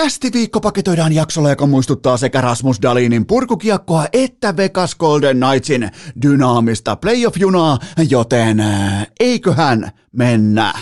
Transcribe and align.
Kästi 0.00 0.32
viikko 0.32 0.60
paketoidaan 0.60 1.12
jaksolla, 1.12 1.50
joka 1.50 1.66
muistuttaa 1.66 2.16
sekä 2.16 2.40
Rasmus 2.40 2.82
Dalinin 2.82 3.26
purkukiekkoa 3.26 4.06
että 4.12 4.56
Vegas 4.56 4.94
Golden 4.94 5.40
Knightsin 5.40 5.90
dynaamista 6.22 6.96
playoff-junaa, 6.96 7.78
joten 8.08 8.60
äh, 8.60 9.06
eiköhän 9.20 9.90
mennä. 10.12 10.72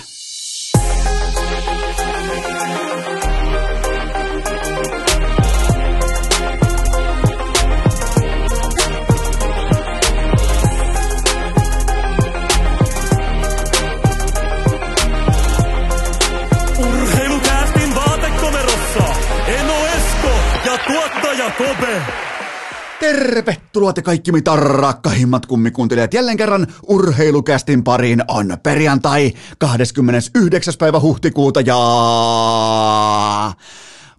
Tervetuloa 23.08 23.92
te 23.92 24.02
kaikki 24.02 24.32
mitä 24.32 24.56
rakkahimmat 24.56 25.46
kummikuuntelijat 25.46 26.14
jälleen 26.14 26.36
kerran 26.36 26.66
urheilukästin 26.88 27.84
pariin 27.84 28.24
on 28.28 28.56
perjantai 28.62 29.32
29. 29.58 30.74
päivä 30.78 31.00
huhtikuuta 31.00 31.60
ja 31.60 31.76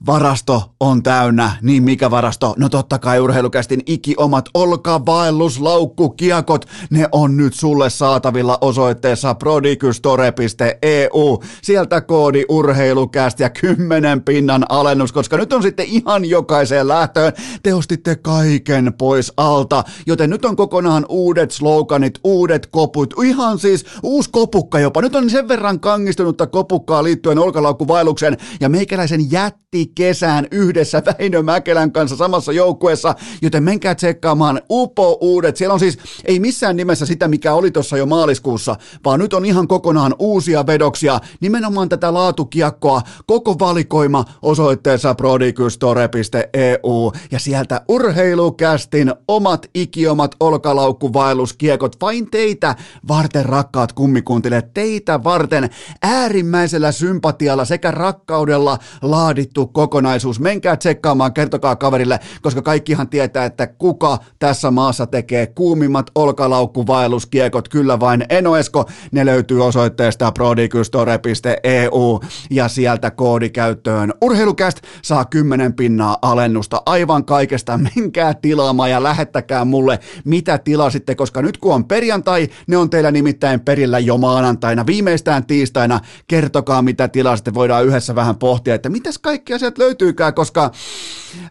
Varasto 0.06 0.64
on 0.80 1.04
täynnä, 1.04 1.52
niin 1.62 1.84
mikä 1.84 2.12
varasto? 2.12 2.54
No 2.58 2.70
totta 2.70 3.00
kai 3.00 3.20
urheilukästin 3.20 3.82
ikiomat 3.86 4.50
olkavaelluslaukkukiekot, 4.54 6.66
ne 6.90 7.08
on 7.12 7.38
nyt 7.38 7.54
sulle 7.54 7.90
saatavilla 7.90 8.58
osoitteessa 8.62 9.36
prodigystore.eu. 9.36 11.44
Sieltä 11.62 12.02
koodi 12.02 12.46
urheilukäst 12.50 13.40
ja 13.40 13.50
10 13.50 14.22
pinnan 14.22 14.66
alennus, 14.70 15.12
koska 15.12 15.38
nyt 15.38 15.54
on 15.54 15.62
sitten 15.62 15.86
ihan 15.86 16.26
jokaiseen 16.26 16.88
lähtöön. 16.88 17.34
Te 17.64 17.74
ostitte 17.74 18.16
kaiken 18.16 18.94
pois 18.98 19.34
alta, 19.38 19.84
joten 20.06 20.30
nyt 20.30 20.46
on 20.46 20.56
kokonaan 20.56 21.06
uudet 21.10 21.52
sloganit, 21.52 22.20
uudet 22.24 22.68
koput, 22.68 23.14
ihan 23.24 23.60
siis 23.60 23.86
uusi 24.04 24.30
kopukka 24.30 24.80
jopa. 24.80 25.02
Nyt 25.02 25.16
on 25.16 25.30
sen 25.30 25.48
verran 25.48 25.80
kangistunutta 25.80 26.48
kopukkaa 26.48 27.04
liittyen 27.04 27.40
olkalaukkuvaellukseen 27.40 28.38
ja 28.60 28.70
meikäläisen 28.70 29.32
jätti 29.32 29.89
kesään 29.96 30.48
yhdessä 30.52 31.04
Väinö 31.20 31.42
Mäkelän 31.42 31.92
kanssa 31.92 32.16
samassa 32.16 32.52
joukkueessa, 32.52 33.16
joten 33.42 33.64
menkää 33.64 33.96
tsekkaamaan 33.96 34.62
upo 34.70 35.18
uudet. 35.22 35.58
Siellä 35.58 35.74
on 35.74 35.80
siis 35.80 35.98
ei 36.26 36.40
missään 36.40 36.76
nimessä 36.76 37.06
sitä, 37.06 37.28
mikä 37.28 37.54
oli 37.54 37.72
tuossa 37.72 37.98
jo 37.98 38.06
maaliskuussa, 38.06 38.76
vaan 39.06 39.20
nyt 39.20 39.34
on 39.34 39.46
ihan 39.46 39.68
kokonaan 39.68 40.16
uusia 40.20 40.68
vedoksia, 40.68 41.20
nimenomaan 41.42 41.90
tätä 41.90 42.14
laatukiekkoa, 42.14 43.02
koko 43.26 43.60
valikoima 43.60 44.26
osoitteessa 44.42 45.16
prodigystore.eu 45.16 47.12
ja 47.32 47.40
sieltä 47.40 47.82
urheilukästin 47.88 49.14
omat 49.28 49.70
ikiomat 49.74 50.36
olkalaukkuvaelluskiekot. 50.40 52.02
Vain 52.02 52.32
teitä 52.32 52.76
varten 53.08 53.46
rakkaat 53.46 53.94
kummikuntelijat, 53.94 54.74
teitä 54.74 55.24
varten 55.24 55.70
äärimmäisellä 56.04 56.92
sympatialla 56.92 57.66
sekä 57.66 57.92
rakkaudella 57.92 58.78
laadittu 59.02 59.68
kokonaisuus. 59.80 60.40
Menkää 60.40 60.78
tsekkaamaan, 60.78 61.34
kertokaa 61.34 61.76
kaverille, 61.76 62.20
koska 62.42 62.62
kaikkihan 62.62 63.10
tietää, 63.10 63.46
että 63.46 63.68
kuka 63.68 64.18
tässä 64.40 64.72
maassa 64.72 65.08
tekee 65.08 65.48
kuumimmat 65.48 66.12
olkalaukkuvaelluskiekot. 66.16 67.70
Kyllä 67.70 68.00
vain 68.00 68.26
Enoesko. 68.30 68.86
Ne 69.12 69.26
löytyy 69.26 69.66
osoitteesta 69.66 70.32
prodigystore.eu 70.32 72.20
ja 72.50 72.68
sieltä 72.68 73.12
koodi 73.12 73.50
käyttöön. 73.50 74.14
Urheilukäst 74.22 74.78
saa 75.02 75.26
10 75.26 75.74
pinnaa 75.74 76.18
alennusta 76.22 76.82
aivan 76.86 77.26
kaikesta. 77.26 77.80
Menkää 77.96 78.34
tilaamaan 78.34 78.92
ja 78.92 79.04
lähettäkää 79.04 79.66
mulle, 79.66 80.00
mitä 80.26 80.58
tilasitte, 80.58 81.16
koska 81.16 81.42
nyt 81.42 81.58
kun 81.58 81.74
on 81.74 81.86
perjantai, 81.86 82.50
ne 82.68 82.78
on 82.78 82.90
teillä 82.90 83.12
nimittäin 83.12 83.60
perillä 83.60 84.00
jo 84.00 84.18
maanantaina, 84.18 84.86
viimeistään 84.86 85.46
tiistaina. 85.46 86.00
Kertokaa, 86.28 86.82
mitä 86.82 87.08
tilasitte. 87.08 87.54
Voidaan 87.54 87.86
yhdessä 87.86 88.16
vähän 88.16 88.36
pohtia, 88.36 88.76
että 88.76 88.90
mitäs 88.90 89.18
kaikkea 89.18 89.60
sieltä 89.70 89.84
löytyykään, 89.84 90.34
koska 90.34 90.72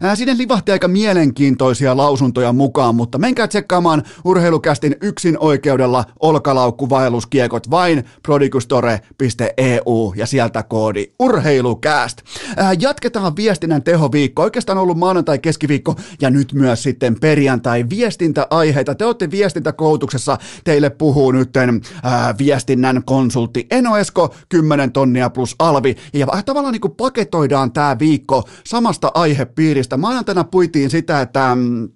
ää, 0.01 0.15
sinne 0.15 0.37
livahti 0.37 0.71
aika 0.71 0.87
mielenkiintoisia 0.87 1.97
lausuntoja 1.97 2.53
mukaan, 2.53 2.95
mutta 2.95 3.17
menkää 3.17 3.47
tsekkaamaan 3.47 4.03
urheilukästin 4.25 4.95
yksin 5.01 5.37
oikeudella 5.39 6.05
olkalaukkuvaelluskiekot 6.19 7.71
vain 7.71 8.03
prodigustore.eu 8.23 10.13
ja 10.15 10.25
sieltä 10.25 10.63
koodi 10.63 11.05
urheilukäst. 11.19 12.21
Ää, 12.57 12.73
jatketaan 12.79 13.35
viestinnän 13.35 13.83
tehoviikko, 13.83 14.43
oikeastaan 14.43 14.77
ollut 14.77 14.97
maanantai, 14.97 15.39
keskiviikko 15.39 15.95
ja 16.21 16.29
nyt 16.29 16.53
myös 16.53 16.83
sitten 16.83 17.19
perjantai 17.19 17.85
viestintäaiheita. 17.89 18.95
Te 18.95 19.05
olette 19.05 19.31
viestintäkoulutuksessa, 19.31 20.37
teille 20.63 20.89
puhuu 20.89 21.31
nytten 21.31 21.81
ää, 22.03 22.35
viestinnän 22.37 23.03
konsultti 23.05 23.67
Enoesko, 23.71 24.35
10 24.49 24.91
tonnia 24.91 25.29
plus 25.29 25.55
alvi 25.59 25.95
ja 26.13 26.27
tavallaan 26.45 26.71
niin 26.71 26.95
paketoidaan 26.97 27.71
tämä 27.71 27.99
viikko 28.09 28.43
samasta 28.65 29.11
aihepiiristä. 29.13 29.97
Maanantaina 29.97 30.43
puitiin 30.43 30.89
sitä, 30.89 31.21
että 31.21 31.55
mm, 31.55 31.89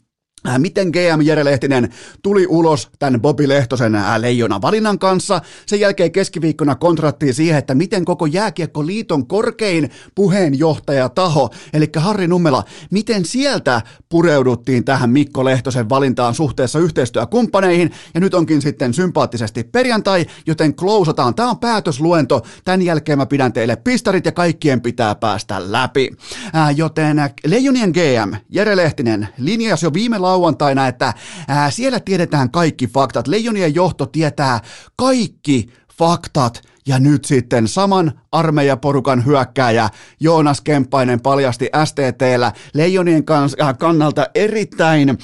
miten 0.58 0.88
GM 0.88 1.22
Jere 1.22 1.46
Lehtinen 1.46 1.90
tuli 2.22 2.48
ulos 2.50 2.90
tämän 3.00 3.22
Bobi 3.22 3.48
Lehtosen 3.48 3.96
äh, 3.96 4.20
leijona 4.20 4.62
valinnan 4.62 5.00
kanssa. 5.00 5.42
Sen 5.66 5.80
jälkeen 5.80 6.12
keskiviikkona 6.12 6.76
kontrattiin 6.76 7.34
siihen, 7.34 7.58
että 7.58 7.76
miten 7.76 8.06
koko 8.06 8.26
Jääkiekkoliiton 8.26 9.28
korkein 9.28 9.90
puheenjohtajataho, 10.16 11.50
eli 11.74 11.90
Harri 11.96 12.28
Nummela, 12.28 12.64
miten 12.92 13.26
sieltä 13.26 13.82
pureuduttiin 14.10 14.86
tähän 14.86 15.10
Mikko 15.10 15.46
Lehtosen 15.46 15.90
valintaan 15.90 16.36
suhteessa 16.36 16.80
yhteistyökumppaneihin. 16.80 17.92
Ja 18.14 18.20
nyt 18.20 18.34
onkin 18.34 18.62
sitten 18.62 18.94
sympaattisesti 18.94 19.64
perjantai, 19.64 20.26
joten 20.46 20.76
klousataan. 20.76 21.36
Tämä 21.36 21.50
on 21.50 21.60
päätösluento. 21.60 22.42
Tämän 22.66 22.82
jälkeen 22.82 23.18
mä 23.18 23.26
pidän 23.26 23.54
teille 23.54 23.76
pistarit 23.76 24.26
ja 24.26 24.32
kaikkien 24.32 24.82
pitää 24.82 25.16
päästä 25.16 25.72
läpi. 25.72 26.10
Äh, 26.56 26.78
joten 26.78 27.18
Leijonien 27.46 27.90
GM 27.90 28.36
Jere 28.50 28.76
Lehtinen 28.76 29.28
linjasi 29.38 29.86
jo 29.86 29.94
viime 29.94 30.20
lauantaina, 30.34 30.88
että 30.88 31.14
ää, 31.48 31.72
siellä 31.72 32.00
tiedetään 32.00 32.52
kaikki 32.52 32.88
faktat. 32.88 33.28
Leijonien 33.28 33.76
johto 33.76 34.06
tietää 34.06 34.60
kaikki 34.96 35.70
faktat 35.98 36.62
ja 36.88 37.00
nyt 37.00 37.26
sitten 37.26 37.68
saman 37.68 38.12
armeijaporukan 38.32 39.26
hyökkääjä 39.26 39.90
Joonas 40.20 40.62
Kemppainen 40.62 41.22
paljasti 41.22 41.70
STTllä 41.86 42.52
Leijonien 42.74 43.26
kans, 43.26 43.56
äh, 43.62 43.78
kannalta 43.78 44.28
erittäin 44.36 45.18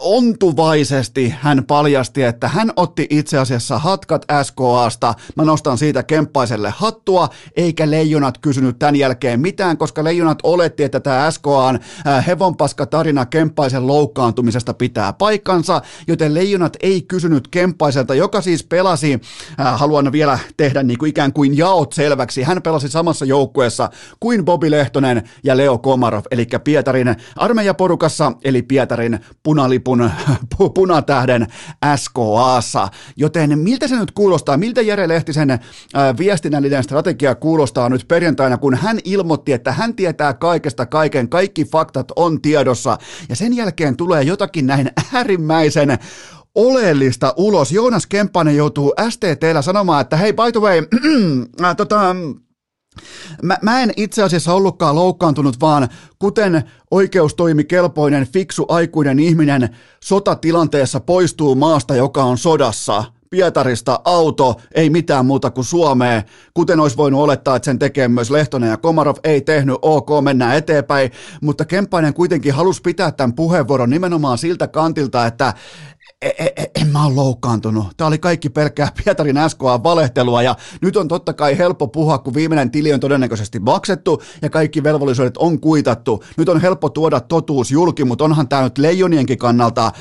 ontuvaisesti 0.00 1.34
hän 1.40 1.64
paljasti, 1.64 2.22
että 2.22 2.48
hän 2.48 2.72
otti 2.76 3.06
itse 3.10 3.38
asiassa 3.38 3.78
hatkat 3.78 4.26
SKAsta. 4.42 5.14
Mä 5.36 5.44
nostan 5.44 5.78
siitä 5.78 6.02
Kemppaiselle 6.02 6.72
hattua, 6.76 7.28
eikä 7.56 7.90
leijonat 7.90 8.38
kysynyt 8.38 8.78
tämän 8.78 8.96
jälkeen 8.96 9.40
mitään, 9.40 9.76
koska 9.76 10.04
leijonat 10.04 10.38
oletti, 10.42 10.82
että 10.82 11.00
tämä 11.00 11.30
SKAn 11.30 11.78
äh, 12.06 12.26
hevonpaska 12.26 12.86
tarina 12.86 13.26
Kemppaisen 13.26 13.86
loukkaantumisesta 13.86 14.74
pitää 14.74 15.12
paikkansa, 15.12 15.82
joten 16.06 16.34
leijonat 16.34 16.76
ei 16.82 17.02
kysynyt 17.02 17.48
Kemppaiselta, 17.48 18.14
joka 18.14 18.40
siis 18.40 18.64
pelasi, 18.64 19.20
äh, 19.60 19.78
haluan 19.80 20.12
vielä 20.12 20.38
tehdä 20.56 20.82
niin 20.82 20.98
kuin 20.98 21.10
ikään 21.10 21.32
kuin 21.32 21.56
jaot 21.56 21.92
selväksi, 21.92 22.42
hän 22.42 22.62
pelasi 22.62 22.88
samassa 22.88 23.24
joukkueessa 23.24 23.90
kuin 24.20 24.44
Bobi 24.44 24.70
Lehtonen 24.70 25.28
ja 25.44 25.56
Leo 25.56 25.78
Komarov, 25.78 26.22
eli 26.30 26.46
Pietarin 26.64 27.16
armeijaporukassa, 27.36 28.32
eli 28.44 28.62
Pietarin 28.62 29.20
punalipun 29.48 30.10
punatähden 30.74 31.46
SKAssa. 31.96 32.88
Joten 33.16 33.58
miltä 33.58 33.88
se 33.88 33.96
nyt 33.96 34.10
kuulostaa, 34.10 34.56
miltä 34.56 34.82
Jere 34.82 35.08
Lehtisen 35.08 35.50
äh, 35.50 35.60
viestinnällinen 36.18 36.82
strategia 36.82 37.34
kuulostaa 37.34 37.88
nyt 37.88 38.08
perjantaina, 38.08 38.58
kun 38.58 38.74
hän 38.74 38.98
ilmoitti, 39.04 39.52
että 39.52 39.72
hän 39.72 39.94
tietää 39.94 40.34
kaikesta 40.34 40.86
kaiken, 40.86 41.28
kaikki 41.28 41.64
faktat 41.64 42.12
on 42.16 42.42
tiedossa, 42.42 42.98
ja 43.28 43.36
sen 43.36 43.56
jälkeen 43.56 43.96
tulee 43.96 44.22
jotakin 44.22 44.66
näin 44.66 44.90
äärimmäisen 45.12 45.98
oleellista 46.54 47.34
ulos. 47.36 47.72
Joonas 47.72 48.06
Kemppainen 48.06 48.56
joutuu 48.56 48.94
STTllä 49.08 49.62
sanomaan, 49.62 50.00
että 50.00 50.16
hei, 50.16 50.32
by 50.32 50.52
the 50.52 50.60
way, 50.60 50.82
äh, 51.64 51.76
tota, 51.76 52.16
Mä, 53.42 53.58
mä 53.62 53.82
en 53.82 53.92
itse 53.96 54.22
asiassa 54.22 54.54
ollutkaan 54.54 54.94
loukkaantunut, 54.94 55.60
vaan 55.60 55.88
kuten 56.18 56.62
oikeustoimikelpoinen, 56.90 58.26
fiksu, 58.26 58.66
aikuinen 58.68 59.18
ihminen 59.18 59.76
sotatilanteessa 60.04 61.00
poistuu 61.00 61.54
maasta, 61.54 61.96
joka 61.96 62.24
on 62.24 62.38
sodassa, 62.38 63.04
Pietarista 63.30 64.00
auto, 64.04 64.56
ei 64.74 64.90
mitään 64.90 65.26
muuta 65.26 65.50
kuin 65.50 65.64
Suomeen, 65.64 66.22
kuten 66.54 66.80
olisi 66.80 66.96
voinut 66.96 67.20
olettaa, 67.20 67.56
että 67.56 67.64
sen 67.64 67.78
tekee 67.78 68.08
myös 68.08 68.30
Lehtonen 68.30 68.70
ja 68.70 68.76
Komarov, 68.76 69.16
ei 69.24 69.40
tehnyt, 69.40 69.76
ok, 69.82 70.08
mennään 70.22 70.56
eteenpäin, 70.56 71.10
mutta 71.42 71.64
Kemppainen 71.64 72.14
kuitenkin 72.14 72.54
halusi 72.54 72.82
pitää 72.82 73.12
tämän 73.12 73.34
puheenvuoron 73.34 73.90
nimenomaan 73.90 74.38
siltä 74.38 74.68
kantilta, 74.68 75.26
että 75.26 75.54
en, 76.22 76.32
en, 76.38 76.48
e, 76.56 76.64
en 76.80 76.88
mä 76.88 77.06
ole 77.06 77.14
loukkaantunut. 77.14 77.86
Tämä 77.96 78.08
oli 78.08 78.18
kaikki 78.18 78.50
pelkkää 78.50 78.92
Pietarin 79.04 79.36
SKA 79.48 79.82
valehtelua 79.82 80.42
ja 80.42 80.56
nyt 80.82 80.96
on 80.96 81.08
totta 81.08 81.32
kai 81.32 81.58
helppo 81.58 81.88
puhua, 81.88 82.18
kun 82.18 82.34
viimeinen 82.34 82.70
tili 82.70 82.92
on 82.92 83.00
todennäköisesti 83.00 83.58
maksettu 83.58 84.22
ja 84.42 84.50
kaikki 84.50 84.82
velvollisuudet 84.82 85.36
on 85.36 85.60
kuitattu. 85.60 86.24
Nyt 86.36 86.48
on 86.48 86.60
helppo 86.60 86.88
tuoda 86.88 87.20
totuus 87.20 87.70
julki, 87.70 88.04
mutta 88.04 88.24
onhan 88.24 88.48
tämä 88.48 88.62
nyt 88.62 88.78
leijonienkin 88.78 89.38
kannalta 89.38 89.92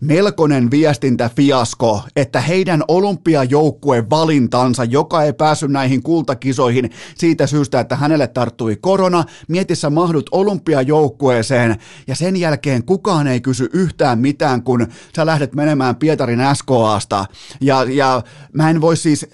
melkoinen 0.00 0.70
viestintäfiasko, 0.70 2.02
että 2.16 2.40
heidän 2.40 2.82
olympiajoukkueen 2.88 4.10
valintansa, 4.10 4.84
joka 4.84 5.22
ei 5.22 5.32
päässyt 5.32 5.70
näihin 5.70 6.02
kultakisoihin 6.02 6.90
siitä 7.16 7.46
syystä, 7.46 7.80
että 7.80 7.96
hänelle 7.96 8.26
tarttui 8.26 8.76
korona, 8.80 9.24
mietissä 9.48 9.90
mahdut 9.90 10.28
olympiajoukkueeseen. 10.32 11.76
Ja 12.06 12.14
sen 12.14 12.36
jälkeen 12.36 12.84
kukaan 12.84 13.26
ei 13.26 13.40
kysy 13.40 13.70
yhtään 13.72 14.18
mitään, 14.18 14.62
kun 14.62 14.86
sä 15.16 15.26
lähdet 15.26 15.54
menemään 15.54 15.96
Pietarin 15.96 16.40
SKAsta 16.54 17.26
ja, 17.60 17.86
ja 17.88 18.22
mä 18.52 18.70
en 18.70 18.80
voi 18.80 18.96
siis, 18.96 19.26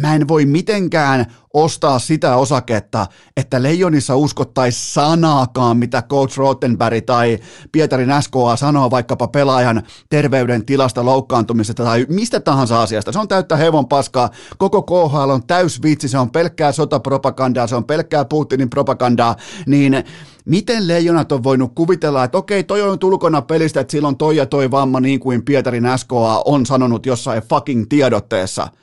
mä 0.00 0.14
en 0.14 0.28
voi 0.28 0.46
mitenkään 0.46 1.26
ostaa 1.54 1.98
sitä 1.98 2.36
osaketta, 2.36 3.06
että 3.36 3.62
Leijonissa 3.62 4.16
uskottaisi 4.16 4.92
sanaakaan, 4.92 5.76
mitä 5.76 6.02
Coach 6.02 6.38
Rottenberg 6.38 7.04
tai 7.06 7.38
Pietarin 7.72 8.10
SKA 8.20 8.56
sanoo 8.56 8.90
vaikkapa 8.90 9.28
pelaajan 9.28 9.82
terveyden 10.10 10.66
tilasta, 10.66 11.04
loukkaantumisesta 11.04 11.84
tai 11.84 12.06
mistä 12.08 12.40
tahansa 12.40 12.82
asiasta. 12.82 13.12
Se 13.12 13.18
on 13.18 13.28
täyttä 13.28 13.56
hevon 13.56 13.88
paskaa. 13.88 14.30
Koko 14.58 14.82
KHL 14.82 15.30
on 15.30 15.46
täys 15.46 15.82
vitsi, 15.82 16.08
se 16.08 16.18
on 16.18 16.30
pelkkää 16.30 16.72
sotapropagandaa, 16.72 17.66
se 17.66 17.76
on 17.76 17.84
pelkkää 17.84 18.24
Putinin 18.24 18.70
propagandaa, 18.70 19.36
niin 19.66 20.04
miten 20.44 20.88
leijonat 20.88 21.32
on 21.32 21.42
voinut 21.42 21.72
kuvitella, 21.74 22.24
että 22.24 22.38
okei, 22.38 22.64
toi 22.64 22.82
on 22.82 22.98
tulkona 22.98 23.42
pelistä, 23.42 23.80
että 23.80 23.90
silloin 23.90 24.16
toi 24.16 24.36
ja 24.36 24.46
toi 24.46 24.70
vamma, 24.70 25.00
niin 25.00 25.20
kuin 25.20 25.44
Pietarin 25.44 25.88
SKA 25.96 26.42
on 26.44 26.66
sanonut 26.66 27.06
jossain 27.06 27.42
fucking 27.42 27.84
tiedotteessa– 27.88 28.68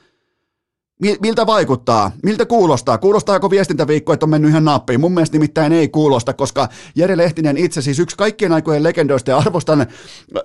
Miltä 1.00 1.46
vaikuttaa? 1.46 2.12
Miltä 2.22 2.46
kuulostaa? 2.46 2.98
Kuulostaako 2.98 3.50
viestintäviikko, 3.50 4.12
että 4.12 4.26
on 4.26 4.30
mennyt 4.30 4.50
ihan 4.50 4.64
nappiin? 4.64 5.00
Mun 5.00 5.12
mielestä 5.12 5.34
nimittäin 5.34 5.72
ei 5.72 5.88
kuulosta, 5.88 6.32
koska 6.34 6.68
Jere 6.94 7.16
Lehtinen 7.16 7.56
itse 7.56 7.82
siis 7.82 7.98
yksi 7.98 8.16
kaikkien 8.16 8.52
aikojen 8.52 8.82
legendoista 8.82 9.30
ja 9.30 9.36
arvostan, 9.36 9.86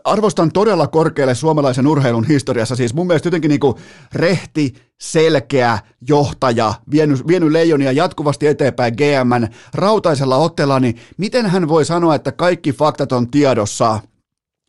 arvostan 0.04 0.52
todella 0.52 0.88
korkealle 0.88 1.36
suomalaisen 1.36 1.88
urheilun 1.88 2.28
historiassa. 2.28 2.76
Siis 2.76 2.94
mun 2.94 3.08
mielestä 3.08 3.28
jotenkin 3.28 3.50
niinku 3.50 3.80
rehti, 4.14 4.74
selkeä 5.02 5.80
johtaja, 6.08 6.74
vienyt, 6.92 7.28
vienyt 7.28 7.52
leijonia 7.52 7.92
jatkuvasti 7.92 8.48
eteenpäin 8.48 8.94
GMn 8.98 9.48
rautaisella 9.74 10.38
otteella, 10.38 10.80
niin 10.80 10.96
miten 11.18 11.46
hän 11.46 11.68
voi 11.68 11.86
sanoa, 11.86 12.16
että 12.16 12.32
kaikki 12.32 12.74
faktat 12.74 13.12
on 13.12 13.32
tiedossa– 13.32 14.00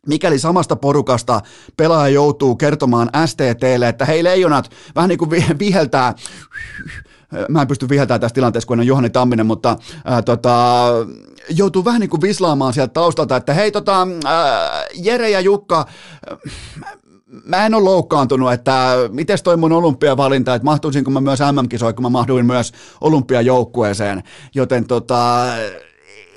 mikäli 0.07 0.39
samasta 0.39 0.75
porukasta 0.75 1.41
pelaaja 1.77 2.13
joutuu 2.13 2.55
kertomaan 2.55 3.09
STTlle, 3.25 3.89
että 3.89 4.05
hei 4.05 4.23
leijonat, 4.23 4.71
vähän 4.95 5.09
niin 5.09 5.19
kuin 5.19 5.31
viheltää, 5.59 6.13
mä 7.49 7.61
en 7.61 7.67
pysty 7.67 7.89
viheltämään 7.89 8.21
tässä 8.21 8.35
tilanteessa, 8.35 8.67
kun 8.67 8.79
on 8.79 8.87
Juhani 8.87 9.09
Tamminen, 9.09 9.45
mutta 9.45 9.77
ää, 10.05 10.21
tota, 10.21 10.85
joutuu 11.49 11.85
vähän 11.85 12.01
niin 12.01 12.09
kuin 12.09 12.21
vislaamaan 12.21 12.73
sieltä 12.73 12.93
taustalta, 12.93 13.35
että 13.35 13.53
hei 13.53 13.71
tota, 13.71 14.07
ää, 14.25 14.85
Jere 14.93 15.29
ja 15.29 15.39
Jukka, 15.39 15.85
mä 17.45 17.65
en 17.65 17.73
ole 17.73 17.83
loukkaantunut, 17.83 18.53
että 18.53 18.95
miten 19.11 19.37
toi 19.43 19.57
mun 19.57 19.71
olympiavalinta, 19.71 20.55
että 20.55 20.65
mahtuisinko 20.65 21.11
mä 21.11 21.21
myös 21.21 21.39
MM-kisoihin, 21.39 21.95
kun 21.95 22.03
mä 22.03 22.09
mahduin 22.09 22.45
myös 22.45 22.71
olympiajoukkueeseen, 23.01 24.23
joten 24.55 24.87
tota, 24.87 25.45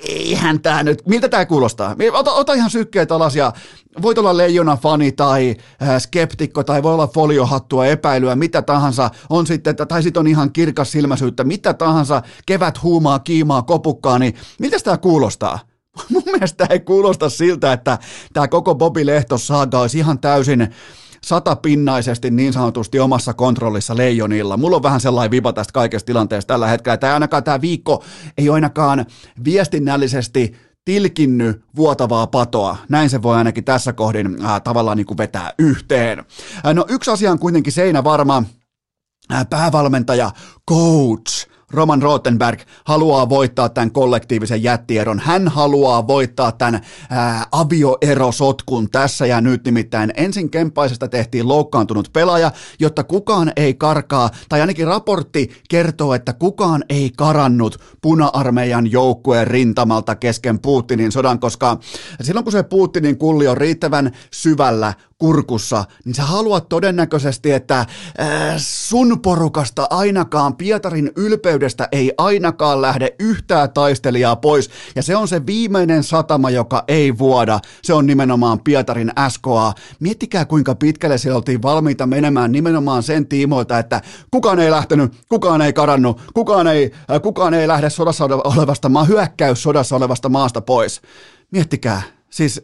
eihän 0.07 0.61
tämä 0.61 0.83
nyt, 0.83 1.07
miltä 1.07 1.29
tämä 1.29 1.45
kuulostaa? 1.45 1.95
Ota, 2.13 2.31
ota 2.31 2.53
ihan 2.53 2.69
sykkeet 2.69 3.11
alas 3.11 3.35
ja 3.35 3.53
voit 4.01 4.17
olla 4.17 4.37
leijona 4.37 4.77
fani 4.77 5.11
tai 5.11 5.55
äh, 5.81 6.01
skeptikko 6.01 6.63
tai 6.63 6.83
voi 6.83 6.93
olla 6.93 7.07
foliohattua, 7.07 7.85
epäilyä, 7.85 8.35
mitä 8.35 8.61
tahansa 8.61 9.09
on 9.29 9.47
sitten, 9.47 9.75
tai 9.75 10.03
sitten 10.03 10.19
on 10.19 10.27
ihan 10.27 10.53
kirkas 10.53 10.91
silmäisyyttä, 10.91 11.43
mitä 11.43 11.73
tahansa, 11.73 12.21
kevät 12.45 12.83
huumaa, 12.83 13.19
kiimaa, 13.19 13.61
kopukkaa, 13.61 14.19
niin 14.19 14.35
miltä 14.59 14.79
tämä 14.79 14.97
kuulostaa? 14.97 15.59
Mun 16.09 16.23
mielestä 16.25 16.67
ei 16.69 16.79
kuulosta 16.79 17.29
siltä, 17.29 17.73
että 17.73 17.97
tämä 18.33 18.47
koko 18.47 18.75
Bobi 18.75 19.05
Lehtos 19.05 19.47
saaga 19.47 19.79
olisi 19.79 19.97
ihan 19.97 20.19
täysin 20.19 20.73
satapinnaisesti 21.23 22.31
niin 22.31 22.53
sanotusti 22.53 22.99
omassa 22.99 23.33
kontrollissa 23.33 23.97
leijonilla. 23.97 24.57
Mulla 24.57 24.75
on 24.75 24.83
vähän 24.83 25.01
sellainen 25.01 25.31
viba 25.31 25.53
tästä 25.53 25.73
kaikesta 25.73 26.05
tilanteesta 26.05 26.53
tällä 26.53 26.67
hetkellä. 26.67 26.97
Tämä 26.97 27.13
ainakaan 27.13 27.43
tämä 27.43 27.61
viikko 27.61 28.03
ei 28.37 28.49
ainakaan 28.49 29.05
viestinnällisesti 29.45 30.55
tilkinny 30.85 31.63
vuotavaa 31.75 32.27
patoa. 32.27 32.77
Näin 32.89 33.09
se 33.09 33.21
voi 33.21 33.35
ainakin 33.35 33.63
tässä 33.63 33.93
kohdin 33.93 34.45
äh, 34.45 34.61
tavallaan 34.61 34.97
niin 34.97 35.05
kuin 35.05 35.17
vetää 35.17 35.53
yhteen. 35.59 36.19
Äh, 36.19 36.73
no 36.73 36.85
yksi 36.89 37.11
asia 37.11 37.31
on 37.31 37.39
kuitenkin 37.39 37.73
seinä 37.73 38.03
varma. 38.03 38.43
Päävalmentaja, 39.49 40.31
coach, 40.69 41.48
Roman 41.71 42.01
Rottenberg 42.01 42.59
haluaa 42.83 43.29
voittaa 43.29 43.69
tämän 43.69 43.91
kollektiivisen 43.91 44.63
jättieron. 44.63 45.19
Hän 45.19 45.47
haluaa 45.47 46.07
voittaa 46.07 46.51
tämän 46.51 46.81
ää, 47.09 47.45
avioerosotkun 47.51 48.89
tässä 48.89 49.25
ja 49.25 49.41
nyt 49.41 49.65
nimittäin. 49.65 50.11
Ensin 50.17 50.49
Kempaisesta 50.49 51.07
tehtiin 51.07 51.47
loukkaantunut 51.47 52.09
pelaaja, 52.13 52.51
jotta 52.79 53.03
kukaan 53.03 53.51
ei 53.55 53.73
karkaa, 53.73 54.29
tai 54.49 54.61
ainakin 54.61 54.87
raportti 54.87 55.49
kertoo, 55.69 56.13
että 56.13 56.33
kukaan 56.33 56.83
ei 56.89 57.11
karannut 57.17 57.77
puna-armeijan 58.01 58.91
joukkueen 58.91 59.47
rintamalta 59.47 60.15
kesken 60.15 60.59
Putinin 60.59 61.11
sodan, 61.11 61.39
koska 61.39 61.77
silloin 62.21 62.43
kun 62.43 62.51
se 62.51 62.63
Putinin 62.63 63.17
kulli 63.17 63.47
on 63.47 63.57
riittävän 63.57 64.11
syvällä 64.31 64.93
kurkussa, 65.19 65.85
niin 66.05 66.15
sä 66.15 66.23
haluat 66.23 66.69
todennäköisesti, 66.69 67.51
että 67.51 67.85
sun 68.57 69.19
porukasta 69.21 69.87
ainakaan 69.89 70.55
Pietarin 70.55 71.11
ylpeydestä 71.15 71.87
ei 71.91 72.13
ainakaan 72.17 72.81
lähde 72.81 73.15
yhtään 73.19 73.71
taistelijaa 73.73 74.35
pois, 74.35 74.69
ja 74.95 75.03
se 75.03 75.15
on 75.15 75.27
se 75.27 75.45
viimeinen 75.45 76.03
satama, 76.03 76.49
joka 76.49 76.83
ei 76.87 77.17
vuoda, 77.17 77.59
se 77.83 77.93
on 77.93 78.07
nimenomaan 78.07 78.59
Pietarin 78.59 79.11
SKA. 79.29 79.73
Miettikää 79.99 80.45
kuinka 80.45 80.75
pitkälle 80.75 81.17
siellä 81.17 81.37
oltiin 81.37 81.61
valmiita 81.61 82.07
menemään 82.07 82.51
nimenomaan 82.51 83.03
sen 83.03 83.27
tiimoilta, 83.27 83.79
että 83.79 84.01
kukaan 84.31 84.59
ei 84.59 84.71
lähtenyt, 84.71 85.13
kukaan 85.29 85.61
ei 85.61 85.73
karannut, 85.73 86.21
kukaan 86.33 86.67
ei, 86.67 86.91
kukaan 87.23 87.53
ei 87.53 87.67
lähde 87.67 87.89
sodassa 87.89 88.25
olevasta 88.25 88.89
maa, 88.89 89.03
hyökkäys 89.03 89.63
sodassa 89.63 89.95
olevasta 89.95 90.29
maasta 90.29 90.61
pois. 90.61 91.01
Miettikää, 91.51 92.01
siis 92.29 92.61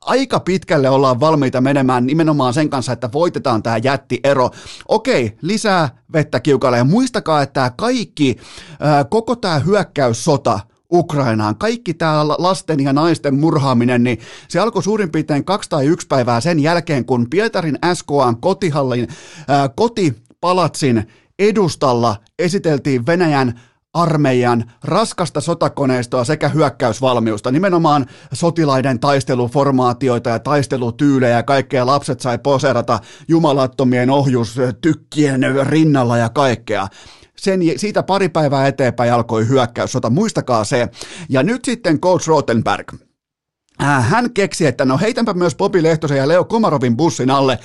aika 0.00 0.40
pitkälle 0.40 0.90
ollaan 0.90 1.20
valmiita 1.20 1.60
menemään 1.60 2.06
nimenomaan 2.06 2.54
sen 2.54 2.70
kanssa, 2.70 2.92
että 2.92 3.12
voitetaan 3.12 3.62
tämä 3.62 3.76
jättiero. 3.76 4.50
Okei, 4.88 5.36
lisää 5.42 5.88
vettä 6.12 6.40
kiukalle 6.40 6.78
ja 6.78 6.84
muistakaa, 6.84 7.42
että 7.42 7.52
tämä 7.52 7.70
kaikki, 7.76 8.36
koko 9.10 9.36
tämä 9.36 9.58
hyökkäyssota, 9.58 10.60
Ukrainaan. 10.92 11.56
Kaikki 11.56 11.94
tämä 11.94 12.28
lasten 12.28 12.80
ja 12.80 12.92
naisten 12.92 13.34
murhaaminen, 13.34 14.04
niin 14.04 14.18
se 14.48 14.58
alkoi 14.58 14.82
suurin 14.82 15.12
piirtein 15.12 15.44
kaksi 15.44 15.70
tai 15.70 15.86
yksi 15.86 16.06
päivää 16.06 16.40
sen 16.40 16.60
jälkeen, 16.60 17.04
kun 17.04 17.30
Pietarin 17.30 17.78
SKAn 17.94 18.40
kotihallin, 18.40 19.08
ää, 19.48 19.68
kotipalatsin 19.68 21.08
edustalla 21.38 22.16
esiteltiin 22.38 23.06
Venäjän 23.06 23.60
armeijan 24.02 24.72
raskasta 24.84 25.40
sotakoneistoa 25.40 26.24
sekä 26.24 26.48
hyökkäysvalmiusta, 26.48 27.50
nimenomaan 27.50 28.06
sotilaiden 28.32 29.00
taisteluformaatioita 29.00 30.30
ja 30.30 30.38
taistelutyylejä 30.38 31.36
ja 31.36 31.42
kaikkea 31.42 31.86
lapset 31.86 32.20
sai 32.20 32.38
poserata 32.38 33.00
jumalattomien 33.28 34.10
ohjustykkien 34.10 35.40
rinnalla 35.62 36.16
ja 36.16 36.28
kaikkea. 36.28 36.88
Sen, 37.36 37.60
siitä 37.76 38.02
pari 38.02 38.28
päivää 38.28 38.66
eteenpäin 38.66 39.12
alkoi 39.12 39.48
hyökkäyssota, 39.48 40.10
muistakaa 40.10 40.64
se. 40.64 40.88
Ja 41.28 41.42
nyt 41.42 41.64
sitten 41.64 42.00
Coach 42.00 42.28
Rottenberg, 42.28 42.92
Äh, 42.92 43.07
hän 43.78 44.32
keksi, 44.32 44.66
että 44.66 44.84
no 44.84 44.98
heitänpä 44.98 45.34
myös 45.34 45.54
Bobi 45.54 45.82
Lehtosen 45.82 46.16
ja 46.16 46.28
Leo 46.28 46.44
Komarovin 46.44 46.96
bussin 46.96 47.30
alle. 47.30 47.58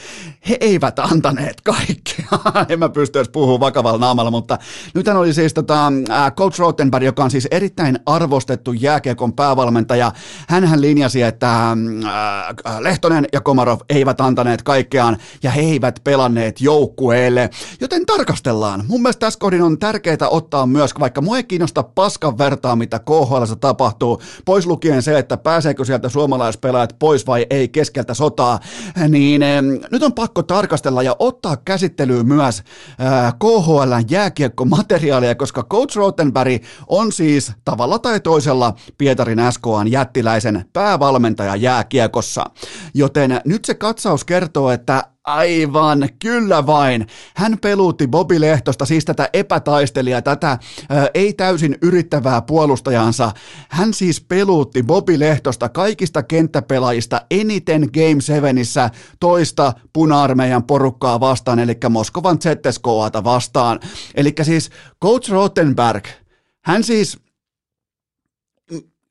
He 0.50 0.58
eivät 0.60 1.00
antaneet 1.00 1.62
kaikkea. 1.62 2.25
en 2.70 2.79
mä 2.79 2.89
pysty 2.89 3.20
edes 3.20 3.29
puhumaan 3.29 3.60
vakavalla 3.60 4.00
naamalla, 4.00 4.32
mutta 4.32 4.58
nythän 4.93 5.17
oli 5.17 5.34
siis 5.34 5.53
tota, 5.53 5.88
äh, 6.10 6.32
Coach 6.32 6.60
Rottenberg, 6.60 7.05
joka 7.05 7.24
on 7.24 7.32
siis 7.32 7.48
erittäin 7.51 8.00
arvostettu 8.05 8.74
jääkiekon 8.74 9.34
päävalmentaja. 9.34 10.12
Hänhän 10.48 10.82
linjasi, 10.82 11.22
että 11.22 11.72
äh, 11.72 12.79
Lehtonen 12.79 13.25
ja 13.34 13.41
Komarov 13.41 13.79
eivät 13.89 14.22
antaneet 14.22 14.63
kaikkeaan 14.63 15.17
ja 15.43 15.51
he 15.51 15.62
eivät 15.62 16.00
pelanneet 16.03 16.62
joukkueelle. 16.62 17.50
Joten 17.82 18.05
tarkastellaan. 18.05 18.84
Mun 18.88 19.01
mielestä 19.01 19.20
tässä 19.20 19.39
kohdin 19.39 19.62
on 19.62 19.79
tärkeää 19.79 20.17
ottaa 20.29 20.65
myös, 20.65 20.91
vaikka 21.00 21.22
mua 21.22 21.38
ei 21.38 21.43
kiinnosta 21.43 21.84
paskan 21.84 22.38
vertaa, 22.38 22.75
mitä 22.75 23.00
KHL 23.00 23.43
tapahtuu, 23.60 24.22
pois 24.46 24.65
lukien 24.65 25.01
se, 25.01 25.17
että 25.17 25.38
pääseekö 25.38 25.86
sieltä 25.86 26.02
älykkäitä 26.03 26.10
suomalaispelaajat 26.10 26.95
pois 27.00 27.27
vai 27.27 27.45
ei 27.50 27.67
keskeltä 27.67 28.13
sotaa, 28.13 28.60
niin 29.10 29.41
nyt 29.91 30.03
on 30.03 30.13
pakko 30.13 30.43
tarkastella 30.43 31.03
ja 31.03 31.15
ottaa 31.19 31.57
käsittelyyn 31.57 32.27
myös 32.27 32.63
KHL 33.39 33.93
jääkiekkomateriaalia, 34.10 35.36
koska 35.36 35.63
Coach 35.63 35.95
Rottenberg 35.95 36.63
on 36.88 37.12
siis 37.12 37.51
tavalla 37.65 38.00
tai 38.00 38.19
toisella 38.19 38.74
Pietarin 38.98 39.39
SKAn 39.51 39.91
jättiläisen 39.91 40.65
päävalmentaja 40.74 41.55
jääkiekossa. 41.55 42.45
Joten 42.93 43.41
nyt 43.45 43.65
se 43.65 43.74
katsaus 43.74 44.25
kertoo, 44.25 44.72
että 44.72 45.03
Aivan, 45.24 46.10
kyllä 46.22 46.65
vain. 46.65 47.08
Hän 47.36 47.58
peluutti 47.62 48.08
Bobi 48.08 48.42
Lehtosta, 48.42 48.86
siis 48.86 49.06
tätä 49.06 49.30
epätaistelijaa, 49.34 50.22
tätä 50.22 50.51
ä, 50.51 50.58
ei 51.13 51.34
täysin 51.34 51.77
yrittävää 51.82 52.42
puolustajansa. 52.42 53.32
Hän 53.70 53.94
siis 53.94 54.22
peluutti 54.22 54.84
Bobi 54.84 55.20
Lehtosta 55.20 55.70
kaikista 55.70 56.24
kenttäpelaajista 56.24 57.22
eniten 57.32 57.89
Game 57.94 58.22
7 58.22 58.56
toista 59.20 59.74
puna-armeijan 59.94 60.63
porukkaa 60.63 61.20
vastaan, 61.20 61.60
eli 61.60 61.77
Moskovan 61.89 62.38
ZSKAta 62.42 63.24
vastaan. 63.24 63.80
Eli 64.15 64.34
siis 64.42 64.70
Coach 65.03 65.32
Rottenberg, 65.32 66.08
hän 66.65 66.84
siis 66.84 67.20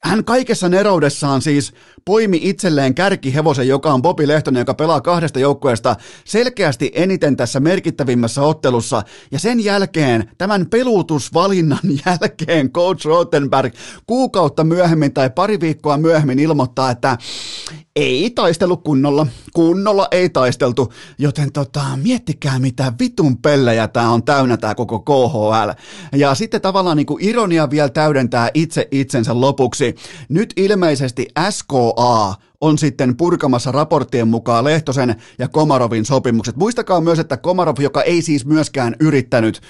hän 0.05 0.25
kaikessa 0.25 0.69
neroudessaan 0.69 1.43
siis 1.43 1.73
poimi 2.05 2.39
itselleen 2.43 2.95
kärkihevosen, 2.95 3.69
joka 3.69 3.93
on 3.93 4.03
Bobi 4.03 4.29
Lehtonen, 4.29 4.61
joka 4.61 4.75
pelaa 4.75 5.01
kahdesta 5.01 5.39
joukkueesta 5.39 5.97
selkeästi 6.25 6.91
eniten 6.95 7.37
tässä 7.37 7.61
merkittävimmässä 7.61 8.43
ottelussa. 8.43 9.03
Ja 9.31 9.39
sen 9.39 9.65
jälkeen, 9.65 10.31
tämän 10.39 10.67
peluutusvalinnan 10.67 11.79
jälkeen, 12.07 12.71
Coach 12.71 13.07
Rottenberg 13.07 13.75
kuukautta 14.07 14.65
myöhemmin 14.65 15.13
tai 15.13 15.31
pari 15.31 15.61
viikkoa 15.61 15.97
myöhemmin 15.97 16.39
ilmoittaa, 16.39 16.91
että 16.91 17.19
ei 17.97 18.31
taistelu 18.31 18.77
kunnolla. 18.77 19.27
Kunnolla 19.55 20.09
ei 20.11 20.29
taisteltu, 20.29 20.93
joten 21.19 21.53
tota, 21.53 21.81
miettikää 22.03 22.59
mitä 22.59 22.93
vitun 23.01 23.37
pellejä 23.37 23.89
tämä 23.89 24.11
on 24.11 24.23
täynnä 24.23 24.57
tämä 24.57 24.75
koko 24.75 25.01
KHL. 25.01 25.71
Ja 26.17 26.35
sitten 26.35 26.61
tavallaan 26.61 26.97
niin 26.97 27.07
ironia 27.21 27.71
vielä 27.71 27.89
täydentää 27.89 28.51
itse 28.55 28.89
itsensä 28.91 29.41
lopuksi. 29.41 29.92
Nyt 30.29 30.53
ilmeisesti 30.57 31.29
SKA 31.51 32.35
on 32.61 32.79
sitten 32.79 33.17
purkamassa 33.17 33.73
raporttien 33.73 34.29
mukaan 34.29 34.65
Lehtosen 34.65 35.15
ja 35.39 35.49
Komarovin 35.49 36.05
sopimukset. 36.05 36.57
Muistakaa 36.57 37.01
myös, 37.01 37.19
että 37.19 37.37
Komarov, 37.37 37.77
joka 37.81 38.03
ei 38.03 38.23
siis 38.23 38.47
myöskään 38.47 38.97
yrittänyt 39.01 39.61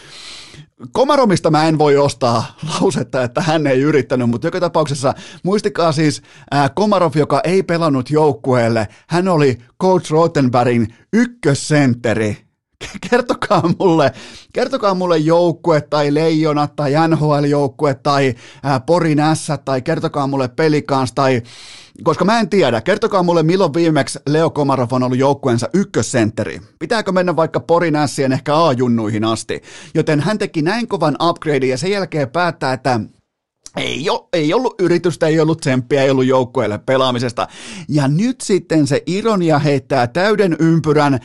Komaromista 0.92 1.50
mä 1.50 1.68
en 1.68 1.78
voi 1.78 1.96
ostaa 1.96 2.56
lausetta, 2.80 3.22
että 3.22 3.40
hän 3.40 3.66
ei 3.66 3.80
yrittänyt, 3.80 4.30
mutta 4.30 4.46
joka 4.46 4.60
tapauksessa 4.60 5.14
muistikaa 5.42 5.92
siis 5.92 6.22
ää, 6.50 6.68
Komarov, 6.68 7.12
joka 7.14 7.40
ei 7.44 7.62
pelannut 7.62 8.10
joukkueelle, 8.10 8.88
hän 9.08 9.28
oli 9.28 9.58
Coach 9.82 10.10
Rottenbergin 10.10 10.94
ykkössentteri 11.12 12.51
kertokaa 13.10 13.70
mulle, 13.78 14.12
kertokaa 14.52 14.94
mulle 14.94 15.18
joukkue 15.18 15.80
tai 15.80 16.14
Leijonat 16.14 16.76
tai 16.76 16.92
NHL-joukkue 17.08 17.94
tai 18.02 18.34
ää, 18.62 18.80
Porin 18.80 19.18
S 19.34 19.48
tai 19.64 19.82
kertokaa 19.82 20.26
mulle 20.26 20.48
Pelikans 20.48 21.12
tai 21.12 21.42
koska 22.02 22.24
mä 22.24 22.40
en 22.40 22.48
tiedä, 22.48 22.80
kertokaa 22.80 23.22
mulle 23.22 23.42
milloin 23.42 23.74
viimeksi 23.74 24.18
Leo 24.28 24.50
Komarov 24.50 24.88
on 24.92 25.02
ollut 25.02 25.18
joukkueensa 25.18 25.68
ykkössentteri. 25.74 26.60
Pitääkö 26.78 27.12
mennä 27.12 27.36
vaikka 27.36 27.60
Porin 27.60 27.96
ässien 27.96 28.32
ehkä 28.32 28.56
A-junnuihin 28.56 29.24
asti? 29.24 29.62
Joten 29.94 30.20
hän 30.20 30.38
teki 30.38 30.62
näin 30.62 30.88
kovan 30.88 31.16
upgrade 31.28 31.66
ja 31.66 31.78
sen 31.78 31.90
jälkeen 31.90 32.30
päättää, 32.30 32.72
että 32.72 33.00
ei, 33.76 34.10
ole, 34.10 34.28
ei 34.32 34.54
ollut 34.54 34.74
yritystä, 34.80 35.26
ei 35.26 35.40
ollut 35.40 35.60
tsemppiä, 35.60 36.02
ei 36.02 36.10
ollut 36.10 36.26
joukkueelle 36.26 36.78
pelaamisesta. 36.78 37.48
Ja 37.88 38.08
nyt 38.08 38.40
sitten 38.40 38.86
se 38.86 39.02
ironia 39.06 39.58
heittää 39.58 40.06
täyden 40.06 40.56
ympyrän 40.58 41.20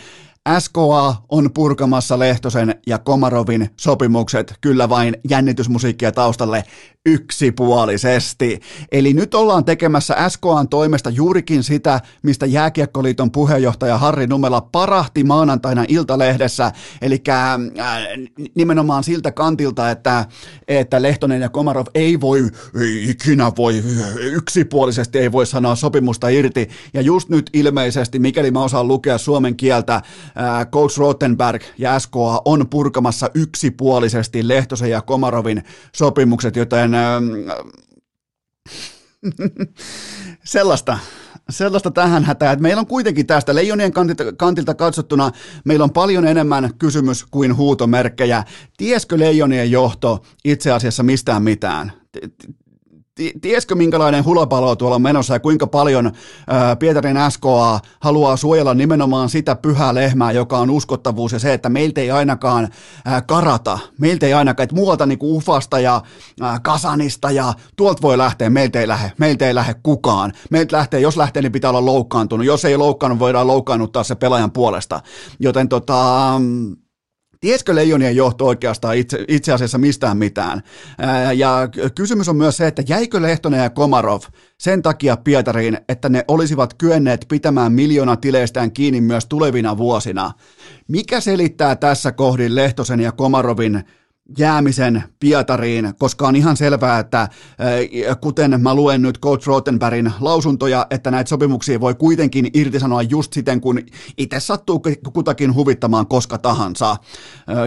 SKA 0.60 1.16
on 1.30 1.54
purkamassa 1.54 2.20
Lehtosen 2.20 2.76
ja 2.88 2.98
Komarovin 2.98 3.70
sopimukset, 3.78 4.54
kyllä 4.62 4.90
vain 4.90 5.18
jännitysmusiikkia 5.30 6.12
taustalle 6.12 6.64
yksipuolisesti. 7.08 8.60
Eli 8.92 9.14
nyt 9.14 9.34
ollaan 9.34 9.66
tekemässä 9.66 10.30
SKAn 10.30 10.70
toimesta 10.70 11.10
juurikin 11.10 11.64
sitä, 11.64 12.02
mistä 12.24 12.46
Jääkiekkoliiton 12.46 13.32
puheenjohtaja 13.32 13.98
Harri 13.98 14.28
Numela 14.28 14.62
parahti 14.62 15.24
maanantaina 15.24 15.86
Iltalehdessä, 15.88 16.72
eli 17.02 17.22
äh, 17.30 17.58
nimenomaan 18.56 19.04
siltä 19.04 19.32
kantilta, 19.32 19.92
että, 19.92 20.26
että 20.68 21.02
Lehtonen 21.02 21.42
ja 21.42 21.50
Komarov 21.50 21.86
ei 21.96 22.22
voi, 22.22 22.50
ei 22.82 23.10
ikinä 23.10 23.52
voi, 23.58 23.84
yksipuolisesti 24.20 25.20
ei 25.20 25.32
voi 25.32 25.46
sanoa 25.46 25.76
sopimusta 25.76 26.30
irti, 26.30 26.70
ja 26.94 27.02
just 27.02 27.30
nyt 27.30 27.50
ilmeisesti, 27.54 28.20
mikäli 28.20 28.52
mä 28.52 28.64
osaan 28.64 28.88
lukea 28.88 29.18
suomen 29.18 29.56
kieltä, 29.56 30.02
Coach 30.72 30.98
Rottenberg 30.98 31.64
ja 31.78 32.00
SKA 32.00 32.42
on 32.46 32.68
purkamassa 32.70 33.30
yksipuolisesti 33.34 34.48
Lehtosen 34.48 34.90
ja 34.90 35.02
Komarovin 35.02 35.64
sopimukset, 35.96 36.56
joten 36.56 36.92
sellaista, 40.44 41.00
sellaista 41.50 41.92
tähän 41.92 42.24
hätään, 42.24 42.54
että 42.54 42.64
meillä 42.64 42.80
on 42.80 42.88
kuitenkin 42.88 43.28
tästä 43.28 43.56
Leijonien 43.56 43.92
kantilta, 43.92 44.34
kantilta 44.34 44.74
katsottuna, 44.74 45.32
meillä 45.66 45.84
on 45.84 45.92
paljon 45.92 46.28
enemmän 46.28 46.70
kysymys 46.80 47.26
kuin 47.32 47.56
huutomerkkejä. 47.56 48.44
Tieskö 48.78 49.20
Leijonien 49.20 49.72
johto 49.72 50.24
itse 50.46 50.72
asiassa 50.72 51.04
mistään 51.04 51.44
mitään? 51.44 51.92
Tieskö 53.42 53.76
minkälainen 53.76 54.26
hulapalo 54.26 54.76
tuolla 54.76 54.96
on 54.96 55.02
menossa 55.02 55.34
ja 55.34 55.40
kuinka 55.40 55.68
paljon 55.68 56.12
ää, 56.48 56.76
Pietarin 56.76 57.18
SKA 57.30 57.80
haluaa 58.00 58.38
suojella 58.38 58.74
nimenomaan 58.74 59.30
sitä 59.30 59.56
pyhää 59.56 59.94
lehmää, 59.94 60.32
joka 60.32 60.58
on 60.58 60.70
uskottavuus 60.70 61.32
ja 61.32 61.40
se, 61.40 61.54
että 61.54 61.70
meiltä 61.70 62.02
ei 62.02 62.12
ainakaan 62.12 62.70
ää, 63.06 63.22
karata, 63.22 63.80
meiltä 64.00 64.26
ei 64.26 64.34
ainakaan, 64.34 64.64
että 64.64 64.76
muualta 64.76 65.06
niin 65.06 65.20
kuin 65.20 65.34
Ufasta 65.34 65.80
ja 65.80 66.02
ää, 66.42 66.60
Kasanista 66.60 67.32
ja 67.32 67.54
tuolta 67.76 68.02
voi 68.02 68.18
lähteä, 68.18 68.50
meiltä 68.50 68.80
ei 68.80 68.88
lähde, 68.88 69.12
meiltä 69.18 69.48
ei 69.48 69.56
lähde 69.56 69.76
kukaan. 69.84 70.34
Meiltä 70.52 70.78
lähtee, 70.78 71.00
jos 71.00 71.18
lähtee, 71.18 71.42
niin 71.42 71.52
pitää 71.52 71.70
olla 71.70 71.86
loukkaantunut. 71.86 72.46
Jos 72.46 72.66
ei 72.66 72.78
loukkaannut, 72.78 73.20
voidaan 73.20 73.48
loukkaannuttaa 73.48 74.04
se 74.04 74.16
pelaajan 74.16 74.52
puolesta. 74.52 75.02
Joten 75.40 75.70
tota, 75.70 76.32
Tieskö 77.40 77.76
Leijonien 77.76 78.16
johto 78.16 78.46
oikeastaan 78.46 78.98
itse, 78.98 79.26
itse 79.28 79.54
asiassa 79.54 79.78
mistään 79.78 80.18
mitään? 80.18 80.62
Ää, 80.98 81.34
ja 81.34 81.70
kysymys 81.96 82.30
on 82.30 82.36
myös 82.36 82.58
se, 82.58 82.68
että 82.68 82.84
jäikö 82.88 83.22
Lehtonen 83.22 83.64
ja 83.64 83.70
Komarov 83.70 84.22
sen 84.58 84.82
takia 84.82 85.18
Pietariin, 85.18 85.78
että 85.90 86.10
ne 86.10 86.26
olisivat 86.28 86.74
kyenneet 86.74 87.26
pitämään 87.30 87.74
miljoona 87.74 88.16
tileistään 88.16 88.72
kiinni 88.72 89.02
myös 89.02 89.26
tulevina 89.26 89.78
vuosina. 89.78 90.32
Mikä 90.88 91.20
selittää 91.20 91.76
tässä 91.76 92.12
kohdin 92.12 92.56
Lehtosen 92.56 93.00
ja 93.00 93.12
Komarovin 93.12 93.84
jäämisen 94.38 95.04
Pietariin, 95.20 95.94
koska 96.00 96.28
on 96.28 96.36
ihan 96.36 96.58
selvää, 96.58 97.00
että 97.00 97.22
äh, 97.22 97.30
kuten 98.22 98.62
mä 98.62 98.76
luen 98.76 99.02
nyt 99.02 99.20
Coach 99.20 99.48
Rottenbergin 99.48 100.14
lausuntoja, 100.20 100.88
että 100.90 101.12
näitä 101.12 101.30
sopimuksia 101.30 101.80
voi 101.80 101.96
kuitenkin 101.96 102.50
irtisanoa 102.54 103.02
just 103.02 103.34
siten, 103.34 103.62
kun 103.62 103.80
itse 104.18 104.40
sattuu 104.40 104.82
kutakin 105.14 105.54
huvittamaan 105.54 106.08
koska 106.08 106.38
tahansa. 106.38 106.92
Äh, 106.92 106.98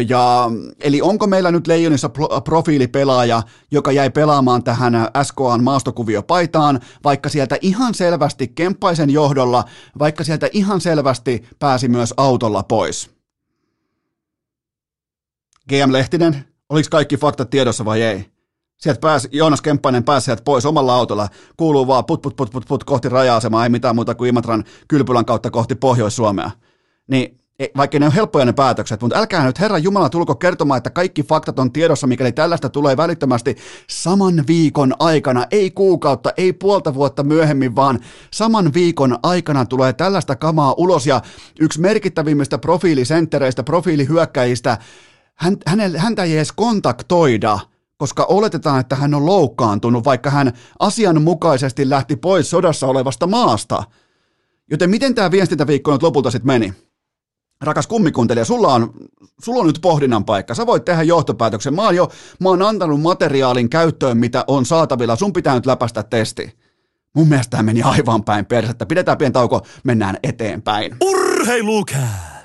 ja, 0.08 0.50
eli 0.80 1.02
onko 1.02 1.26
meillä 1.26 1.50
nyt 1.50 1.66
Leijonissa 1.66 2.10
profiilipelaaja, 2.44 3.42
joka 3.70 3.92
jäi 3.92 4.10
pelaamaan 4.10 4.62
tähän 4.62 4.94
SKAn 5.22 5.64
maastokuviopaitaan, 5.64 6.80
vaikka 7.04 7.28
sieltä 7.28 7.56
ihan 7.60 7.94
selvästi 7.94 8.48
Kemppaisen 8.48 9.10
johdolla, 9.10 9.64
vaikka 9.98 10.24
sieltä 10.24 10.48
ihan 10.52 10.80
selvästi 10.80 11.44
pääsi 11.58 11.88
myös 11.88 12.14
autolla 12.16 12.62
pois? 12.62 13.10
GM 15.68 15.92
Lehtinen, 15.92 16.49
Oliko 16.70 16.88
kaikki 16.90 17.16
faktat 17.16 17.50
tiedossa 17.50 17.84
vai 17.84 18.02
ei? 18.02 18.26
Sieltä 18.76 19.00
pääsi, 19.00 19.28
Joonas 19.32 19.62
Kemppainen 19.62 20.04
pääsi 20.04 20.24
sieltä 20.24 20.42
pois 20.44 20.66
omalla 20.66 20.94
autolla, 20.94 21.28
kuuluu 21.56 21.86
vaan 21.86 22.04
put 22.04 22.22
put 22.22 22.36
put 22.36 22.50
put 22.50 22.66
put 22.68 22.84
kohti 22.84 23.08
raja-asemaa, 23.08 23.64
ei 23.64 23.70
mitään 23.70 23.94
muuta 23.94 24.14
kuin 24.14 24.28
Imatran 24.28 24.64
kylpylän 24.88 25.24
kautta 25.24 25.50
kohti 25.50 25.74
Pohjois-Suomea. 25.74 26.50
Niin 27.06 27.40
vaikka 27.76 27.98
ne 27.98 28.06
on 28.06 28.12
helppoja 28.12 28.44
ne 28.44 28.52
päätökset, 28.52 29.02
mutta 29.02 29.18
älkää 29.18 29.44
nyt 29.44 29.60
Herran 29.60 29.82
Jumala 29.82 30.08
tulko 30.08 30.34
kertomaan, 30.34 30.78
että 30.78 30.90
kaikki 30.90 31.22
faktat 31.22 31.58
on 31.58 31.72
tiedossa, 31.72 32.06
mikäli 32.06 32.32
tällaista 32.32 32.68
tulee 32.68 32.96
välittömästi 32.96 33.56
saman 33.88 34.44
viikon 34.46 34.94
aikana, 34.98 35.46
ei 35.50 35.70
kuukautta, 35.70 36.32
ei 36.36 36.52
puolta 36.52 36.94
vuotta 36.94 37.22
myöhemmin, 37.22 37.76
vaan 37.76 38.00
saman 38.32 38.74
viikon 38.74 39.18
aikana 39.22 39.66
tulee 39.66 39.92
tällaista 39.92 40.36
kamaa 40.36 40.74
ulos 40.76 41.06
ja 41.06 41.22
yksi 41.60 41.80
merkittävimmistä 41.80 42.58
profiilisenttereistä, 42.58 43.62
profiilihyökkäjistä, 43.62 44.78
hän, 45.40 45.56
hänelle, 45.66 45.98
häntä 45.98 46.22
ei 46.22 46.36
edes 46.36 46.52
kontaktoida, 46.52 47.58
koska 47.96 48.24
oletetaan, 48.24 48.80
että 48.80 48.96
hän 48.96 49.14
on 49.14 49.26
loukkaantunut, 49.26 50.04
vaikka 50.04 50.30
hän 50.30 50.52
asianmukaisesti 50.78 51.90
lähti 51.90 52.16
pois 52.16 52.50
sodassa 52.50 52.86
olevasta 52.86 53.26
maasta. 53.26 53.84
Joten 54.70 54.90
miten 54.90 55.14
tämä 55.14 55.30
viestintäviikko 55.30 55.92
nyt 55.92 56.02
lopulta 56.02 56.30
sitten 56.30 56.46
meni? 56.46 56.74
Rakas 57.60 57.86
kummikuntelija, 57.86 58.44
sulla 58.44 58.74
on, 58.74 58.94
sulla 59.44 59.60
on 59.60 59.66
nyt 59.66 59.78
pohdinnan 59.82 60.24
paikka. 60.24 60.54
Sä 60.54 60.66
voit 60.66 60.84
tehdä 60.84 61.02
johtopäätöksen. 61.02 61.74
Mä 61.74 61.82
oon 61.82 61.96
jo 61.96 62.10
mä 62.40 62.48
oon 62.48 62.62
antanut 62.62 63.00
materiaalin 63.00 63.70
käyttöön, 63.70 64.18
mitä 64.18 64.44
on 64.46 64.66
saatavilla. 64.66 65.16
Sun 65.16 65.32
pitää 65.32 65.54
nyt 65.54 65.66
läpäistä 65.66 66.02
testi. 66.02 66.58
Mun 67.16 67.28
mielestä 67.28 67.50
tämä 67.50 67.62
meni 67.62 67.82
aivan 67.82 68.24
päin 68.24 68.46
persettä. 68.46 68.86
Pidetään 68.86 69.18
pieni 69.18 69.32
tauko, 69.32 69.66
mennään 69.84 70.16
eteenpäin. 70.22 70.96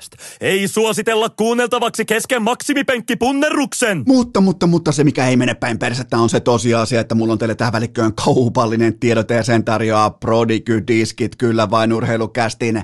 Urheilukääst! 0.06 0.40
Ei 0.40 0.68
suositella 0.68 1.28
kuunneltavaksi 1.28 2.04
kesken 2.04 2.42
maksimipenkkipunnerruksen! 2.42 4.02
Mutta, 4.06 4.40
mutta, 4.40 4.66
mutta 4.66 4.92
se 4.92 5.04
mikä 5.04 5.28
ei 5.28 5.36
mene 5.36 5.54
päin 5.54 5.78
persettä 5.78 6.18
on 6.18 6.28
se 6.28 6.40
tosiasia, 6.40 7.00
että 7.00 7.14
mulla 7.14 7.32
on 7.32 7.38
teille 7.38 7.54
tähän 7.54 7.72
välikköön 7.72 8.14
kaupallinen 8.24 8.98
tiedote 8.98 9.34
ja 9.34 9.42
sen 9.42 9.64
tarjoaa 9.64 10.10
Prodigy 10.10 10.86
Diskit 10.86 11.36
kyllä 11.36 11.70
vain 11.70 11.92
urheilukästin 11.92 12.82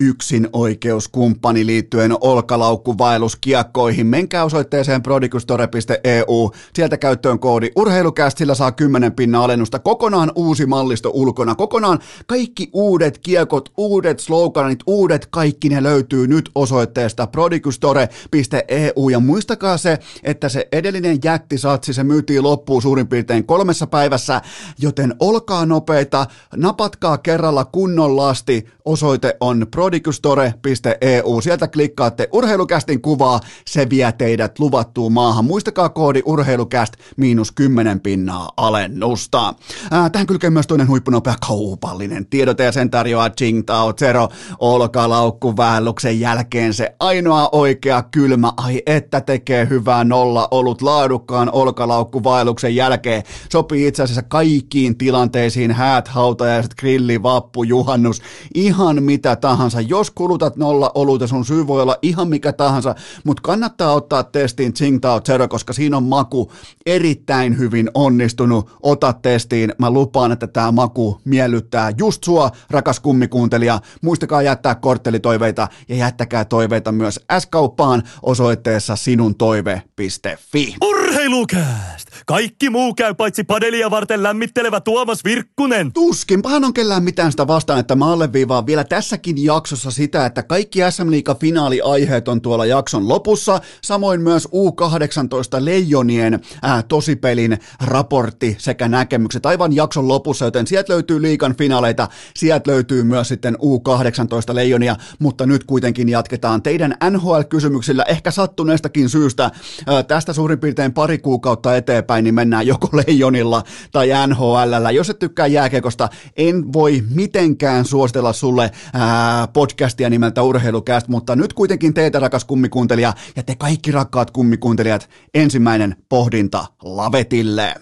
yksin 0.00 0.48
oikeuskumppani 0.52 1.66
liittyen 1.66 2.12
olkalaukkuvaelluskiekkoihin. 2.20 4.06
Menkää 4.06 4.44
osoitteeseen 4.44 5.02
prodigystore.eu, 5.02 6.50
sieltä 6.74 6.96
käyttöön 6.96 7.38
koodi 7.38 7.70
urheilukäst, 7.76 8.38
sillä 8.38 8.54
saa 8.54 8.72
10 8.72 9.12
pinnan 9.12 9.42
alennusta. 9.42 9.78
Kokonaan 9.78 10.32
uusi 10.34 10.66
mallisto 10.66 11.10
ulkona, 11.14 11.54
kokonaan 11.54 11.98
kaikki 12.26 12.68
uudet 12.72 13.18
kiekot, 13.18 13.72
uudet 13.76 14.20
sloganit, 14.20 14.78
uudet 14.86 15.26
kaikki 15.30 15.68
ne 15.68 15.82
löytyy 15.82 16.26
nyt 16.26 16.50
osoitteesta 16.64 17.26
prodigystore.eu 17.26 19.08
ja 19.08 19.20
muistakaa 19.20 19.76
se, 19.76 19.98
että 20.22 20.48
se 20.48 20.68
edellinen 20.72 21.18
jättisatsi, 21.24 21.92
se 21.92 22.04
myytiin 22.04 22.42
loppuun 22.42 22.82
suurin 22.82 23.08
piirtein 23.08 23.46
kolmessa 23.46 23.86
päivässä, 23.86 24.40
joten 24.78 25.14
olkaa 25.20 25.66
nopeita, 25.66 26.26
napatkaa 26.56 27.18
kerralla 27.18 27.64
kunnon 27.64 28.16
lasti, 28.16 28.66
osoite 28.84 29.36
on 29.40 29.66
prodigystore.eu, 29.70 31.40
sieltä 31.40 31.68
klikkaatte 31.68 32.28
urheilukästin 32.32 33.02
kuvaa, 33.02 33.40
se 33.66 33.90
vie 33.90 34.12
teidät 34.12 34.58
luvattuun 34.58 35.12
maahan. 35.12 35.44
Muistakaa 35.44 35.88
koodi 35.88 36.22
urheilukäst 36.24 36.94
miinus 37.16 37.52
10 37.52 38.00
pinnaa 38.00 38.50
alennusta. 38.56 39.54
Ää, 39.90 40.10
tähän 40.10 40.26
kylkee 40.26 40.50
myös 40.50 40.66
toinen 40.66 40.88
huippunopea 40.88 41.34
kaupallinen 41.46 42.26
tiedote 42.26 42.64
ja 42.64 42.72
sen 42.72 42.90
tarjoaa 42.90 43.30
Tao 43.66 43.92
Zero 43.92 44.28
olkalaukku 44.58 45.56
väälluksen 45.56 46.20
jälkeen 46.20 46.74
se 46.74 46.94
ainoa 47.00 47.48
oikea 47.52 48.02
kylmä, 48.02 48.52
ai 48.56 48.82
että 48.86 49.20
tekee 49.20 49.68
hyvää 49.68 50.04
nolla 50.04 50.48
olut 50.50 50.82
laadukkaan 50.82 51.50
olkalaukkuvaelluksen 51.52 52.76
jälkeen. 52.76 53.22
Sopii 53.52 53.86
itse 53.86 54.02
asiassa 54.02 54.22
kaikkiin 54.22 54.98
tilanteisiin, 54.98 55.70
häät, 55.70 56.08
hautajaiset, 56.08 56.74
grilli, 56.74 57.22
vappu, 57.22 57.62
juhannus, 57.62 58.22
ihan 58.54 58.73
mitä 59.00 59.36
tahansa. 59.36 59.80
Jos 59.80 60.10
kulutat 60.10 60.56
nolla 60.56 60.90
oluta, 60.94 61.26
sun 61.26 61.44
syy 61.44 61.66
voi 61.66 61.82
olla 61.82 61.96
ihan 62.02 62.28
mikä 62.28 62.52
tahansa, 62.52 62.94
mutta 63.24 63.40
kannattaa 63.42 63.92
ottaa 63.92 64.22
testiin 64.22 64.72
Tsingtao 64.72 65.20
Zero, 65.20 65.48
koska 65.48 65.72
siinä 65.72 65.96
on 65.96 66.02
maku 66.02 66.52
erittäin 66.86 67.58
hyvin 67.58 67.90
onnistunut. 67.94 68.70
Ota 68.82 69.12
testiin, 69.12 69.72
mä 69.78 69.90
lupaan, 69.90 70.32
että 70.32 70.46
tämä 70.46 70.72
maku 70.72 71.20
miellyttää 71.24 71.92
just 71.98 72.24
sua, 72.24 72.50
rakas 72.70 73.00
kummikuuntelija. 73.00 73.80
Muistakaa 74.02 74.42
jättää 74.42 74.74
korttelitoiveita 74.74 75.68
ja 75.88 75.96
jättäkää 75.96 76.44
toiveita 76.44 76.92
myös 76.92 77.20
S-kauppaan 77.38 78.02
osoitteessa 78.22 78.96
sinuntoive.fi. 78.96 80.76
Urheilukääst! 80.82 81.93
Kaikki 82.26 82.70
muu 82.70 82.94
käy 82.94 83.14
paitsi 83.14 83.44
padelia 83.44 83.90
varten 83.90 84.22
lämmittelevä 84.22 84.80
Tuomas 84.80 85.24
Virkkunen. 85.24 85.92
Tuskinpahan 85.92 86.64
on 86.64 86.74
kellään 86.74 87.04
mitään 87.04 87.30
sitä 87.30 87.46
vastaan, 87.46 87.80
että 87.80 87.94
mä 87.94 88.12
alleviivaan 88.12 88.66
vielä 88.66 88.84
tässäkin 88.84 89.44
jaksossa 89.44 89.90
sitä, 89.90 90.26
että 90.26 90.42
kaikki 90.42 90.78
SM 90.90 91.10
Liiga 91.10 91.34
finaaliaiheet 91.34 92.28
on 92.28 92.40
tuolla 92.40 92.66
jakson 92.66 93.08
lopussa, 93.08 93.60
samoin 93.82 94.20
myös 94.20 94.48
U18 94.48 95.64
Leijonien 95.64 96.40
ää, 96.62 96.82
tosipelin 96.82 97.58
raportti 97.86 98.56
sekä 98.58 98.88
näkemykset 98.88 99.46
aivan 99.46 99.72
jakson 99.76 100.08
lopussa, 100.08 100.44
joten 100.44 100.66
sieltä 100.66 100.92
löytyy 100.92 101.22
liikan 101.22 101.56
finaaleita, 101.56 102.08
sieltä 102.36 102.70
löytyy 102.70 103.02
myös 103.02 103.28
sitten 103.28 103.54
U18 103.54 104.54
Leijonia, 104.54 104.96
mutta 105.18 105.46
nyt 105.46 105.64
kuitenkin 105.64 106.08
jatketaan 106.08 106.62
teidän 106.62 106.94
NHL-kysymyksillä 107.10 108.04
ehkä 108.08 108.30
sattuneestakin 108.30 109.08
syystä 109.08 109.50
ää, 109.86 110.02
tästä 110.02 110.32
suurin 110.32 110.58
piirtein 110.58 110.92
pari 110.92 111.18
kuukautta 111.18 111.76
eteenpäin, 111.76 112.13
niin 112.22 112.34
mennään 112.34 112.66
joko 112.66 112.88
Leijonilla 112.92 113.62
tai 113.92 114.08
NHL. 114.28 114.90
Jos 114.94 115.10
et 115.10 115.18
tykkää 115.18 115.46
jääkekosta, 115.46 116.08
en 116.36 116.72
voi 116.72 117.02
mitenkään 117.10 117.84
suositella 117.84 118.32
sulle 118.32 118.70
ää, 118.92 119.46
podcastia 119.46 120.10
nimeltä 120.10 120.42
Urheilukäst, 120.42 121.08
mutta 121.08 121.36
nyt 121.36 121.52
kuitenkin 121.52 121.94
teitä 121.94 122.18
rakas 122.18 122.44
kummikuuntelija 122.44 123.12
ja 123.36 123.42
te 123.42 123.54
kaikki 123.54 123.90
rakkaat 123.90 124.30
kummikuuntelijat, 124.30 125.08
ensimmäinen 125.34 125.96
pohdinta 126.08 126.66
lavetille. 126.82 127.74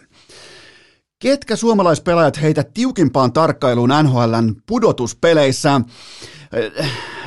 Ketkä 1.22 1.56
suomalaispelaajat 1.56 2.42
heitä 2.42 2.64
tiukimpaan 2.74 3.32
tarkkailuun 3.32 3.90
NHLn 4.02 4.54
pudotuspeleissä? 4.66 5.80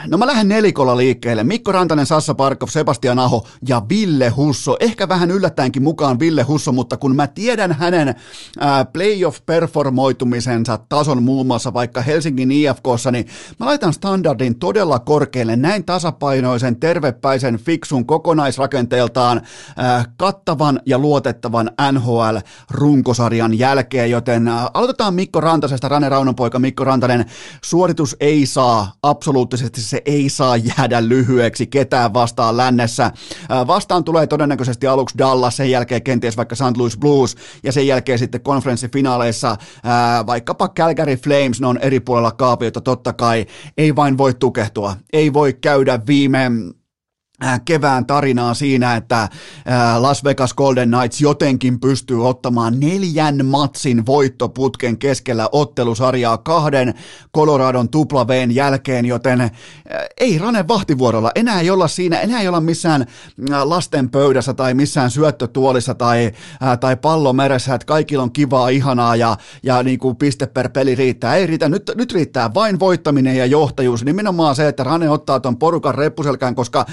No 0.07 0.17
mä 0.17 0.27
lähden 0.27 0.47
nelikolla 0.47 0.97
liikkeelle. 0.97 1.43
Mikko 1.43 1.71
Rantanen, 1.71 2.05
Sassa 2.05 2.35
Parkov, 2.35 2.69
Sebastian 2.69 3.19
Aho 3.19 3.47
ja 3.67 3.81
Ville 3.89 4.29
Husso. 4.29 4.77
Ehkä 4.79 5.09
vähän 5.09 5.31
yllättäenkin 5.31 5.83
mukaan 5.83 6.19
Ville 6.19 6.43
Husso, 6.43 6.71
mutta 6.71 6.97
kun 6.97 7.15
mä 7.15 7.27
tiedän 7.27 7.71
hänen 7.71 8.15
ää, 8.59 8.85
playoff-performoitumisensa 8.85 10.77
tason 10.89 11.23
muun 11.23 11.47
muassa 11.47 11.73
vaikka 11.73 12.01
Helsingin 12.01 12.51
IFKssa, 12.51 13.11
niin 13.11 13.25
mä 13.59 13.65
laitan 13.65 13.93
standardin 13.93 14.59
todella 14.59 14.99
korkealle 14.99 15.55
näin 15.55 15.85
tasapainoisen, 15.85 16.79
tervepäisen, 16.79 17.57
fiksun 17.57 18.05
kokonaisrakenteeltaan 18.05 19.41
ää, 19.77 20.05
kattavan 20.17 20.79
ja 20.85 20.99
luotettavan 20.99 21.71
NHL-runkosarjan 21.91 23.59
jälkeen, 23.59 24.11
joten 24.11 24.47
aloitetaan 24.73 25.13
Mikko 25.13 25.41
Rantasesta, 25.41 25.89
Rane 25.89 26.09
Raunonpoika 26.09 26.59
Mikko 26.59 26.83
Rantanen. 26.83 27.25
Suoritus 27.63 28.15
ei 28.19 28.45
saa 28.45 28.93
absoluuttisesti 29.15 29.82
se 29.82 30.01
ei 30.06 30.30
saa 30.30 30.58
jäädä 30.58 31.08
lyhyeksi 31.08 31.67
ketään 31.67 32.13
vastaan 32.13 32.58
lännessä. 32.58 33.12
Vastaan 33.67 34.04
tulee 34.04 34.28
todennäköisesti 34.28 34.88
aluksi 34.88 35.17
Dallas, 35.17 35.58
sen 35.58 35.71
jälkeen 35.71 36.04
kenties 36.04 36.38
vaikka 36.38 36.56
St. 36.56 36.78
Louis 36.78 36.97
Blues 36.97 37.36
ja 37.63 37.71
sen 37.71 37.88
jälkeen 37.88 38.19
sitten 38.19 38.41
konferenssifinaaleissa 38.41 39.58
vaikkapa 40.25 40.69
Calgary 40.69 41.15
Flames, 41.15 41.62
ne 41.62 41.67
on 41.67 41.78
eri 41.78 41.99
puolella 41.99 42.32
kaapiota 42.32 42.82
totta 42.82 43.13
kai, 43.13 43.45
ei 43.78 43.95
vain 43.95 44.17
voi 44.17 44.34
tukehtua, 44.34 44.95
ei 45.13 45.34
voi 45.34 45.54
käydä 45.54 45.99
viime 46.08 46.51
kevään 47.65 48.06
tarinaa 48.06 48.54
siinä, 48.54 48.95
että 48.95 49.21
äh, 49.21 49.30
Las 49.98 50.24
Vegas 50.24 50.54
Golden 50.54 50.89
Knights 50.89 51.21
jotenkin 51.21 51.80
pystyy 51.80 52.28
ottamaan 52.28 52.80
neljän 52.80 53.45
matsin 53.45 54.06
voittoputken 54.06 54.98
keskellä 54.98 55.50
ottelusarjaa 55.52 56.38
kahden 56.38 56.93
Coloradon 57.36 57.89
tuplaveen 57.89 58.56
jälkeen, 58.56 59.06
joten 59.06 59.41
äh, 59.41 59.52
ei 60.19 60.38
Rane 60.38 60.67
vahtivuorolla, 60.67 61.32
enää 61.36 61.60
ei 61.62 61.69
olla 61.69 61.88
siinä, 61.88 62.19
enää 62.19 62.41
ei 62.41 62.48
olla 62.48 62.62
missään 62.62 63.06
lasten 63.63 64.10
pöydässä 64.10 64.54
tai 64.54 64.74
missään 64.74 65.12
syöttötuolissa 65.12 65.93
tai, 65.93 66.32
tai 66.80 66.95
pallomeressä, 66.95 67.76
että 67.76 67.86
kaikilla 67.86 68.24
on 68.24 68.32
kivaa, 68.32 68.69
ihanaa 68.69 69.15
ja, 69.15 69.38
ja 69.63 69.84
niin 69.84 70.00
kuin 70.00 70.15
piste 70.15 70.48
per 70.48 70.69
peli 70.69 70.95
riittää. 70.95 71.36
Ei 71.36 71.48
riitä, 71.48 71.69
nyt, 71.69 71.91
nyt 71.95 72.13
riittää 72.13 72.54
vain 72.54 72.80
voittaminen 72.80 73.36
ja 73.36 73.45
johtajuus, 73.45 74.06
nimenomaan 74.06 74.56
se, 74.56 74.67
että 74.67 74.84
Rane 74.84 75.10
ottaa 75.10 75.39
ton 75.39 75.58
porukan 75.58 75.95
reppuselkään, 75.95 76.56
koska 76.56 76.86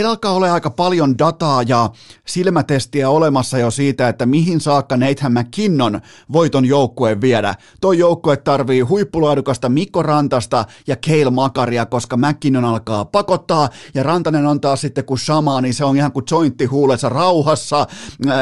meillä 0.00 0.10
alkaa 0.10 0.32
olla 0.32 0.52
aika 0.52 0.70
paljon 0.70 1.18
dataa 1.18 1.62
ja 1.62 1.90
silmätestiä 2.26 3.10
olemassa 3.10 3.58
jo 3.58 3.70
siitä, 3.70 4.08
että 4.08 4.26
mihin 4.26 4.60
saakka 4.60 4.96
Nathan 4.96 5.32
McKinnon 5.32 6.00
voiton 6.32 6.64
joukkueen 6.64 7.20
viedä. 7.20 7.54
Tuo 7.80 7.92
joukkue 7.92 8.36
tarvii 8.36 8.80
huippulaadukasta 8.80 9.68
Mikko 9.68 10.02
Rantasta 10.02 10.64
ja 10.86 10.96
Kale 10.96 11.30
Makaria, 11.30 11.86
koska 11.86 12.16
McKinnon 12.16 12.64
alkaa 12.64 13.04
pakottaa 13.04 13.68
ja 13.94 14.02
Rantanen 14.02 14.46
on 14.46 14.60
taas 14.60 14.80
sitten 14.80 15.04
kuin 15.04 15.18
sama, 15.18 15.60
niin 15.60 15.74
se 15.74 15.84
on 15.84 15.96
ihan 15.96 16.12
kuin 16.12 16.24
jointti 16.30 16.64
huulessa 16.64 17.08
rauhassa. 17.08 17.86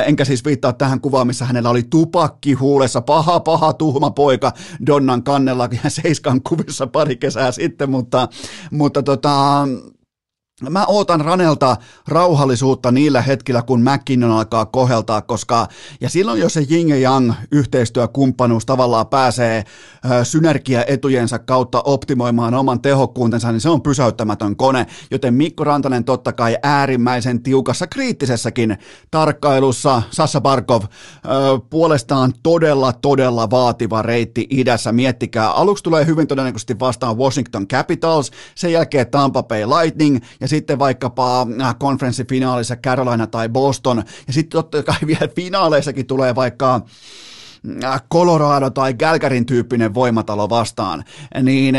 Enkä 0.06 0.24
siis 0.24 0.44
viittaa 0.44 0.72
tähän 0.72 1.00
kuvaan, 1.00 1.26
missä 1.26 1.44
hänellä 1.44 1.70
oli 1.70 1.82
tupakki 1.82 2.52
huulessa, 2.52 3.00
paha, 3.00 3.40
paha, 3.40 3.72
tuhma 3.72 4.10
poika 4.10 4.52
Donnan 4.86 5.22
kannella 5.22 5.68
ja 5.82 5.90
Seiskan 6.02 6.40
kuvissa 6.42 6.86
pari 6.86 7.16
kesää 7.16 7.52
sitten, 7.52 7.90
mutta, 7.90 8.28
mutta 8.70 9.02
tota, 9.02 9.66
Mä 10.62 10.84
ootan 10.86 11.20
Ranelta 11.20 11.76
rauhallisuutta 12.08 12.92
niillä 12.92 13.22
hetkillä, 13.22 13.62
kun 13.62 13.82
McKinnon 13.82 14.30
alkaa 14.30 14.66
koheltaa, 14.66 15.22
koska 15.22 15.68
ja 16.00 16.08
silloin 16.08 16.40
jos 16.40 16.54
se 16.54 16.66
Jing 16.68 16.90
ja 16.90 16.96
Yang 16.96 17.32
yhteistyökumppanuus 17.52 18.66
tavallaan 18.66 19.06
pääsee 19.06 19.64
ö, 20.10 20.24
synergiaetujensa 20.24 21.38
kautta 21.38 21.82
optimoimaan 21.82 22.54
oman 22.54 22.80
tehokkuutensa, 22.80 23.52
niin 23.52 23.60
se 23.60 23.68
on 23.68 23.82
pysäyttämätön 23.82 24.56
kone, 24.56 24.86
joten 25.10 25.34
Mikko 25.34 25.64
Rantanen 25.64 26.04
totta 26.04 26.32
kai 26.32 26.56
äärimmäisen 26.62 27.42
tiukassa 27.42 27.86
kriittisessäkin 27.86 28.78
tarkkailussa. 29.10 30.02
Sassa 30.10 30.40
Barkov 30.40 30.82
ö, 30.82 30.88
puolestaan 31.70 32.32
todella, 32.42 32.92
todella 32.92 33.50
vaativa 33.50 34.02
reitti 34.02 34.46
idässä. 34.50 34.92
Miettikää, 34.92 35.50
aluksi 35.50 35.84
tulee 35.84 36.06
hyvin 36.06 36.26
todennäköisesti 36.26 36.78
vastaan 36.78 37.18
Washington 37.18 37.68
Capitals, 37.68 38.30
sen 38.54 38.72
jälkeen 38.72 39.10
Tampa 39.10 39.42
Bay 39.42 39.64
Lightning 39.64 40.18
ja 40.40 40.47
sitten 40.48 40.78
vaikkapa 40.78 41.46
äh, 41.62 41.76
konferenssifinaalissa 41.78 42.76
Carolina 42.76 43.26
tai 43.26 43.48
Boston, 43.48 44.02
ja 44.26 44.32
sitten 44.32 44.58
totta 44.58 44.82
kai 44.82 44.96
vielä 45.06 45.28
finaaleissakin 45.36 46.06
tulee 46.06 46.34
vaikka 46.34 46.80
Colorado 48.12 48.70
tai 48.70 48.94
Gälkärin 48.94 49.46
tyyppinen 49.46 49.94
voimatalo 49.94 50.48
vastaan, 50.50 51.04
niin 51.42 51.76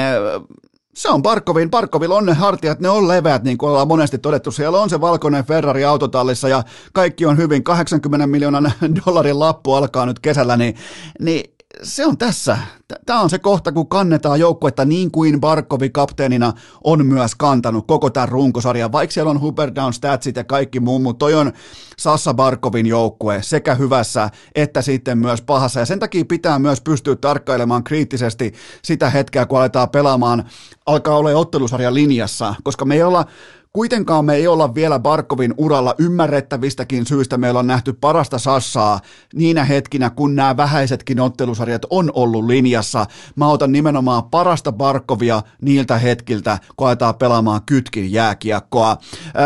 se 1.00 1.10
on 1.10 1.22
Barkovin. 1.22 1.70
Barkovilla 1.70 2.16
on 2.16 2.26
ne 2.26 2.34
hartiat, 2.34 2.80
ne 2.80 2.90
on 2.90 3.08
leveät, 3.08 3.44
niin 3.44 3.58
kuin 3.58 3.70
ollaan 3.70 3.88
monesti 3.88 4.18
todettu. 4.18 4.52
Siellä 4.52 4.82
on 4.82 4.90
se 4.90 5.02
valkoinen 5.02 5.46
Ferrari 5.46 5.86
autotallissa 5.86 6.50
ja 6.50 6.64
kaikki 6.94 7.26
on 7.26 7.38
hyvin. 7.38 7.64
80 7.64 8.28
miljoonan 8.28 8.72
dollarin 9.06 9.40
lappu 9.40 9.74
alkaa 9.74 10.06
nyt 10.06 10.20
kesällä, 10.20 10.58
niin, 10.58 10.76
niin 11.20 11.56
se 11.84 12.06
on 12.06 12.18
tässä. 12.18 12.58
Tämä 13.06 13.22
on 13.22 13.30
se 13.30 13.40
kohta, 13.40 13.72
kun 13.72 13.88
kannetaan 13.88 14.40
joukkuetta 14.40 14.86
niin 14.86 15.12
kuin 15.12 15.40
Barkovi 15.40 15.90
kapteenina 15.90 16.54
on 16.84 17.06
myös 17.06 17.36
kantanut 17.36 17.88
koko 17.88 18.10
tämän 18.10 18.30
runkosarjan. 18.30 18.92
Vaikka 18.92 19.14
siellä 19.14 19.32
on 19.32 19.42
Huber 19.42 19.76
Down 19.76 19.94
Statsit 19.94 20.36
ja 20.36 20.44
kaikki 20.44 20.80
muu, 20.80 21.00
mutta 21.00 21.20
toi 21.20 21.34
on 21.34 21.54
Sassa 21.98 22.34
Barkovin 22.34 22.86
joukkue 22.86 23.42
sekä 23.42 23.76
hyvässä 23.76 24.30
että 24.56 24.82
sitten 24.82 25.18
myös 25.18 25.42
pahassa. 25.42 25.80
Ja 25.80 25.86
sen 25.86 26.00
takia 26.00 26.26
pitää 26.26 26.60
myös 26.60 26.82
pystyä 26.82 27.16
tarkkailemaan 27.16 27.84
kriittisesti 27.84 28.54
sitä 28.84 29.10
hetkeä, 29.10 29.46
kun 29.46 29.60
aletaan 29.60 29.90
pelaamaan, 29.90 30.44
alkaa 30.86 31.18
olla 31.18 31.30
ottelusarjan 31.30 31.94
linjassa, 31.94 32.56
koska 32.64 32.86
me 32.86 32.96
ei 32.96 33.04
olla 33.04 33.26
Kuitenkaan 33.74 34.26
me 34.26 34.36
ei 34.36 34.48
olla 34.48 34.76
vielä 34.76 35.00
Barkovin 35.00 35.54
uralla 35.58 35.96
ymmärrettävistäkin 35.98 37.06
syistä. 37.06 37.38
Meillä 37.38 37.60
on 37.60 37.68
nähty 37.68 37.94
parasta 37.94 38.38
Sassaa 38.40 39.00
niinä 39.34 39.64
hetkinä, 39.64 40.10
kun 40.10 40.36
nämä 40.36 40.58
vähäisetkin 40.58 41.20
ottelusarjat 41.20 41.86
on 41.90 42.12
ollut 42.14 42.46
linjassa. 42.46 43.06
Mä 43.36 43.48
otan 43.48 43.72
nimenomaan 43.72 44.24
parasta 44.24 44.72
Barkovia 44.72 45.42
niiltä 45.62 45.98
hetkiltä, 45.98 46.58
kun 46.78 46.88
aletaan 46.88 47.16
pelaamaan 47.16 47.62
kytkin 47.66 48.12
jääkiekkoa. 48.12 48.98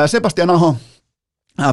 Sebastian 0.05 0.49
Aho, 0.49 0.69
Äh, 0.69 0.92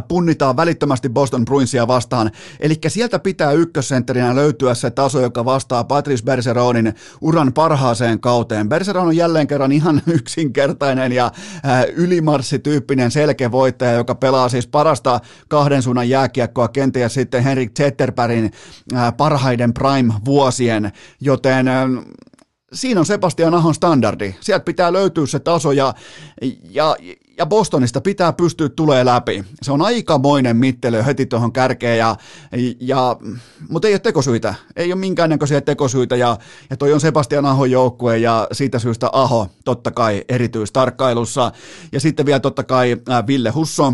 punnitaan 0.09 0.57
välittömästi 0.57 1.09
Boston 1.09 1.45
Bruinsia 1.45 1.89
vastaan. 1.89 2.31
Eli 2.61 2.79
sieltä 2.89 3.19
pitää 3.19 3.53
ykkössentterinä 3.53 4.35
löytyä 4.35 4.75
se 4.75 4.91
taso, 4.91 5.21
joka 5.21 5.45
vastaa 5.45 5.85
Patrice 5.85 6.25
Bergeronin 6.25 6.95
uran 7.21 7.53
parhaaseen 7.53 8.21
kauteen. 8.21 8.69
Bergeron 8.69 9.07
on 9.07 9.17
jälleen 9.17 9.47
kerran 9.47 9.73
ihan 9.73 10.03
yksinkertainen 10.15 11.13
ja 11.13 11.25
äh, 11.25 11.85
ylimarssityyppinen 11.95 13.11
selkeä 13.11 13.51
voittaja, 13.51 13.93
joka 13.93 14.15
pelaa 14.15 14.49
siis 14.49 14.67
parasta 14.67 15.21
kahden 15.49 15.83
suunnan 15.83 16.09
jääkiekkoa 16.09 16.69
kenties 16.69 17.15
sitten 17.15 17.45
Henrik 17.45 17.73
Zetterbergin 17.73 18.51
äh, 18.95 19.17
parhaiden 19.17 19.75
prime-vuosien, 19.75 20.93
joten 21.21 21.67
siinä 22.73 23.01
on 23.01 23.07
Sebastian 23.07 23.55
Ahon 23.55 23.75
standardi. 23.75 24.35
Sieltä 24.41 24.65
pitää 24.65 24.93
löytyä 24.93 25.27
se 25.27 25.39
taso 25.39 25.73
ja, 25.73 25.95
ja, 26.71 26.97
ja 27.41 27.47
Bostonista 27.47 28.01
pitää 28.01 28.33
pystyä 28.33 28.69
tulee 28.69 29.05
läpi. 29.05 29.45
Se 29.63 29.73
on 29.73 29.83
aikamoinen 29.83 30.57
mittelö 30.57 31.03
heti 31.03 31.27
tuohon 31.27 31.53
kärkeen, 31.53 31.99
ja, 31.99 32.17
ja, 32.81 33.17
mutta 33.69 33.89
ei 33.89 33.95
ole 33.95 33.99
tekosyitä. 33.99 34.55
Ei 34.77 34.93
ole 34.93 35.01
minkäännäköisiä 35.01 35.61
tekosyitä, 35.61 36.17
ja, 36.17 36.37
ja 36.71 36.77
toi 36.77 36.93
on 36.93 37.01
Sebastian 37.01 37.47
Ahon 37.47 37.71
joukkue, 37.71 38.19
ja 38.19 38.47
siitä 38.53 38.79
syystä 38.79 39.09
Aho 39.13 39.49
totta 39.65 39.91
kai 39.91 40.25
erityistarkkailussa. 40.29 41.53
Ja 41.93 42.01
sitten 42.01 42.27
vielä 42.27 42.41
totta 42.41 42.65
kai 42.65 42.97
Ville 43.27 43.51
Husso, 43.51 43.93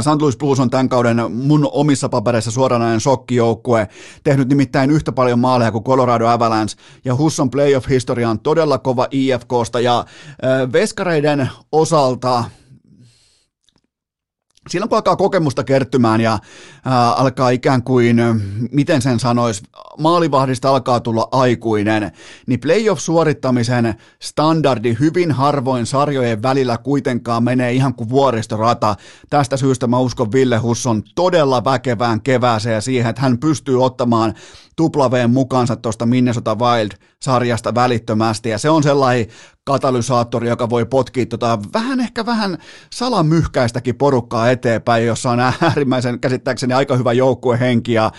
St. 0.00 0.20
Louis 0.22 0.36
Blues 0.36 0.60
on 0.60 0.70
tämän 0.70 0.88
kauden 0.88 1.32
mun 1.32 1.68
omissa 1.72 2.08
papereissa 2.08 2.50
suoranainen 2.50 3.00
shokkijoukkue, 3.00 3.88
tehnyt 4.24 4.48
nimittäin 4.48 4.90
yhtä 4.90 5.12
paljon 5.12 5.38
maaleja 5.38 5.72
kuin 5.72 5.84
Colorado 5.84 6.26
Avalanche, 6.26 6.76
ja 7.04 7.16
Husson 7.16 7.50
playoff-historia 7.50 8.30
on 8.30 8.40
todella 8.40 8.78
kova 8.78 9.06
IFKsta, 9.10 9.80
ja 9.80 10.04
veskareiden 10.72 11.50
osalta 11.72 12.44
silloin 14.68 14.88
kun 14.88 14.96
alkaa 14.96 15.16
kokemusta 15.16 15.64
kertymään 15.64 16.20
ja 16.20 16.38
ää, 16.84 17.12
alkaa 17.12 17.50
ikään 17.50 17.82
kuin, 17.82 18.16
miten 18.72 19.02
sen 19.02 19.20
sanoisi, 19.20 19.62
maalivahdista 19.98 20.68
alkaa 20.68 21.00
tulla 21.00 21.28
aikuinen, 21.32 22.12
niin 22.46 22.60
playoff-suorittamisen 22.60 23.94
standardi 24.22 24.96
hyvin 25.00 25.32
harvoin 25.32 25.86
sarjojen 25.86 26.42
välillä 26.42 26.78
kuitenkaan 26.78 27.44
menee 27.44 27.72
ihan 27.72 27.94
kuin 27.94 28.08
vuoristorata. 28.08 28.96
Tästä 29.30 29.56
syystä 29.56 29.86
mä 29.86 29.98
uskon 29.98 30.32
Ville 30.32 30.58
Husson 30.58 31.02
todella 31.14 31.64
väkevään 31.64 32.20
kevääseen 32.20 32.74
ja 32.74 32.80
siihen, 32.80 33.10
että 33.10 33.22
hän 33.22 33.38
pystyy 33.38 33.84
ottamaan 33.84 34.34
tuplaveen 34.76 35.30
mukaansa 35.30 35.76
tuosta 35.76 36.06
Minnesota 36.06 36.54
Wild-sarjasta 36.54 37.74
välittömästi, 37.74 38.48
ja 38.48 38.58
se 38.58 38.70
on 38.70 38.82
sellainen 38.82 39.26
katalysaattori, 39.64 40.48
joka 40.48 40.70
voi 40.70 40.86
potkia 40.86 41.26
tota 41.26 41.58
vähän 41.74 42.00
ehkä 42.00 42.26
vähän 42.26 42.58
salamyhkäistäkin 42.92 43.94
porukkaa 43.94 44.50
eteenpäin, 44.50 45.06
jossa 45.06 45.30
on 45.30 45.40
äärimmäisen 45.40 46.20
käsittääkseni 46.20 46.74
aika 46.74 46.96
hyvä 46.96 47.12
joukkuehenki. 47.12 47.92
Ja 47.92 48.12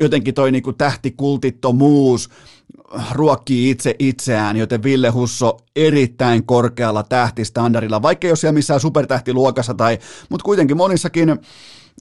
jotenkin 0.00 0.34
toi 0.34 0.52
niinku 0.52 0.72
tähtikultittomuus 0.72 2.30
ruokkii 3.10 3.70
itse 3.70 3.94
itseään, 3.98 4.56
joten 4.56 4.82
Ville 4.82 5.08
Husso 5.08 5.56
erittäin 5.76 6.46
korkealla 6.46 7.02
tähtistandardilla, 7.02 8.02
vaikka 8.02 8.28
ole 8.28 8.36
siellä 8.36 8.54
missään 8.54 8.80
supertähtiluokassa 8.80 9.74
tai, 9.74 9.98
mutta 10.28 10.44
kuitenkin 10.44 10.76
monissakin 10.76 11.38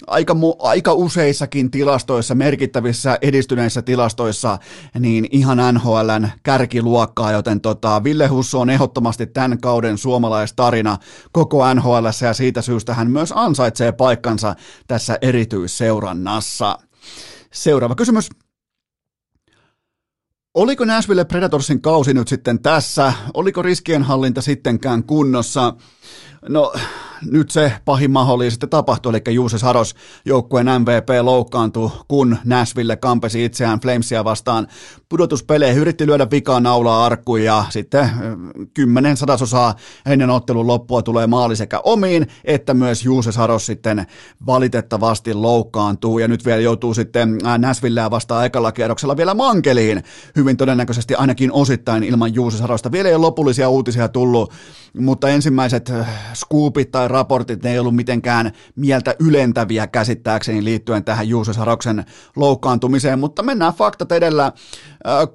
aika, 0.08 0.36
aika 0.60 0.94
useissakin 0.94 1.72
tilastoissa, 1.72 2.36
merkittävissä 2.36 3.18
edistyneissä 3.22 3.82
tilastoissa, 3.82 4.58
niin 5.00 5.28
ihan 5.32 5.58
NHLn 5.74 6.28
kärkiluokkaa, 6.44 7.32
joten 7.32 7.62
tota, 7.62 8.04
Ville 8.04 8.28
Husso 8.28 8.60
on 8.60 8.70
ehdottomasti 8.70 9.26
tämän 9.26 9.62
kauden 9.62 9.98
suomalaistarina 9.98 10.98
koko 11.32 11.74
NHL 11.74 12.06
ja 12.26 12.34
siitä 12.34 12.62
syystä 12.62 12.94
hän 12.94 13.12
myös 13.12 13.34
ansaitsee 13.36 13.92
paikkansa 13.92 14.56
tässä 14.88 15.18
erityisseurannassa. 15.22 16.78
Seuraava 17.54 17.96
kysymys. 17.96 18.30
Oliko 20.54 20.86
Nashville 20.86 21.26
Predatorsin 21.26 21.82
kausi 21.82 22.14
nyt 22.14 22.28
sitten 22.28 22.62
tässä? 22.62 23.14
Oliko 23.34 23.62
riskienhallinta 23.62 24.42
sittenkään 24.42 25.04
kunnossa? 25.04 25.74
No, 26.50 26.74
nyt 27.32 27.52
se 27.52 27.74
pahin 27.86 28.12
mahdollisesti 28.12 28.68
tapahtui, 28.68 29.10
eli 29.10 29.36
Juuse 29.36 29.58
Saros 29.58 29.96
joukkueen 30.26 30.68
MVP 30.80 31.10
loukkaantui, 31.22 31.92
kun 32.08 32.38
Nashville 32.46 32.96
kampesi 32.96 33.46
itseään 33.46 33.80
Flamesia 33.80 34.24
vastaan 34.24 34.68
pudotuspeleihin, 35.12 35.82
yritti 35.82 36.08
lyödä 36.08 36.28
vikaa 36.32 36.60
naulaa 36.60 37.06
arkkuun 37.06 37.44
ja 37.44 37.66
sitten 37.70 38.10
kymmenen 38.74 39.18
sadasosaa 39.18 39.76
ennen 40.06 40.30
ottelun 40.30 40.68
loppua 40.68 41.02
tulee 41.02 41.28
maali 41.28 41.56
sekä 41.56 41.80
omiin, 41.84 42.28
että 42.44 42.74
myös 42.74 43.06
Juuse 43.06 43.32
Saros 43.32 43.66
sitten 43.66 44.06
valitettavasti 44.46 45.34
loukkaantuu 45.34 46.20
ja 46.20 46.28
nyt 46.28 46.46
vielä 46.46 46.62
joutuu 46.62 46.94
sitten 46.94 47.38
Nashvilleä 47.58 48.12
vastaan 48.12 48.46
ekalla 48.46 48.72
kierroksella 48.72 49.18
vielä 49.18 49.34
mankeliin, 49.34 50.04
hyvin 50.36 50.58
todennäköisesti 50.58 51.16
ainakin 51.16 51.52
osittain 51.52 52.04
ilman 52.04 52.34
Juuse 52.34 52.58
Sarosta. 52.58 52.92
Vielä 52.92 53.10
ei 53.10 53.16
ole 53.16 53.22
lopullisia 53.22 53.70
uutisia 53.70 54.08
tullut, 54.08 54.54
mutta 55.00 55.30
ensimmäiset 55.30 55.92
scoopit 56.34 56.92
tai 56.92 57.08
raportit, 57.08 57.64
ne 57.64 57.72
ei 57.72 57.80
ollut 57.80 57.96
mitenkään 57.96 58.52
mieltä 58.76 59.16
ylentäviä 59.20 59.88
käsittääkseni 59.88 60.64
liittyen 60.64 61.04
tähän 61.04 61.30
Juuse 61.30 61.54
Saroksen 61.54 62.06
loukkaantumiseen, 62.36 63.20
mutta 63.20 63.44
mennään 63.44 63.74
faktat 63.74 64.12
edellä. 64.12 64.52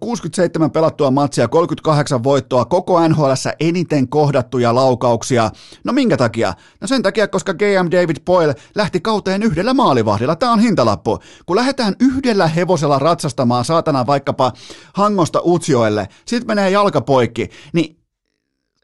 67 0.00 0.70
pelattua 0.70 1.10
matsia, 1.10 1.48
38 1.48 2.24
voittoa, 2.24 2.64
koko 2.64 3.08
NHL 3.08 3.32
eniten 3.60 4.08
kohdattuja 4.08 4.74
laukauksia. 4.74 5.50
No 5.84 5.92
minkä 5.92 6.16
takia? 6.16 6.54
No 6.80 6.86
sen 6.86 7.02
takia, 7.02 7.28
koska 7.28 7.54
GM 7.54 7.90
David 7.90 8.16
Boyle 8.24 8.54
lähti 8.74 9.00
kauteen 9.00 9.42
yhdellä 9.42 9.74
maalivahdilla. 9.74 10.36
Tämä 10.36 10.52
on 10.52 10.60
hintalappu. 10.60 11.18
Kun 11.46 11.56
lähdetään 11.56 11.94
yhdellä 12.00 12.46
hevosella 12.46 12.98
ratsastamaan 12.98 13.64
saatana 13.64 14.06
vaikkapa 14.06 14.52
Hangosta 14.94 15.40
Utsioelle, 15.44 16.08
sitten 16.26 16.46
menee 16.46 16.70
jalkapoikki, 16.70 17.50
niin 17.72 18.05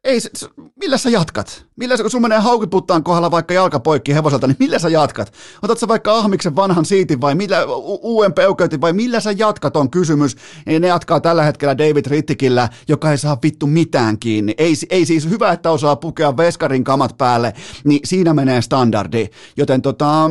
ei, 0.05 0.19
millä 0.77 0.99
sä 0.99 1.11
jatkat? 1.11 1.67
Millä 1.77 1.97
sä, 1.97 2.03
kun 2.03 2.11
sun 2.11 2.23
menee 2.23 2.39
haukiputtaan 2.39 3.05
kohdalla 3.05 3.31
vaikka 3.31 3.55
jalka 3.55 3.81
poikki 3.81 4.15
hevoselta, 4.15 4.47
niin 4.47 4.57
millä 4.59 4.79
sä 4.79 4.89
jatkat? 4.89 5.33
Otat 5.63 5.79
sä 5.79 5.89
vaikka 5.89 6.19
Ahmiksen 6.19 6.57
vanhan 6.57 6.85
siitin 6.85 7.21
vai 7.21 7.35
millä, 7.35 7.65
uuden 8.03 8.33
peukeutin 8.33 8.81
vai 8.81 8.93
millä 8.93 9.21
sä 9.21 9.33
jatkat 9.33 9.77
on 9.77 9.91
kysymys. 9.91 10.37
Ja 10.67 10.81
ne 10.81 10.87
jatkaa 10.87 11.21
tällä 11.21 11.43
hetkellä 11.43 11.79
David 11.79 12.07
Rittikillä, 12.07 12.69
joka 12.89 13.11
ei 13.11 13.19
saa 13.19 13.39
vittu 13.43 13.67
mitään 13.67 14.19
kiinni. 14.19 14.55
Ei, 14.59 14.75
ei 14.91 15.07
siis 15.07 15.29
hyvä, 15.29 15.53
että 15.53 15.71
osaa 15.71 15.97
pukea 15.97 16.37
veskarin 16.37 16.85
kamat 16.85 17.19
päälle, 17.19 17.53
niin 17.85 18.01
siinä 18.05 18.35
menee 18.35 18.63
standardi. 18.63 19.27
Joten 19.57 19.83
tota, 19.83 20.31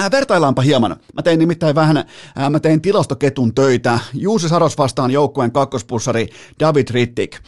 Äh, 0.00 0.10
vertaillaanpa 0.10 0.62
hieman. 0.62 0.96
Mä 1.14 1.22
tein 1.22 1.38
nimittäin 1.38 1.74
vähän, 1.74 1.96
äh, 1.96 2.50
mä 2.50 2.60
tein 2.60 2.80
tilastoketun 2.82 3.54
töitä. 3.54 3.98
Juusi 4.14 4.48
Saros 4.48 4.78
vastaan 4.78 5.10
joukkueen 5.10 5.52
kakkospussari 5.52 6.28
David 6.60 6.88
Rittik. 6.90 7.34
Äh, 7.34 7.40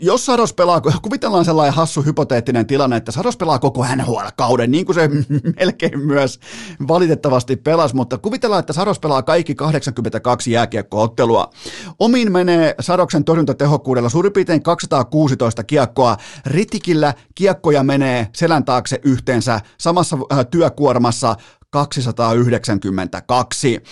jos 0.00 0.26
Saros 0.26 0.52
pelaa, 0.52 0.80
kuvitellaan 1.02 1.44
sellainen 1.44 1.74
hassu 1.74 2.02
hypoteettinen 2.02 2.66
tilanne, 2.66 2.96
että 2.96 3.12
Saros 3.12 3.36
pelaa 3.36 3.58
koko 3.58 3.84
NHL-kauden, 3.96 4.70
niin 4.70 4.86
kuin 4.86 4.94
se 4.94 5.10
melkein 5.60 5.98
myös 5.98 6.40
valitettavasti 6.88 7.56
pelasi, 7.56 7.96
mutta 7.96 8.18
kuvitellaan, 8.18 8.60
että 8.60 8.72
Saros 8.72 8.98
pelaa 8.98 9.22
kaikki 9.22 9.54
82 9.54 10.52
jääkiekkoottelua. 10.52 11.50
Omin 11.98 12.32
menee 12.32 12.74
Saroksen 12.80 13.24
torjuntatehokkuudella 13.24 14.08
suurin 14.08 14.32
piirtein 14.32 14.62
216 14.62 15.64
kiekkoa. 15.64 16.16
Ritikillä 16.46 17.14
kiekkoja 17.34 17.82
menee 17.82 18.28
selän 18.32 18.64
taakse 18.64 19.00
yhteensä 19.04 19.60
samassa 19.78 20.18
työkuormassa 20.50 21.09
maailmassa 21.10 21.36
292. 21.70 23.82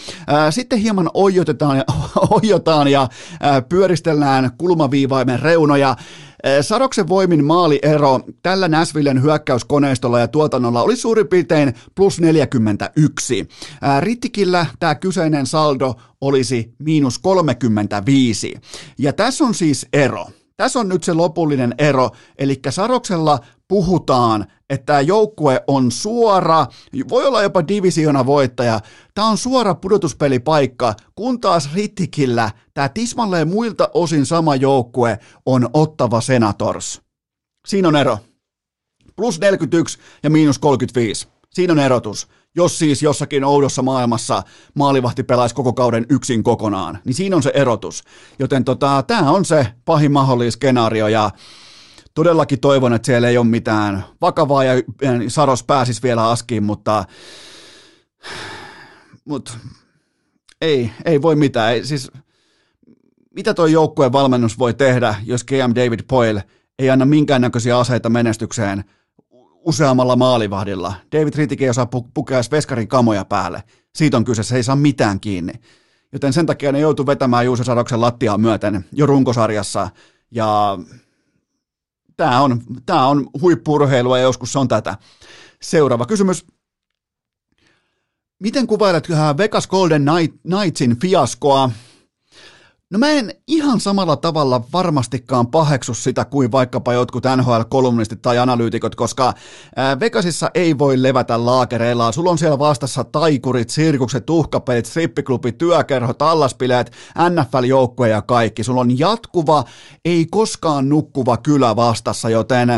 Sitten 0.51 0.79
hieman 0.79 1.11
ojotetaan 1.15 1.77
ja, 1.77 1.85
ojotaan 2.43 2.89
ja 2.89 3.09
pyöristellään 3.69 4.51
kulmaviivaimen 4.59 5.41
reunoja. 5.41 5.97
Saroksen 6.61 7.09
voimin 7.09 7.45
maaliero 7.45 8.21
tällä 8.43 8.69
Näsvillen 8.69 9.23
hyökkäyskoneistolla 9.23 10.21
ja 10.21 10.29
tuotannolla 10.29 10.83
oli 10.83 10.97
suurin 10.97 11.29
piirtein 11.29 11.75
plus 11.95 12.21
41. 12.21 13.49
Rittikillä 14.01 14.67
tämä 14.79 14.95
kyseinen 14.95 15.47
saldo 15.47 15.95
olisi 16.21 16.75
miinus 16.79 17.19
35. 17.19 18.55
Ja 18.99 19.13
tässä 19.13 19.45
on 19.45 19.55
siis 19.55 19.87
ero. 19.93 20.27
Tässä 20.57 20.79
on 20.79 20.89
nyt 20.89 21.05
se 21.05 21.13
lopullinen 21.13 21.75
ero, 21.79 22.11
eli 22.39 22.61
Saroksella 22.71 23.39
puhutaan, 23.69 24.47
että 24.71 24.87
tämä 24.87 25.01
joukkue 25.01 25.65
on 25.67 25.93
suora, 25.93 26.67
voi 27.09 27.27
olla 27.27 27.43
jopa 27.43 27.69
divisiona 27.69 28.27
voittaja, 28.27 28.81
tämä 29.15 29.29
on 29.29 29.39
suora 29.39 29.75
pudotuspelipaikka, 29.75 30.95
kun 31.15 31.41
taas 31.41 31.75
Rittikillä 31.75 32.51
tämä 32.75 32.89
tismalleen 32.89 33.49
muilta 33.49 33.91
osin 33.95 34.27
sama 34.27 34.57
joukkue 34.57 35.19
on 35.47 35.69
Ottava 35.73 36.21
Senators. 36.21 37.03
Siinä 37.69 37.89
on 37.89 37.97
ero. 37.97 38.19
Plus 39.17 39.41
41 39.41 39.99
ja 40.23 40.31
miinus 40.31 40.59
35. 40.59 41.29
Siinä 41.51 41.73
on 41.73 41.79
erotus. 41.79 42.29
Jos 42.57 42.79
siis 42.79 43.03
jossakin 43.03 43.45
oudossa 43.45 43.83
maailmassa 43.83 44.43
maalivahti 44.75 45.23
pelaisi 45.23 45.55
koko 45.55 45.73
kauden 45.73 46.07
yksin 46.11 46.43
kokonaan, 46.43 46.99
niin 47.05 47.15
siinä 47.15 47.37
on 47.37 47.43
se 47.43 47.51
erotus. 47.55 48.03
Joten 48.39 48.65
tota, 48.65 49.05
tämä 49.07 49.31
on 49.31 49.45
se 49.45 49.67
pahin 49.85 50.13
mahdollinen 50.13 50.53
skenaario 50.53 51.09
ja 51.09 51.31
todellakin 52.19 52.61
toivon, 52.61 52.93
että 52.93 53.07
siellä 53.07 53.29
ei 53.29 53.39
ole 53.39 53.47
mitään 53.47 54.05
vakavaa 54.21 54.65
ja 54.65 54.73
Saros 55.29 55.63
pääsisi 55.63 56.03
vielä 56.03 56.31
askiin, 56.31 56.63
mutta, 56.63 57.05
mutta 59.25 59.53
ei, 60.61 60.91
ei 61.05 61.23
voi 61.23 61.37
mitään. 61.37 61.73
Ei, 61.73 61.85
siis, 61.85 62.11
mitä 63.35 63.55
tuo 63.55 63.67
joukkueen 63.67 64.13
valmennus 64.13 64.59
voi 64.59 64.75
tehdä, 64.75 65.15
jos 65.25 65.45
GM 65.45 65.75
David 65.75 66.01
Poyle 66.09 66.45
ei 66.79 66.91
anna 66.91 67.07
minkäännäköisiä 67.07 67.79
aseita 67.79 68.11
menestykseen 68.11 68.85
useammalla 69.55 70.17
maalivahdilla. 70.17 70.95
David 71.13 71.35
Rittik 71.37 71.63
ei 71.63 71.71
osaa 71.71 71.89
pu- 71.97 72.11
pukea 72.15 72.41
veskarin 72.51 72.89
kamoja 72.89 73.25
päälle. 73.25 73.63
Siitä 73.95 74.17
on 74.17 74.25
kyse, 74.25 74.43
se 74.43 74.57
ei 74.57 74.63
saa 74.63 74.77
mitään 74.77 75.21
kiinni. 75.21 75.53
Joten 76.13 76.33
sen 76.33 76.47
takia 76.47 76.73
ne 76.73 76.81
joutuu 76.81 77.07
vetämään 77.07 77.45
Juuse 77.45 77.65
Sadoksen 77.65 78.01
lattiaa 78.01 78.39
myöten 78.39 78.85
jo 78.93 79.07
runkosarjassa. 79.07 79.89
Ja 80.31 80.79
Tämä 82.19 82.41
on, 82.41 82.63
tämä 82.87 83.07
on 83.07 83.27
huippurheilua 83.41 84.19
ja 84.19 84.25
joskus 84.25 84.53
se 84.53 84.59
on 84.59 84.69
tätä. 84.69 84.97
Seuraava 85.63 86.07
kysymys. 86.07 86.47
Miten 88.41 88.67
kuvailet 88.67 89.09
Vegas 89.37 89.67
Golden 89.67 90.07
Knightsin 90.43 91.01
fiaskoa? 91.01 91.71
No 92.93 92.99
mä 92.99 93.11
en 93.11 93.35
ihan 93.47 93.81
samalla 93.81 94.17
tavalla 94.17 94.65
varmastikaan 94.73 95.47
paheksu 95.47 95.95
sitä 95.95 96.25
kuin 96.25 96.53
vaikkapa 96.53 96.93
jotkut 96.93 97.25
NHL-kolumnistit 97.37 98.23
tai 98.23 98.39
analyytikot, 98.39 98.95
koska 98.95 99.35
Vegasissa 100.01 100.51
ei 100.55 100.79
voi 100.79 101.03
levätä 101.03 101.47
laakereillaan. 101.47 102.13
Sulla 102.13 102.31
on 102.31 102.39
siellä 102.39 102.59
vastassa 102.59 103.05
taikurit, 103.05 103.71
sirkukset, 103.71 104.31
uhkapelit, 104.31 104.87
strippiklubi, 104.87 105.53
työkerho, 105.53 106.15
tallaspileet, 106.15 106.93
NFL-joukkue 107.19 108.09
ja 108.09 108.23
kaikki. 108.23 108.65
Sulla 108.65 108.81
on 108.81 108.99
jatkuva, 108.99 109.65
ei 110.05 110.27
koskaan 110.31 110.89
nukkuva 110.89 111.37
kylä 111.37 111.77
vastassa, 111.77 112.31
joten 112.31 112.69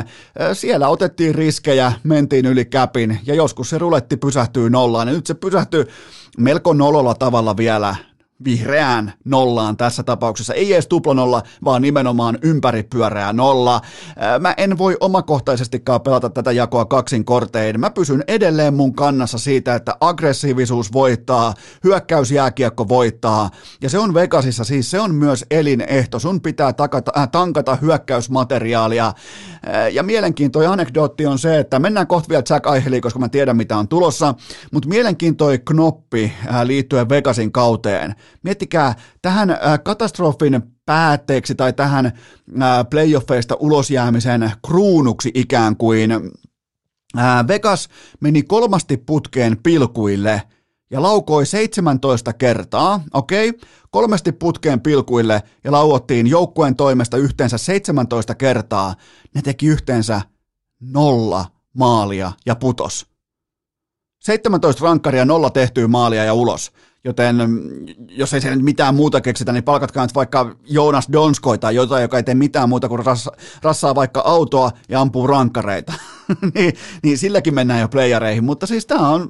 siellä 0.52 0.88
otettiin 0.88 1.34
riskejä, 1.34 1.92
mentiin 2.02 2.46
yli 2.46 2.64
käpin 2.64 3.20
ja 3.26 3.34
joskus 3.34 3.70
se 3.70 3.78
ruletti 3.78 4.16
pysähtyy 4.16 4.70
nollaan. 4.70 5.08
Ja 5.08 5.14
nyt 5.14 5.26
se 5.26 5.34
pysähtyy 5.34 5.86
melko 6.38 6.72
nololla 6.72 7.14
tavalla 7.14 7.56
vielä 7.56 7.96
vihreään 8.44 9.12
nollaan 9.24 9.76
tässä 9.76 10.02
tapauksessa. 10.02 10.54
Ei 10.54 10.72
edes 10.72 10.86
tuplanolla, 10.86 11.42
vaan 11.64 11.82
nimenomaan 11.82 12.38
ympäripyöreä 12.42 13.32
nolla. 13.32 13.80
Mä 14.40 14.54
en 14.56 14.78
voi 14.78 14.96
omakohtaisestikaan 15.00 16.00
pelata 16.00 16.30
tätä 16.30 16.52
jakoa 16.52 16.84
kaksin 16.84 17.24
kortein. 17.24 17.80
Mä 17.80 17.90
pysyn 17.90 18.24
edelleen 18.28 18.74
mun 18.74 18.94
kannassa 18.94 19.38
siitä, 19.38 19.74
että 19.74 19.96
aggressiivisuus 20.00 20.92
voittaa, 20.92 21.54
hyökkäysjääkiekko 21.84 22.88
voittaa. 22.88 23.50
Ja 23.82 23.90
se 23.90 23.98
on 23.98 24.14
Vegasissa, 24.14 24.64
siis 24.64 24.90
se 24.90 25.00
on 25.00 25.14
myös 25.14 25.44
elinehto. 25.50 26.18
Sun 26.18 26.40
pitää 26.40 26.72
takata, 26.72 27.12
äh, 27.18 27.28
tankata 27.32 27.76
hyökkäysmateriaalia. 27.76 29.12
Ja 29.92 30.02
mielenkiintoinen 30.02 30.70
anekdootti 30.70 31.26
on 31.26 31.38
se, 31.38 31.58
että 31.58 31.78
mennään 31.78 32.06
kohta 32.06 32.28
vielä 32.28 32.42
Jack 32.50 32.66
Eicheliin, 32.66 33.02
koska 33.02 33.18
mä 33.18 33.28
tiedän 33.28 33.56
mitä 33.56 33.76
on 33.76 33.88
tulossa. 33.88 34.34
Mutta 34.72 34.88
mielenkiintoinen 34.88 35.64
knoppi 35.64 36.32
äh, 36.48 36.62
liittyen 36.62 37.08
Vegasin 37.08 37.52
kauteen 37.52 38.14
Miettikää 38.42 38.94
tähän 39.22 39.50
äh, 39.50 39.58
katastrofin 39.84 40.62
päätteeksi 40.86 41.54
tai 41.54 41.72
tähän 41.72 42.06
äh, 42.06 42.12
playoffeista 42.90 43.56
ulosjäämisen 43.60 44.52
kruunuksi 44.66 45.30
ikään 45.34 45.76
kuin 45.76 46.10
äh, 47.18 47.48
Vegas 47.48 47.88
meni 48.20 48.42
kolmasti 48.42 48.96
putkeen 48.96 49.56
pilkuille 49.62 50.42
ja 50.90 51.02
laukoi 51.02 51.46
17 51.46 52.32
kertaa, 52.32 53.02
okei, 53.12 53.48
okay? 53.48 53.68
kolmesti 53.90 54.32
putkeen 54.32 54.80
pilkuille 54.80 55.42
ja 55.64 55.72
lauottiin 55.72 56.26
joukkueen 56.26 56.76
toimesta 56.76 57.16
yhteensä 57.16 57.58
17 57.58 58.34
kertaa. 58.34 58.94
Ne 59.34 59.42
teki 59.42 59.66
yhteensä 59.66 60.22
nolla 60.80 61.44
maalia 61.74 62.32
ja 62.46 62.56
putos. 62.56 63.06
17 64.20 64.84
rankkaria, 64.84 65.24
nolla 65.24 65.50
tehtyä 65.50 65.88
maalia 65.88 66.24
ja 66.24 66.34
ulos. 66.34 66.72
Joten 67.04 67.36
mm, 67.36 67.86
jos 68.08 68.34
ei 68.34 68.40
se 68.40 68.50
nyt 68.50 68.64
mitään 68.64 68.94
muuta 68.94 69.20
keksitä, 69.20 69.52
niin 69.52 69.64
palkatkaa 69.64 70.04
nyt 70.04 70.14
vaikka 70.14 70.56
Jonas 70.64 71.08
Donskoi 71.12 71.58
tai 71.58 71.74
jotain, 71.74 72.02
joka 72.02 72.16
ei 72.16 72.22
tee 72.22 72.34
mitään 72.34 72.68
muuta 72.68 72.88
kuin 72.88 73.06
rassa, 73.06 73.32
rassaa 73.62 73.94
vaikka 73.94 74.20
autoa 74.20 74.70
ja 74.88 75.00
ampuu 75.00 75.26
rankkareita. 75.26 75.92
niin, 76.54 76.72
niin 77.02 77.18
silläkin 77.18 77.54
mennään 77.54 77.80
jo 77.80 77.88
playereihin. 77.88 78.44
Mutta 78.44 78.66
siis 78.66 78.86
tämä 78.86 79.08
on, 79.08 79.28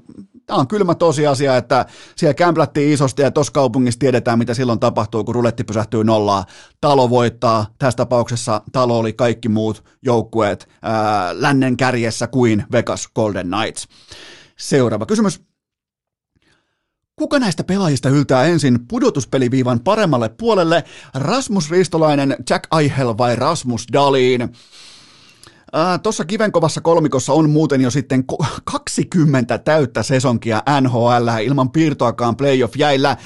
on 0.50 0.68
kylmä 0.68 0.94
tosiasia, 0.94 1.56
että 1.56 1.86
siellä 2.16 2.34
kämplättiin 2.34 2.92
isosti 2.92 3.22
ja 3.22 3.30
tuossa 3.30 3.52
kaupungissa 3.52 4.00
tiedetään, 4.00 4.38
mitä 4.38 4.54
silloin 4.54 4.80
tapahtuu, 4.80 5.24
kun 5.24 5.34
ruletti 5.34 5.64
pysähtyy 5.64 6.04
nollaan. 6.04 6.44
Talo 6.80 7.10
voittaa, 7.10 7.66
tässä 7.78 7.96
tapauksessa 7.96 8.62
talo 8.72 8.98
oli 8.98 9.12
kaikki 9.12 9.48
muut 9.48 9.84
joukkueet 10.02 10.68
ää, 10.82 11.30
lännen 11.32 11.76
kärjessä 11.76 12.26
kuin 12.26 12.64
Vegas 12.72 13.08
Golden 13.14 13.46
Knights. 13.48 13.88
Seuraava 14.56 15.06
kysymys. 15.06 15.49
Kuka 17.20 17.38
näistä 17.38 17.64
pelaajista 17.64 18.08
yltää 18.08 18.44
ensin 18.44 18.78
pudotuspeliviivan 18.88 19.80
paremmalle 19.80 20.28
puolelle? 20.28 20.84
Rasmus 21.14 21.70
Ristolainen, 21.70 22.36
Jack 22.50 22.64
Eichel 22.78 23.14
vai 23.18 23.36
Rasmus 23.36 23.86
Dalin? 23.92 24.48
Tuossa 26.02 26.24
kivenkovassa 26.24 26.80
kolmikossa 26.80 27.32
on 27.32 27.50
muuten 27.50 27.80
jo 27.80 27.90
sitten 27.90 28.24
20 28.64 29.58
täyttä 29.58 30.02
sesonkia 30.02 30.62
NHL 30.80 31.28
ilman 31.42 31.70
piirtoakaan 31.70 32.36
playoff 32.36 32.76
jäillä, 32.76 33.16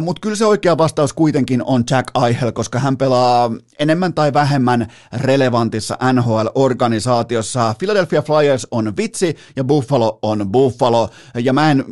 mutta 0.00 0.20
kyllä 0.20 0.36
se 0.36 0.46
oikea 0.46 0.78
vastaus 0.78 1.12
kuitenkin 1.12 1.62
on 1.64 1.84
Jack 1.90 2.10
Eichel, 2.26 2.52
koska 2.52 2.78
hän 2.78 2.96
pelaa 2.96 3.50
enemmän 3.78 4.14
tai 4.14 4.32
vähemmän 4.32 4.86
relevantissa 5.12 5.98
NHL-organisaatiossa. 6.12 7.74
Philadelphia 7.78 8.22
Flyers 8.22 8.66
on 8.70 8.96
vitsi 8.96 9.36
ja 9.56 9.64
Buffalo 9.64 10.18
on 10.22 10.52
Buffalo, 10.52 11.10
ja 11.34 11.52
mä 11.52 11.70
en 11.70 11.84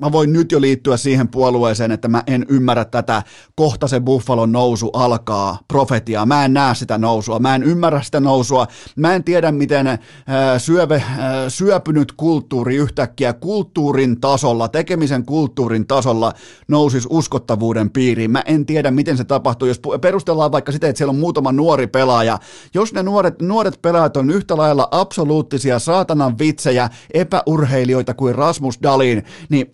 mä 0.00 0.12
voin 0.12 0.32
nyt 0.32 0.52
jo 0.52 0.60
liittyä 0.60 0.96
siihen 0.96 1.28
puolueeseen, 1.28 1.92
että 1.92 2.08
mä 2.08 2.22
en 2.26 2.46
ymmärrä 2.48 2.84
tätä, 2.84 3.22
kohta 3.54 3.88
se 3.88 4.00
Buffalon 4.00 4.52
nousu 4.52 4.90
alkaa, 4.90 5.58
profetiaa. 5.68 6.26
Mä 6.26 6.44
en 6.44 6.54
näe 6.54 6.74
sitä 6.74 6.98
nousua, 6.98 7.38
mä 7.38 7.54
en 7.54 7.62
ymmärrä 7.62 8.02
sitä 8.02 8.20
nousua, 8.20 8.66
mä 8.96 9.14
en 9.14 9.24
tiedä 9.24 9.52
miten 9.52 9.86
äh, 9.86 9.98
syöve, 10.58 10.94
äh, 10.94 11.04
syöpynyt 11.48 12.12
kulttuuri 12.12 12.76
yhtäkkiä 12.76 13.32
kulttuurin 13.32 14.20
tasolla, 14.20 14.68
tekemisen 14.68 15.26
kulttuurin 15.26 15.86
tasolla 15.86 16.32
nousisi 16.68 17.08
uskottavuuden 17.10 17.90
piiriin. 17.90 18.30
Mä 18.30 18.42
en 18.46 18.66
tiedä, 18.66 18.90
miten 18.90 19.16
se 19.16 19.24
tapahtuu, 19.24 19.68
jos 19.68 19.80
perustellaan 20.00 20.52
vaikka 20.52 20.72
sitä, 20.72 20.88
että 20.88 20.98
siellä 20.98 21.10
on 21.10 21.18
muutama 21.18 21.52
nuori 21.52 21.86
pelaaja. 21.86 22.38
Jos 22.74 22.92
ne 22.92 23.02
nuoret, 23.02 23.42
nuoret 23.42 23.82
pelaajat 23.82 24.16
on 24.16 24.30
yhtä 24.30 24.56
lailla 24.56 24.88
absoluuttisia 24.90 25.78
saatanan 25.78 26.38
vitsejä, 26.38 26.90
epäurheilijoita 27.14 28.14
kuin 28.14 28.34
Rasmus 28.34 28.78
Dalin, 28.82 29.24
niin 29.48 29.70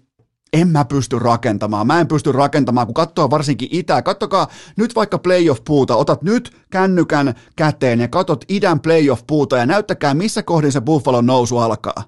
en 0.53 0.69
mä 0.69 0.85
pysty 0.85 1.19
rakentamaan. 1.19 1.87
Mä 1.87 2.01
en 2.01 2.09
pysty 2.09 2.33
rakentamaan, 2.33 2.87
kun 2.87 2.95
katsoo 2.95 3.31
varsinkin 3.31 3.69
itää. 3.73 4.03
Kattokaa 4.03 4.49
nyt 4.77 4.95
vaikka 4.95 5.19
playoff-puuta. 5.19 5.97
Otat 5.97 6.23
nyt 6.23 6.57
kännykän 6.71 7.35
käteen 7.57 8.01
ja 8.01 8.09
katot 8.09 8.45
idän 8.49 8.81
playoff-puuta 8.81 9.57
ja 9.57 9.67
näyttäkää, 9.67 10.15
missä 10.15 10.43
kohdin 10.43 10.73
se 10.73 10.81
Buffalon 10.81 11.27
nousu 11.27 11.59
alkaa. 11.59 12.05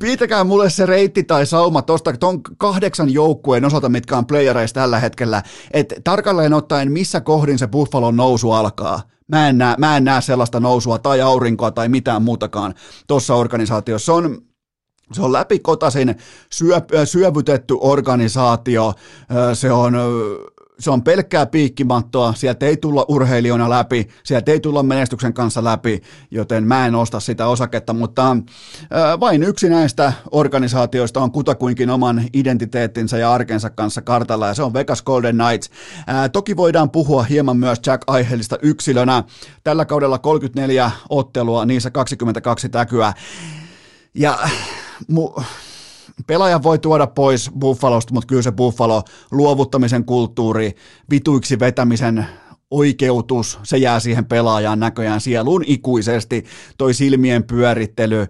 pitäkää 0.00 0.44
mulle 0.44 0.70
se 0.70 0.86
reitti 0.86 1.24
tai 1.24 1.46
sauma 1.46 1.82
tuosta 1.82 2.12
ton 2.12 2.40
kahdeksan 2.58 3.12
joukkueen 3.12 3.64
osalta, 3.64 3.88
mitkä 3.88 4.18
on 4.18 4.26
playereissa 4.26 4.74
tällä 4.74 4.98
hetkellä, 4.98 5.42
että 5.70 5.94
tarkalleen 6.04 6.54
ottaen 6.54 6.92
missä 6.92 7.20
kohdin 7.20 7.58
se 7.58 7.66
Buffalon 7.66 8.16
nousu 8.16 8.52
alkaa. 8.52 9.02
Mä 9.28 9.48
en, 9.48 9.58
näe, 9.58 9.74
mä 9.78 9.96
en 9.96 10.04
näe 10.04 10.20
sellaista 10.20 10.60
nousua 10.60 10.98
tai 10.98 11.20
aurinkoa 11.20 11.70
tai 11.70 11.88
mitään 11.88 12.22
muutakaan 12.22 12.74
tuossa 13.06 13.34
organisaatiossa. 13.34 14.06
Se 14.06 14.12
on, 14.12 14.38
se 15.12 15.22
on 15.22 15.32
läpikotasin 15.32 16.14
syö, 16.50 16.80
syövytetty 17.04 17.74
organisaatio, 17.80 18.94
se 19.54 19.72
on 19.72 19.94
se 20.78 20.90
on 20.90 21.02
pelkkää 21.02 21.46
piikkimattoa, 21.46 22.32
sieltä 22.36 22.66
ei 22.66 22.76
tulla 22.76 23.04
urheilijona 23.08 23.70
läpi, 23.70 24.08
sieltä 24.24 24.52
ei 24.52 24.60
tulla 24.60 24.82
menestyksen 24.82 25.34
kanssa 25.34 25.64
läpi, 25.64 26.02
joten 26.30 26.64
mä 26.64 26.86
en 26.86 26.94
osta 26.94 27.20
sitä 27.20 27.46
osaketta, 27.46 27.92
mutta 27.92 28.30
äh, 28.30 29.20
vain 29.20 29.42
yksi 29.42 29.68
näistä 29.68 30.12
organisaatioista 30.30 31.20
on 31.20 31.32
kutakuinkin 31.32 31.90
oman 31.90 32.24
identiteettinsä 32.32 33.18
ja 33.18 33.32
arkensa 33.32 33.70
kanssa 33.70 34.02
kartalla, 34.02 34.46
ja 34.46 34.54
se 34.54 34.62
on 34.62 34.74
Vegas 34.74 35.02
Golden 35.02 35.36
Knights. 35.36 35.70
Äh, 36.08 36.30
toki 36.30 36.56
voidaan 36.56 36.90
puhua 36.90 37.22
hieman 37.22 37.56
myös 37.56 37.80
Jack 37.86 38.02
Aihelista 38.06 38.58
yksilönä. 38.62 39.24
Tällä 39.64 39.84
kaudella 39.84 40.18
34 40.18 40.90
ottelua, 41.08 41.64
niissä 41.64 41.90
22 41.90 42.68
täkyä. 42.68 43.12
Ja 44.14 44.38
mu- 45.12 45.42
pelaaja 46.26 46.62
voi 46.62 46.78
tuoda 46.78 47.06
pois 47.06 47.50
Buffalosta, 47.58 48.14
mutta 48.14 48.26
kyllä 48.26 48.42
se 48.42 48.52
Buffalo 48.52 49.02
luovuttamisen 49.30 50.04
kulttuuri, 50.04 50.72
vituiksi 51.10 51.58
vetämisen 51.58 52.26
oikeutus, 52.70 53.58
se 53.62 53.76
jää 53.78 54.00
siihen 54.00 54.24
pelaajaan 54.24 54.80
näköjään 54.80 55.20
sieluun 55.20 55.64
ikuisesti. 55.66 56.44
Toi 56.78 56.94
silmien 56.94 57.44
pyörittely, 57.44 58.26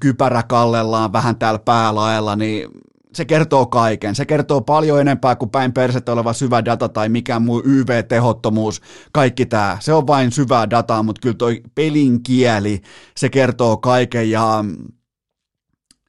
kypärä 0.00 0.42
kallellaan 0.42 1.12
vähän 1.12 1.36
täällä 1.36 1.58
päälaella, 1.58 2.36
niin 2.36 2.68
se 3.14 3.24
kertoo 3.24 3.66
kaiken. 3.66 4.14
Se 4.14 4.26
kertoo 4.26 4.60
paljon 4.60 5.00
enempää 5.00 5.36
kuin 5.36 5.50
päin 5.50 5.72
persettä 5.72 6.12
oleva 6.12 6.32
syvä 6.32 6.64
data 6.64 6.88
tai 6.88 7.08
mikään 7.08 7.42
muu 7.42 7.62
YV-tehottomuus. 7.64 8.80
Kaikki 9.12 9.46
tämä. 9.46 9.78
Se 9.80 9.92
on 9.92 10.06
vain 10.06 10.32
syvää 10.32 10.70
dataa, 10.70 11.02
mutta 11.02 11.20
kyllä 11.20 11.36
toi 11.36 11.62
pelin 11.74 12.22
kieli, 12.22 12.80
se 13.16 13.28
kertoo 13.28 13.76
kaiken 13.76 14.30
ja 14.30 14.64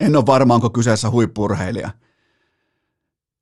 en 0.02 0.16
ole 0.16 0.26
varma, 0.26 0.56
onko 0.56 0.70
kyseessä 0.70 1.10
huippurheilija. 1.10 1.90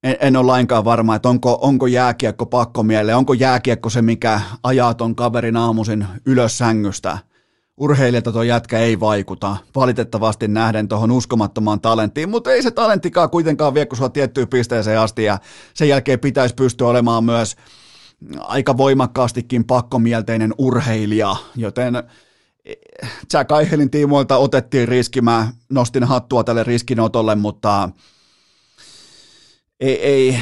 En, 0.03 0.15
en 0.19 0.35
ole 0.35 0.45
lainkaan 0.45 0.85
varma, 0.85 1.15
että 1.15 1.29
onko, 1.29 1.59
onko 1.61 1.87
jääkiekko 1.87 2.45
pakkomielle, 2.45 3.15
onko 3.15 3.33
jääkiekko 3.33 3.89
se, 3.89 4.01
mikä 4.01 4.41
ajaa 4.63 4.93
ton 4.93 5.15
kaverin 5.15 5.57
aamuisin 5.57 6.07
ylös 6.25 6.57
sängystä. 6.57 7.17
Urheilijalta 7.77 8.31
tuo 8.31 8.43
jätkä 8.43 8.79
ei 8.79 8.99
vaikuta, 8.99 9.57
valitettavasti 9.75 10.47
nähden 10.47 10.87
tuohon 10.87 11.11
uskomattomaan 11.11 11.81
talenttiin, 11.81 12.29
mutta 12.29 12.51
ei 12.51 12.63
se 12.63 12.71
talenttikaan 12.71 13.29
kuitenkaan 13.29 13.73
vie, 13.73 13.85
kun 13.85 13.97
sua 13.97 14.09
tiettyyn 14.09 14.47
pisteeseen 14.47 14.99
asti, 14.99 15.23
ja 15.23 15.39
sen 15.73 15.89
jälkeen 15.89 16.19
pitäisi 16.19 16.55
pystyä 16.55 16.87
olemaan 16.87 17.23
myös 17.23 17.55
aika 18.39 18.77
voimakkaastikin 18.77 19.65
pakkomielteinen 19.65 20.53
urheilija, 20.57 21.35
joten 21.55 22.03
Jack 23.33 23.51
Aihelin 23.51 23.91
tiimoilta 23.91 24.37
otettiin 24.37 24.87
riski, 24.87 25.21
mä 25.21 25.51
nostin 25.69 26.03
hattua 26.03 26.43
tälle 26.43 26.63
riskinotolle, 26.63 27.35
mutta 27.35 27.89
ei, 29.79 30.01
ei, 30.01 30.39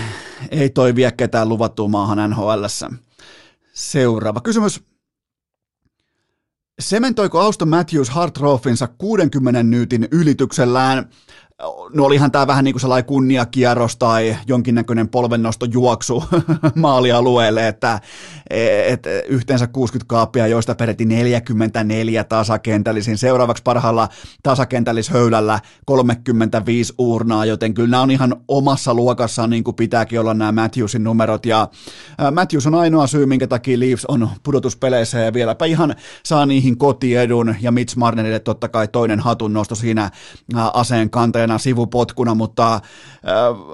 ei 0.52 0.70
toi 0.70 0.96
vie 0.96 1.12
ketään 1.12 1.50
luvattuun 1.50 1.92
maahan 1.92 2.30
NHL. 2.30 2.66
Seuraava 3.74 4.42
kysymys. 4.42 4.84
Sementoiko 6.80 7.40
Auston 7.40 7.70
Matthews 7.70 8.10
Hartrofinsa 8.10 8.88
60 8.88 9.64
nyytin 9.64 10.08
ylityksellään? 10.12 11.10
No 11.94 12.06
olihan 12.06 12.32
tämä 12.32 12.48
vähän 12.48 12.64
niin 12.64 12.74
kuin 12.74 12.82
sellainen 12.82 13.06
kunniakierros 13.06 13.98
tai 13.98 14.38
jonkinnäköinen 14.48 15.10
polvennostojuoksu 15.10 16.24
maalialueelle, 16.76 17.68
että 17.68 18.02
et 18.88 19.08
yhteensä 19.28 19.68
60 19.68 20.10
kaappia, 20.10 20.48
joista 20.48 20.76
peräti 20.76 21.06
44 21.06 22.24
tasakentällisin. 22.24 23.18
Seuraavaksi 23.18 23.64
parhaalla 23.64 24.10
tasakentällishöylällä 24.44 25.60
35 25.86 26.94
urnaa, 26.98 27.46
joten 27.46 27.74
kyllä 27.74 27.90
nämä 27.90 28.04
on 28.04 28.12
ihan 28.12 28.36
omassa 28.48 28.94
luokassaan 28.94 29.50
niin 29.50 29.64
kuin 29.64 29.76
pitääkin 29.76 30.20
olla 30.20 30.34
nämä 30.34 30.52
Matthewsin 30.52 31.04
numerot. 31.04 31.46
Ja 31.46 31.68
Matthews 32.32 32.68
on 32.68 32.76
ainoa 32.76 33.08
syy, 33.08 33.26
minkä 33.26 33.48
takia 33.48 33.80
Leafs 33.80 34.06
on 34.06 34.30
pudotuspeleissä 34.44 35.20
ja 35.20 35.34
vieläpä 35.34 35.66
ihan 35.66 35.96
saa 36.26 36.46
niihin 36.46 36.78
kotiedun 36.78 37.56
ja 37.62 37.72
Mitch 37.72 37.96
Marnerille 37.96 38.40
totta 38.40 38.70
kai 38.70 38.88
toinen 38.88 39.20
hatun 39.20 39.54
nosto 39.54 39.76
siinä 39.76 40.12
aseen 40.74 41.10
kantajan 41.10 41.47
pienenä 41.48 41.58
sivupotkuna, 41.58 42.36
mutta 42.36 42.74
äh, 42.74 42.82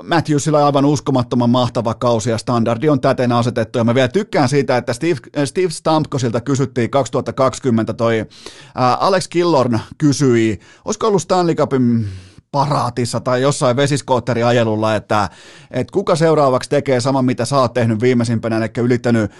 Matthewsilla 0.03 0.59
on 0.59 0.65
aivan 0.65 0.85
uskomattoman 0.85 1.49
mahtava 1.49 1.93
kausi 1.93 2.29
ja 2.29 2.37
standardi 2.37 2.89
on 2.89 3.01
täten 3.01 3.31
asetettu. 3.31 3.77
Ja 3.77 3.83
mä 3.83 3.95
vielä 3.95 4.07
tykkään 4.07 4.49
siitä, 4.49 4.77
että 4.77 4.93
Steve, 4.93 5.45
Steve 5.45 5.69
Stamkosilta 5.69 6.41
kysyttiin 6.41 6.89
2020 6.89 7.93
toi 7.93 8.19
äh, 8.19 8.27
Alex 8.99 9.27
Killorn 9.27 9.79
kysyi, 9.97 10.59
olisiko 10.85 11.07
ollut 11.07 11.21
Stanley 11.21 11.55
Cupin 11.55 12.07
paraatissa 12.53 13.19
tai 13.19 13.41
jossain 13.41 13.75
vesiskootteriajelulla, 13.75 14.95
että, 14.95 15.29
että 15.71 15.91
kuka 15.91 16.15
seuraavaksi 16.15 16.69
tekee 16.69 16.99
saman, 16.99 17.25
mitä 17.25 17.45
sä 17.45 17.57
oot 17.57 17.73
tehnyt 17.73 18.01
viimeisimpänä, 18.01 18.57
eli 18.57 18.65
ylittänyt 18.77 19.31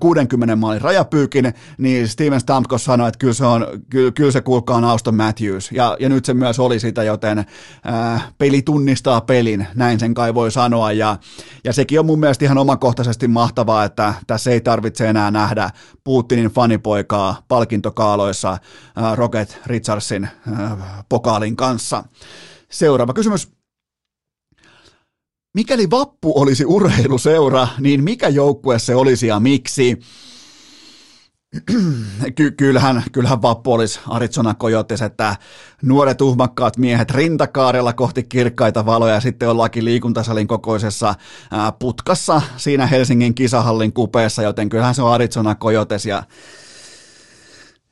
60 0.00 0.56
maalin 0.56 0.80
rajapyykin, 0.80 1.54
niin 1.78 2.08
Steven 2.08 2.40
Stamkos 2.40 2.84
sanoi, 2.84 3.08
että 3.08 3.18
kyllä 3.18 3.32
se, 3.32 3.44
on, 3.44 3.66
kyllä, 3.90 4.12
kyllä 4.12 4.30
se 4.30 4.40
kuulkaa 4.40 4.76
on 4.76 4.84
Auston 4.84 5.14
Matthews, 5.14 5.72
ja, 5.72 5.96
ja 6.00 6.08
nyt 6.08 6.24
se 6.24 6.34
myös 6.34 6.58
oli 6.58 6.80
sitä, 6.80 7.02
joten 7.02 7.44
ää, 7.84 8.20
peli 8.38 8.62
tunnistaa 8.62 9.20
pelin, 9.20 9.66
näin 9.74 10.00
sen 10.00 10.14
kai 10.14 10.34
voi 10.34 10.50
sanoa, 10.50 10.92
ja, 10.92 11.16
ja 11.64 11.72
sekin 11.72 12.00
on 12.00 12.06
mun 12.06 12.20
mielestä 12.20 12.44
ihan 12.44 12.58
omakohtaisesti 12.58 13.28
mahtavaa, 13.28 13.84
että 13.84 14.14
tässä 14.26 14.50
ei 14.50 14.60
tarvitse 14.60 15.08
enää 15.08 15.30
nähdä 15.30 15.70
Putinin 16.04 16.50
fanipoikaa 16.50 17.42
palkintokaaloissa 17.48 18.58
ää, 18.96 19.14
Rocket 19.14 19.58
Richardsin 19.66 20.28
ää, 20.58 20.76
pokaalin 21.08 21.56
kanssa. 21.56 22.04
Seuraava 22.70 23.12
kysymys. 23.12 23.48
Mikäli 25.54 25.90
Vappu 25.90 26.40
olisi 26.40 26.64
urheiluseura, 26.64 27.68
niin 27.78 28.04
mikä 28.04 28.28
joukkue 28.28 28.78
se 28.78 28.94
olisi 28.94 29.26
ja 29.26 29.40
miksi? 29.40 29.98
Ky- 32.36 32.50
kyllähän, 32.50 33.02
kyllähän 33.12 33.42
Vappu 33.42 33.72
olisi 33.72 34.00
Arizona 34.06 34.54
Coyotes, 34.54 35.02
että 35.02 35.36
nuoret 35.82 36.20
uhmakkaat 36.20 36.76
miehet 36.76 37.10
rintakaarella 37.10 37.92
kohti 37.92 38.22
kirkkaita 38.22 38.86
valoja 38.86 39.14
ja 39.14 39.20
sitten 39.20 39.48
ollaankin 39.48 39.84
liikuntasalin 39.84 40.46
kokoisessa 40.46 41.14
putkassa 41.78 42.42
siinä 42.56 42.86
Helsingin 42.86 43.34
kisahallin 43.34 43.92
kupeessa, 43.92 44.42
joten 44.42 44.68
kyllähän 44.68 44.94
se 44.94 45.02
on 45.02 45.12
Arizona 45.12 45.54
Coyotes 45.54 46.06
ja 46.06 46.22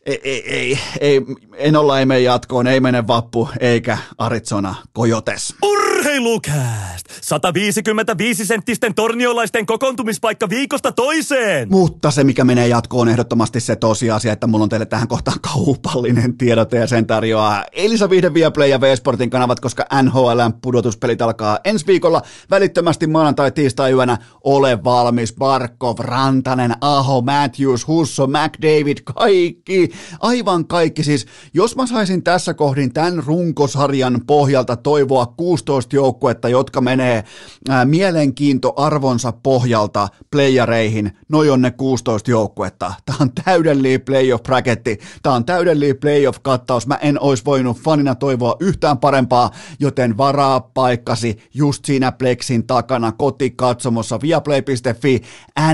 ei, 0.08 0.20
ei, 0.24 0.42
ei, 0.50 0.78
ei, 1.00 1.22
en 1.56 1.76
olla 1.76 1.98
ei 1.98 2.06
mene 2.06 2.20
jatkoon, 2.20 2.66
ei 2.66 2.80
mene 2.80 3.06
vappu 3.06 3.48
eikä 3.60 3.98
Arizona 4.18 4.74
Coyotes. 4.96 5.54
Urheilukääst! 5.62 7.06
155 7.20 8.46
senttisten 8.46 8.94
torniolaisten 8.94 9.66
kokoontumispaikka 9.66 10.48
viikosta 10.48 10.92
toiseen! 10.92 11.68
Mutta 11.70 12.10
se, 12.10 12.24
mikä 12.24 12.44
menee 12.44 12.68
jatkoon, 12.68 12.98
on 13.00 13.08
ehdottomasti 13.08 13.60
se 13.60 13.76
tosiasia, 13.76 14.32
että 14.32 14.46
mulla 14.46 14.62
on 14.62 14.68
teille 14.68 14.86
tähän 14.86 15.08
kohtaan 15.08 15.40
kaupallinen 15.40 16.38
tiedote 16.38 16.76
ja 16.76 16.86
sen 16.86 17.06
tarjoaa 17.06 17.64
Elisa 17.72 18.10
Vihde 18.10 18.34
Viaplay 18.34 18.68
ja 18.68 18.80
V-Sportin 18.80 19.30
kanavat, 19.30 19.60
koska 19.60 19.86
NHL 20.02 20.40
pudotuspelit 20.62 21.22
alkaa 21.22 21.58
ensi 21.64 21.86
viikolla 21.86 22.22
välittömästi 22.50 23.06
maanantai 23.06 23.52
tiistai 23.52 23.92
yönä. 23.92 24.18
Ole 24.44 24.84
valmis, 24.84 25.34
Barkov, 25.34 25.98
Rantanen, 25.98 26.74
Aho, 26.80 27.20
Matthews, 27.20 27.86
Husso, 27.86 28.26
McDavid, 28.26 28.98
kaikki, 29.04 29.90
aivan 30.20 30.66
kaikki. 30.66 31.04
Siis 31.04 31.26
jos 31.54 31.76
mä 31.76 31.86
saisin 31.86 32.22
tässä 32.22 32.54
kohdin 32.54 32.92
tämän 32.92 33.22
runkosarjan 33.26 34.20
pohjalta 34.26 34.76
toivoa 34.76 35.26
16 35.26 35.96
joukkuetta, 35.96 36.48
jotka 36.48 36.80
menee 36.80 37.24
ää, 37.68 37.84
mielenkiintoarvonsa 37.84 39.32
pohjalta 39.32 40.08
playereihin, 40.30 41.12
noi 41.28 41.50
on 41.50 41.62
ne 41.62 41.70
16 41.70 42.30
joukkuetta. 42.30 42.92
Tämä 43.06 43.18
on 43.20 43.30
täydellinen 43.44 44.00
playoff 44.00 44.42
bracketti, 44.42 44.98
tämä 45.22 45.34
on 45.34 45.44
täydellinen 45.44 45.96
playoff 45.96 46.38
kattaus. 46.42 46.86
Mä 46.86 46.94
en 46.94 47.20
olisi 47.20 47.44
voinut 47.44 47.78
fanina 47.78 48.14
toivoa 48.14 48.56
yhtään 48.60 48.98
parempaa, 48.98 49.50
joten 49.80 50.16
varaa 50.16 50.60
paikkasi 50.60 51.38
just 51.54 51.84
siinä 51.84 52.12
Plexin 52.12 52.66
takana 52.66 53.12
kotikatsomossa 53.12 54.20
viaplay.fi 54.20 55.22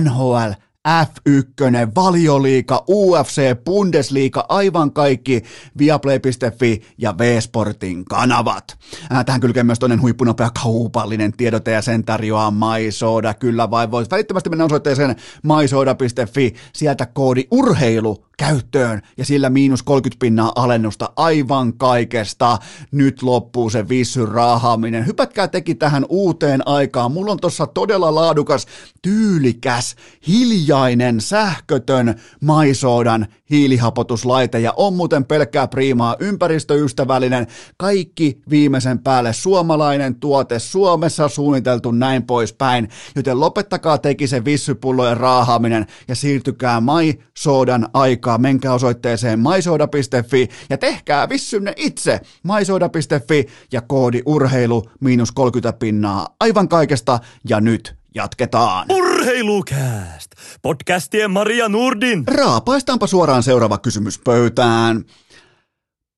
NHL 0.01 0.51
F1, 0.89 1.95
valioliika, 1.95 2.85
UFC, 2.89 3.43
Bundesliga, 3.65 4.45
aivan 4.49 4.93
kaikki 4.93 5.43
Viaplay.fi 5.79 6.83
ja 6.99 7.19
V-Sportin 7.19 8.05
kanavat. 8.05 8.79
Tähän 9.27 9.41
kylkee 9.41 9.63
myös 9.63 9.79
toinen 9.79 10.01
huippunopea 10.01 10.51
kaupallinen 10.63 11.33
tiedote 11.33 11.71
ja 11.71 11.83
sen 11.83 12.05
tarjoaa 12.05 12.51
MySoda. 12.51 13.35
Kyllä 13.35 13.71
vai 13.71 13.91
voit 13.91 14.11
välittömästi 14.11 14.51
mennä 14.51 14.65
osoitteeseen 14.65 15.17
mysoda.fi, 15.43 16.55
sieltä 16.73 17.07
koodi 17.07 17.45
urheilu 17.51 18.25
käyttöön 18.39 19.03
ja 19.17 19.25
sillä 19.25 19.51
miinus 19.51 19.83
30 19.83 20.21
pinnaa 20.21 20.53
alennusta 20.57 21.13
aivan 21.17 21.79
kaikesta. 21.79 22.59
Nyt 22.91 23.23
loppuu 23.23 23.71
se 23.71 23.89
vissyn 23.89 24.29
raahaaminen. 24.29 25.07
Hypätkää 25.07 25.49
teki 25.49 25.75
tähän 25.75 26.07
uuteen 26.09 26.69
aikaan. 26.69 27.13
Mulla 27.13 27.33
on 27.33 27.41
tossa 27.41 27.67
todella 27.67 28.15
laadukas, 28.15 28.67
tyylikäs, 29.03 29.97
hiljainen, 30.29 31.21
sähkötön 31.21 32.21
maisoodan 32.41 33.27
hiilihapotuslaite 33.51 34.61
ja 34.61 34.73
on 34.77 34.95
muuten 34.95 35.25
pelkkää 35.25 35.69
priimaa, 35.69 36.17
ympäristöystävällinen, 36.19 37.47
kaikki 37.77 38.41
viimeisen 38.51 38.99
päälle 38.99 39.33
suomalainen 39.33 40.15
tuote, 40.15 40.59
Suomessa 40.59 41.29
suunniteltu 41.29 41.91
näin 41.91 42.23
poispäin, 42.23 42.89
joten 43.17 43.41
lopettakaa 43.41 43.99
teki 43.99 44.27
se 44.27 44.45
vissypullojen 44.45 45.17
raahaaminen 45.17 45.87
ja 46.09 46.15
siirtykää 46.15 46.81
Mai 46.81 47.15
Soodan 47.37 47.89
aikaa, 48.25 48.39
menkää 48.39 48.75
osoitteeseen 48.75 49.41
maisoda.fi 49.41 50.49
ja 50.71 50.79
tehkää 50.79 51.29
vissynne 51.29 51.73
itse, 51.77 52.21
maisoda.fi 52.43 53.47
ja 53.73 53.81
koodi 53.81 54.23
urheilu 54.27 54.85
miinus 55.01 55.33
30 55.33 55.79
pinnaa 55.79 56.27
aivan 56.41 56.69
kaikesta 56.69 57.19
ja 57.49 57.61
nyt 57.61 57.95
Jatketaan. 58.15 58.87
Urheilukääst! 58.91 60.31
Podcastien 60.63 61.31
Maria 61.31 61.69
Nurdin. 61.69 62.25
Raapaistaanpa 62.27 63.07
suoraan 63.07 63.43
seuraava 63.43 63.79
kysymys 63.79 64.19
pöytään. 64.19 65.05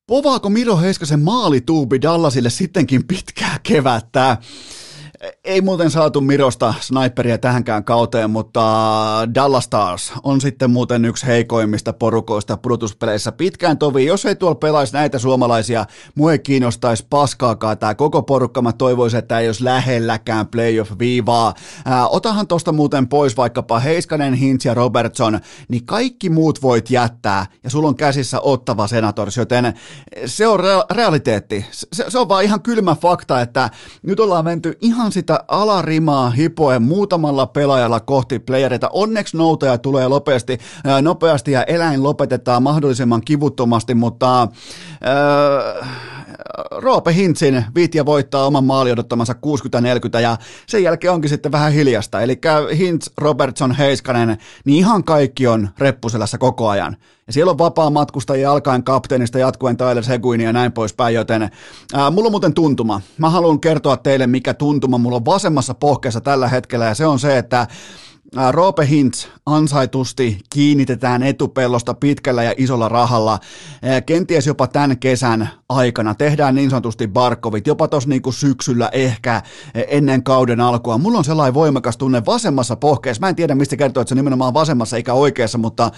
Povaako 0.07 0.49
Miro 0.51 0.77
Heiskasen 0.77 1.21
maalituubi 1.21 2.03
Dallasille 2.03 2.51
sittenkin 2.51 3.07
pitkää 3.07 3.61
kevättä? 3.63 4.37
Ei 5.45 5.61
muuten 5.61 5.91
saatu 5.91 6.21
Mirosta 6.21 6.75
sniperia 6.81 7.39
tähänkään 7.39 7.85
kauteen, 7.85 8.31
mutta 8.31 8.63
Dallas 9.35 9.65
Stars 9.65 10.13
on 10.23 10.41
sitten 10.41 10.71
muuten 10.71 11.05
yksi 11.05 11.27
heikoimmista 11.27 11.93
porukoista 11.93 12.57
pudotuspeleissä 12.57 13.33
pitkään 13.33 13.79
tovi. 13.79 14.07
Jos 14.07 14.27
ei 14.27 14.37
tuolla 14.37 14.55
pelaisi 14.55 14.93
näitä 14.93 15.19
suomalaisia, 15.19 15.87
mua 16.15 16.33
ei 16.33 16.39
kiinnostaisi 16.39 17.07
paskaakaan 17.11 17.79
tämä 17.79 17.95
koko 17.95 18.23
porukka. 18.23 18.63
Mä 18.63 18.73
toivoisin, 18.73 19.19
että 19.19 19.39
ei 19.39 19.49
olisi 19.49 19.65
lähelläkään 19.65 20.47
playoff-viivaa. 20.47 21.55
Ää, 21.85 22.09
otahan 22.09 22.47
tosta 22.47 22.73
muuten 22.73 23.09
pois 23.09 23.37
vaikkapa 23.37 23.79
Heiskanen, 23.79 24.35
Hintz 24.35 24.65
ja 24.65 24.75
Robertson, 24.75 25.41
niin 25.69 25.87
kaikki 25.87 26.31
muut 26.31 26.63
voit 26.63 26.91
jättää 26.91 27.47
ja 27.65 27.71
sulla 27.71 27.89
on 27.89 27.97
käsissä 27.97 28.41
ottava 28.41 28.87
Senators, 28.87 29.37
joten 29.37 29.75
se 30.27 30.47
on 30.47 30.61
rea- 30.61 30.87
realiteetti. 30.95 31.67
Se, 31.71 32.05
se 32.09 32.19
on 32.19 32.29
vaan 32.29 32.45
ihan 32.45 32.63
kylmä 32.63 32.95
fakta, 32.95 33.41
että 33.41 33.71
nyt 34.03 34.21
ollaan 34.21 34.45
menty 34.45 34.79
ihan 34.81 35.13
sitä 35.17 35.45
alarimaa 35.49 36.31
hipoen 36.31 36.83
muutamalla 36.83 37.47
pelaajalla 37.47 38.01
kohti 38.01 38.39
playereita. 38.39 38.91
Onneksi 38.93 39.37
noutaja 39.37 39.79
tulee 39.79 40.09
nopeasti, 40.09 40.59
nopeasti 41.03 41.53
ja 41.53 41.65
eläin 41.65 42.03
lopetetaan 42.03 42.63
mahdollisimman 42.63 43.21
kivuttomasti, 43.21 43.95
mutta 43.95 44.43
äh, 44.43 45.89
Roope 46.71 47.15
Hintsin 47.15 47.65
viittiä 47.75 48.07
voittaa 48.07 48.47
oman 48.47 48.65
maali 48.65 48.93
odottamansa 48.93 49.35
60-40 50.17 50.21
ja 50.21 50.37
sen 50.67 50.83
jälkeen 50.83 51.13
onkin 51.13 51.31
sitten 51.31 51.53
vähän 51.53 51.73
hiljasta. 51.73 52.21
Eli 52.21 52.39
Hintz, 52.79 53.09
Robertson, 53.19 53.73
Heiskanen, 53.73 54.39
niin 54.65 54.79
ihan 54.79 55.05
kaikki 55.05 55.47
on 55.47 55.69
reppuselässä 55.79 56.39
koko 56.39 56.69
ajan. 56.69 56.97
Ja 57.27 57.33
siellä 57.33 57.51
on 57.51 57.59
vapaa 57.59 57.91
matkustajia 57.91 58.53
alkaen 58.53 58.85
kapteenista 58.85 59.39
jatkuen 59.39 59.77
Tyler 59.77 60.05
Seguin 60.05 60.41
ja 60.41 60.53
näin 60.53 60.73
poispäin, 60.73 61.15
joten 61.15 61.51
ää, 61.95 62.11
mulla 62.11 62.27
on 62.27 62.33
muuten 62.33 62.55
tuntuma. 62.55 63.01
Mä 63.19 63.31
haluan 63.31 63.61
kertoa 63.61 63.97
teille, 63.97 64.27
mikä 64.27 64.55
tuntuma 64.55 64.99
mulla 64.99 65.17
on 65.17 65.25
vasemmassa 65.25 65.75
pohkeessa 65.75 66.21
tällä 66.21 66.49
hetkellä 66.49 66.85
ja 66.85 66.95
se 66.95 67.07
on 67.07 67.19
se, 67.19 67.39
että 67.39 67.67
Roope 68.51 68.87
Hintz 68.89 69.27
ansaitusti 69.47 70.39
kiinnitetään 70.51 71.23
etupellosta 71.23 71.95
pitkällä 71.95 72.43
ja 72.43 72.55
isolla 72.57 72.89
rahalla. 72.89 73.39
Kenties 74.07 74.47
jopa 74.47 74.67
tämän 74.67 74.99
kesän 74.99 75.49
aikana 75.69 76.15
tehdään 76.15 76.55
niin 76.55 76.71
sanotusti 76.71 77.09
barkovit, 77.09 77.67
jopa 77.67 77.89
tuossa 77.89 78.09
niinku 78.09 78.33
syksyllä 78.33 78.89
ehkä 78.93 79.43
ennen 79.75 80.23
kauden 80.23 80.61
alkua. 80.61 80.99
Mulla 80.99 81.19
on 81.19 81.25
sellainen 81.25 81.55
voimakas 81.55 81.97
tunne 81.97 82.23
vasemmassa 82.27 82.77
pohkeessa. 82.77 83.21
Mä 83.21 83.29
en 83.29 83.37
tiedä, 83.37 83.55
mistä 83.55 83.77
kertoo, 83.77 84.01
että 84.01 84.09
se 84.09 84.15
nimenomaan 84.15 84.55
vasemmassa 84.55 84.97
eikä 84.97 85.13
oikeassa, 85.13 85.59
mutta 85.59 85.91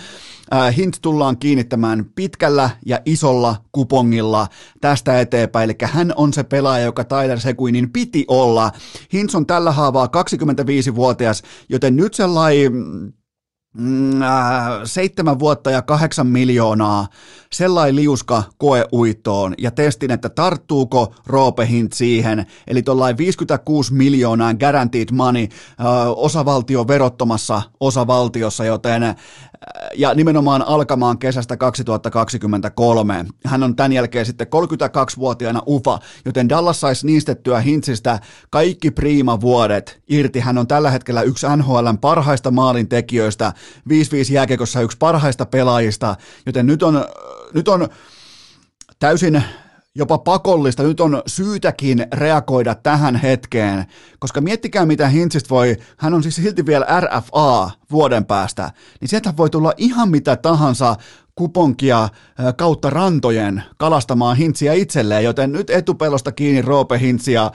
Hintz 0.77 0.99
tullaan 1.03 1.39
kiinnittämään 1.39 2.05
pitkällä 2.15 2.71
ja 2.87 3.01
isolla 3.05 3.57
kupongilla 3.73 4.47
tästä 4.81 5.21
eteenpäin. 5.21 5.65
Eli 5.65 5.77
hän 5.83 6.13
on 6.17 6.33
se 6.33 6.43
pelaaja, 6.43 6.85
joka 6.85 7.05
Tyler 7.05 7.41
Seguinin 7.41 7.91
piti 7.91 8.25
olla. 8.29 8.73
Hintz 9.13 9.35
on 9.35 9.47
tällä 9.47 9.73
haavaa 9.73 10.07
25-vuotias, 10.07 11.43
joten 11.69 11.97
nyt 11.97 12.15
sellainen 12.19 13.15
mm, 13.79 14.23
äh, 14.23 14.29
seitsemän 14.85 15.39
vuotta 15.39 15.71
ja 15.71 15.83
kahdeksan 15.83 16.27
miljoonaa 16.27 17.07
sellainen 17.53 17.97
liuska 17.97 18.43
koeuitoon 18.59 19.55
ja 19.59 19.71
testin, 19.71 20.11
että 20.11 20.29
tarttuuko 20.29 21.15
Roope 21.27 21.69
Hint 21.69 21.93
siihen, 21.93 22.47
eli 22.67 22.83
tuollainen 22.83 23.19
56 23.19 23.95
miljoonaa 23.95 24.55
guaranteed 24.55 25.09
money 25.13 25.43
äh, 25.43 25.87
osavaltio 26.17 26.89
verottomassa 26.89 27.63
osavaltiossa, 27.81 28.65
joten 28.65 29.03
äh, 29.03 29.17
ja 29.95 30.15
nimenomaan 30.15 30.63
alkamaan 30.67 31.19
kesästä 31.19 31.57
2023. 31.57 33.25
Hän 33.47 33.63
on 33.63 33.77
tämän 33.77 33.93
jälkeen 33.93 34.27
sitten 34.27 34.47
32-vuotiaana 34.47 35.63
ufa, 35.69 35.99
joten 36.25 36.49
Dallas 36.49 36.81
saisi 36.81 37.07
niistettyä 37.07 37.61
Hintsistä 37.61 38.21
kaikki 38.51 38.91
priima 38.91 39.41
vuodet 39.41 40.01
irti. 40.09 40.41
Hän 40.41 40.59
on 40.59 40.67
tällä 40.67 40.91
hetkellä 40.91 41.23
yksi 41.23 41.47
NHLn 41.57 41.99
parhaista 42.01 42.51
maalintekijöistä, 42.51 43.53
5-5 43.89 44.33
jääkekossa 44.33 44.81
yksi 44.81 44.97
parhaista 44.99 45.47
pelaajista, 45.47 46.17
joten 46.47 46.67
nyt 46.67 46.83
on, 46.83 47.05
nyt 47.55 47.69
on 47.69 47.89
täysin 48.99 49.43
jopa 49.95 50.19
pakollista, 50.19 50.83
nyt 50.83 51.01
on 51.01 51.23
syytäkin 51.27 52.07
reagoida 52.13 52.75
tähän 52.75 53.17
hetkeen, 53.17 53.85
koska 54.19 54.41
miettikää 54.41 54.87
mitä 54.87 55.09
Hintsistä 55.09 55.51
voi, 55.51 55.77
hän 55.97 56.15
on 56.15 56.23
siis 56.23 56.37
silti 56.37 56.67
vielä 56.67 56.87
RFA 57.01 57.71
vuoden 57.91 58.25
päästä, 58.25 58.71
niin 59.01 59.09
sieltä 59.09 59.37
voi 59.37 59.51
tulla 59.51 59.73
ihan 59.77 60.09
mitä 60.09 60.37
tahansa 60.37 60.97
kuponkia 61.35 62.09
kautta 62.57 62.91
rantojen 62.91 63.63
kalastamaan 63.77 64.37
Hintsiä 64.37 64.73
itselleen, 64.73 65.25
joten 65.25 65.53
nyt 65.53 65.71
etupelosta 65.71 66.33
kiinni 66.33 66.63
Roope 66.63 66.99
Hintsiä 66.99 67.51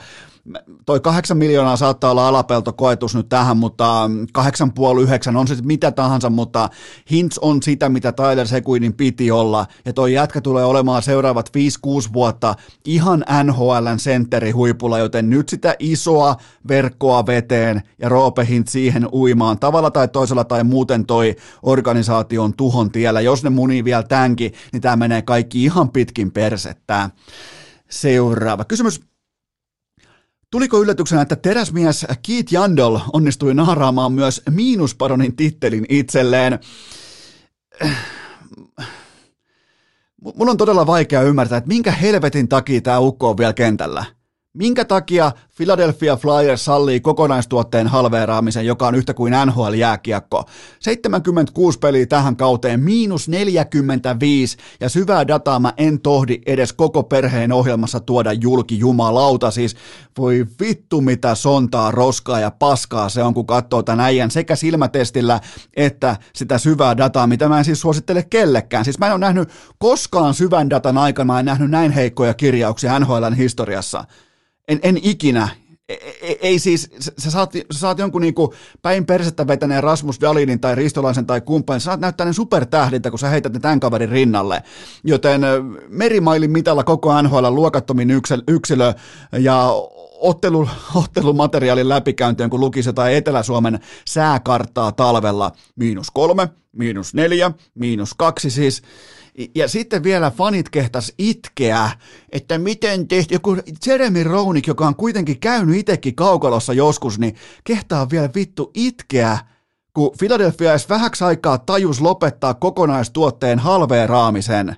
toi 0.86 1.00
kahdeksan 1.00 1.36
miljoonaa 1.36 1.76
saattaa 1.76 2.10
olla 2.10 2.28
alapelto 2.28 2.72
koetus 2.72 3.14
nyt 3.14 3.28
tähän, 3.28 3.56
mutta 3.56 4.10
kahdeksan 4.32 4.72
puoli 4.72 5.02
yhdeksän 5.02 5.36
on 5.36 5.48
se 5.48 5.56
mitä 5.62 5.92
tahansa, 5.92 6.30
mutta 6.30 6.68
Hintz 7.10 7.38
on 7.40 7.62
sitä, 7.62 7.88
mitä 7.88 8.12
Tyler 8.12 8.46
Seguinin 8.46 8.94
piti 8.94 9.30
olla, 9.30 9.66
ja 9.84 9.92
toi 9.92 10.12
jätkä 10.12 10.40
tulee 10.40 10.64
olemaan 10.64 11.02
seuraavat 11.02 11.50
5-6 11.86 12.12
vuotta 12.12 12.54
ihan 12.84 13.24
NHLn 13.44 13.98
sentteri 13.98 14.50
huipulla, 14.50 14.98
joten 14.98 15.30
nyt 15.30 15.48
sitä 15.48 15.74
isoa 15.78 16.36
verkkoa 16.68 17.26
veteen 17.26 17.82
ja 17.98 18.08
Roope 18.08 18.46
Hintz 18.46 18.72
siihen 18.72 19.08
uimaan 19.12 19.58
tavalla 19.58 19.90
tai 19.90 20.08
toisella 20.08 20.44
tai 20.44 20.64
muuten 20.64 21.06
toi 21.06 21.36
organisaation 21.62 22.54
tuhon 22.56 22.90
tiellä. 22.90 23.20
Jos 23.20 23.44
ne 23.44 23.50
munii 23.50 23.84
vielä 23.84 24.02
tämänkin, 24.02 24.52
niin 24.72 24.80
tämä 24.80 24.96
menee 24.96 25.22
kaikki 25.22 25.64
ihan 25.64 25.90
pitkin 25.90 26.32
persettä. 26.32 27.10
Seuraava 27.90 28.64
kysymys 28.64 29.00
Tuliko 30.54 30.82
yllätyksenä, 30.82 31.22
että 31.22 31.36
teräsmies 31.36 32.06
Keith 32.26 32.52
Jandol 32.52 32.98
onnistui 33.12 33.54
naaraamaan 33.54 34.12
myös 34.12 34.42
miinusparonin 34.50 35.36
tittelin 35.36 35.86
itselleen? 35.88 36.58
Mulla 40.34 40.50
on 40.50 40.56
todella 40.56 40.86
vaikea 40.86 41.22
ymmärtää, 41.22 41.58
että 41.58 41.68
minkä 41.68 41.90
helvetin 41.90 42.48
takia 42.48 42.80
tämä 42.80 42.98
ukko 42.98 43.30
on 43.30 43.38
vielä 43.38 43.52
kentällä. 43.52 44.04
Minkä 44.58 44.84
takia 44.84 45.32
Philadelphia 45.56 46.16
Flyers 46.16 46.64
sallii 46.64 47.00
kokonaistuotteen 47.00 47.86
halveeraamisen, 47.86 48.66
joka 48.66 48.86
on 48.86 48.94
yhtä 48.94 49.14
kuin 49.14 49.32
NHL-jääkiekko? 49.46 50.44
76 50.80 51.78
peliä 51.78 52.06
tähän 52.06 52.36
kauteen, 52.36 52.80
miinus 52.80 53.28
45, 53.28 54.56
ja 54.80 54.88
syvää 54.88 55.28
dataa 55.28 55.60
mä 55.60 55.72
en 55.76 56.00
tohdi 56.00 56.40
edes 56.46 56.72
koko 56.72 57.02
perheen 57.02 57.52
ohjelmassa 57.52 58.00
tuoda 58.00 58.32
julki 58.32 58.78
jumalauta. 58.78 59.50
Siis 59.50 59.76
voi 60.18 60.46
vittu 60.60 61.00
mitä 61.00 61.34
sontaa, 61.34 61.90
roskaa 61.90 62.40
ja 62.40 62.50
paskaa 62.50 63.08
se 63.08 63.22
on, 63.22 63.34
kun 63.34 63.46
katsoo 63.46 63.82
tämän 63.82 64.04
äijän 64.04 64.30
sekä 64.30 64.56
silmätestillä 64.56 65.40
että 65.76 66.16
sitä 66.34 66.58
syvää 66.58 66.96
dataa, 66.96 67.26
mitä 67.26 67.48
mä 67.48 67.58
en 67.58 67.64
siis 67.64 67.80
suosittele 67.80 68.22
kellekään. 68.22 68.84
Siis 68.84 68.98
mä 68.98 69.06
en 69.06 69.12
ole 69.12 69.20
nähnyt 69.20 69.48
koskaan 69.78 70.34
syvän 70.34 70.70
datan 70.70 70.98
aikana, 70.98 71.32
mä 71.32 71.40
en 71.40 71.46
nähnyt 71.46 71.70
näin 71.70 71.92
heikkoja 71.92 72.34
kirjauksia 72.34 72.98
NHLn 72.98 73.34
historiassa. 73.34 74.04
En, 74.68 74.80
en 74.82 74.98
ikinä. 75.02 75.48
Ei, 75.88 75.98
e, 76.22 76.38
ei 76.40 76.58
siis, 76.58 76.90
sä 77.18 77.30
saat, 77.30 77.52
sä 77.52 77.78
saat 77.78 77.98
jonkun 77.98 78.22
niinku 78.22 78.54
päin 78.82 79.06
persettä 79.06 79.46
vetäneen 79.46 79.82
Rasmus 79.82 80.20
Dalinin 80.20 80.60
tai 80.60 80.74
Ristolaisen 80.74 81.26
tai 81.26 81.40
kumppanin, 81.40 81.80
sä 81.80 81.84
saat 81.84 82.00
näyttää 82.00 82.26
ne 82.26 82.32
supertähdiltä, 82.32 83.10
kun 83.10 83.18
sä 83.18 83.28
heität 83.28 83.52
ne 83.52 83.60
tämän 83.60 83.80
kaverin 83.80 84.08
rinnalle. 84.08 84.62
Joten 85.04 85.42
merimailin 85.88 86.50
mitalla 86.50 86.84
koko 86.84 87.22
NHL 87.22 87.46
luokattomin 87.54 88.10
yksilö 88.48 88.92
ja 89.38 89.70
ottelu, 90.24 90.68
ottelumateriaalin 91.04 91.88
läpikäyntiin, 91.88 92.50
kun 92.50 92.60
lukisi 92.60 92.88
jotain 92.88 93.14
Etelä-Suomen 93.14 93.80
sääkarttaa 94.06 94.92
talvella. 94.92 95.52
Miinus 95.76 96.10
kolme, 96.10 96.48
miinus 96.72 97.14
neljä, 97.14 97.50
miinus 97.74 98.14
kaksi 98.14 98.50
siis. 98.50 98.82
Ja 99.54 99.68
sitten 99.68 100.02
vielä 100.02 100.30
fanit 100.30 100.68
kehtas 100.68 101.12
itkeä, 101.18 101.90
että 102.32 102.58
miten 102.58 103.08
tehty, 103.08 103.34
joku 103.34 103.56
Jeremy 103.86 104.24
Roenick, 104.24 104.66
joka 104.66 104.86
on 104.86 104.96
kuitenkin 104.96 105.40
käynyt 105.40 105.76
itsekin 105.76 106.14
kaukalossa 106.14 106.72
joskus, 106.72 107.18
niin 107.18 107.36
kehtaa 107.64 108.10
vielä 108.10 108.28
vittu 108.34 108.70
itkeä, 108.74 109.38
kun 109.94 110.10
Philadelphia 110.18 110.70
edes 110.70 110.88
vähäksi 110.88 111.24
aikaa 111.24 111.58
tajus 111.58 112.00
lopettaa 112.00 112.54
kokonaistuotteen 112.54 113.58
halveeraamisen. 113.58 114.76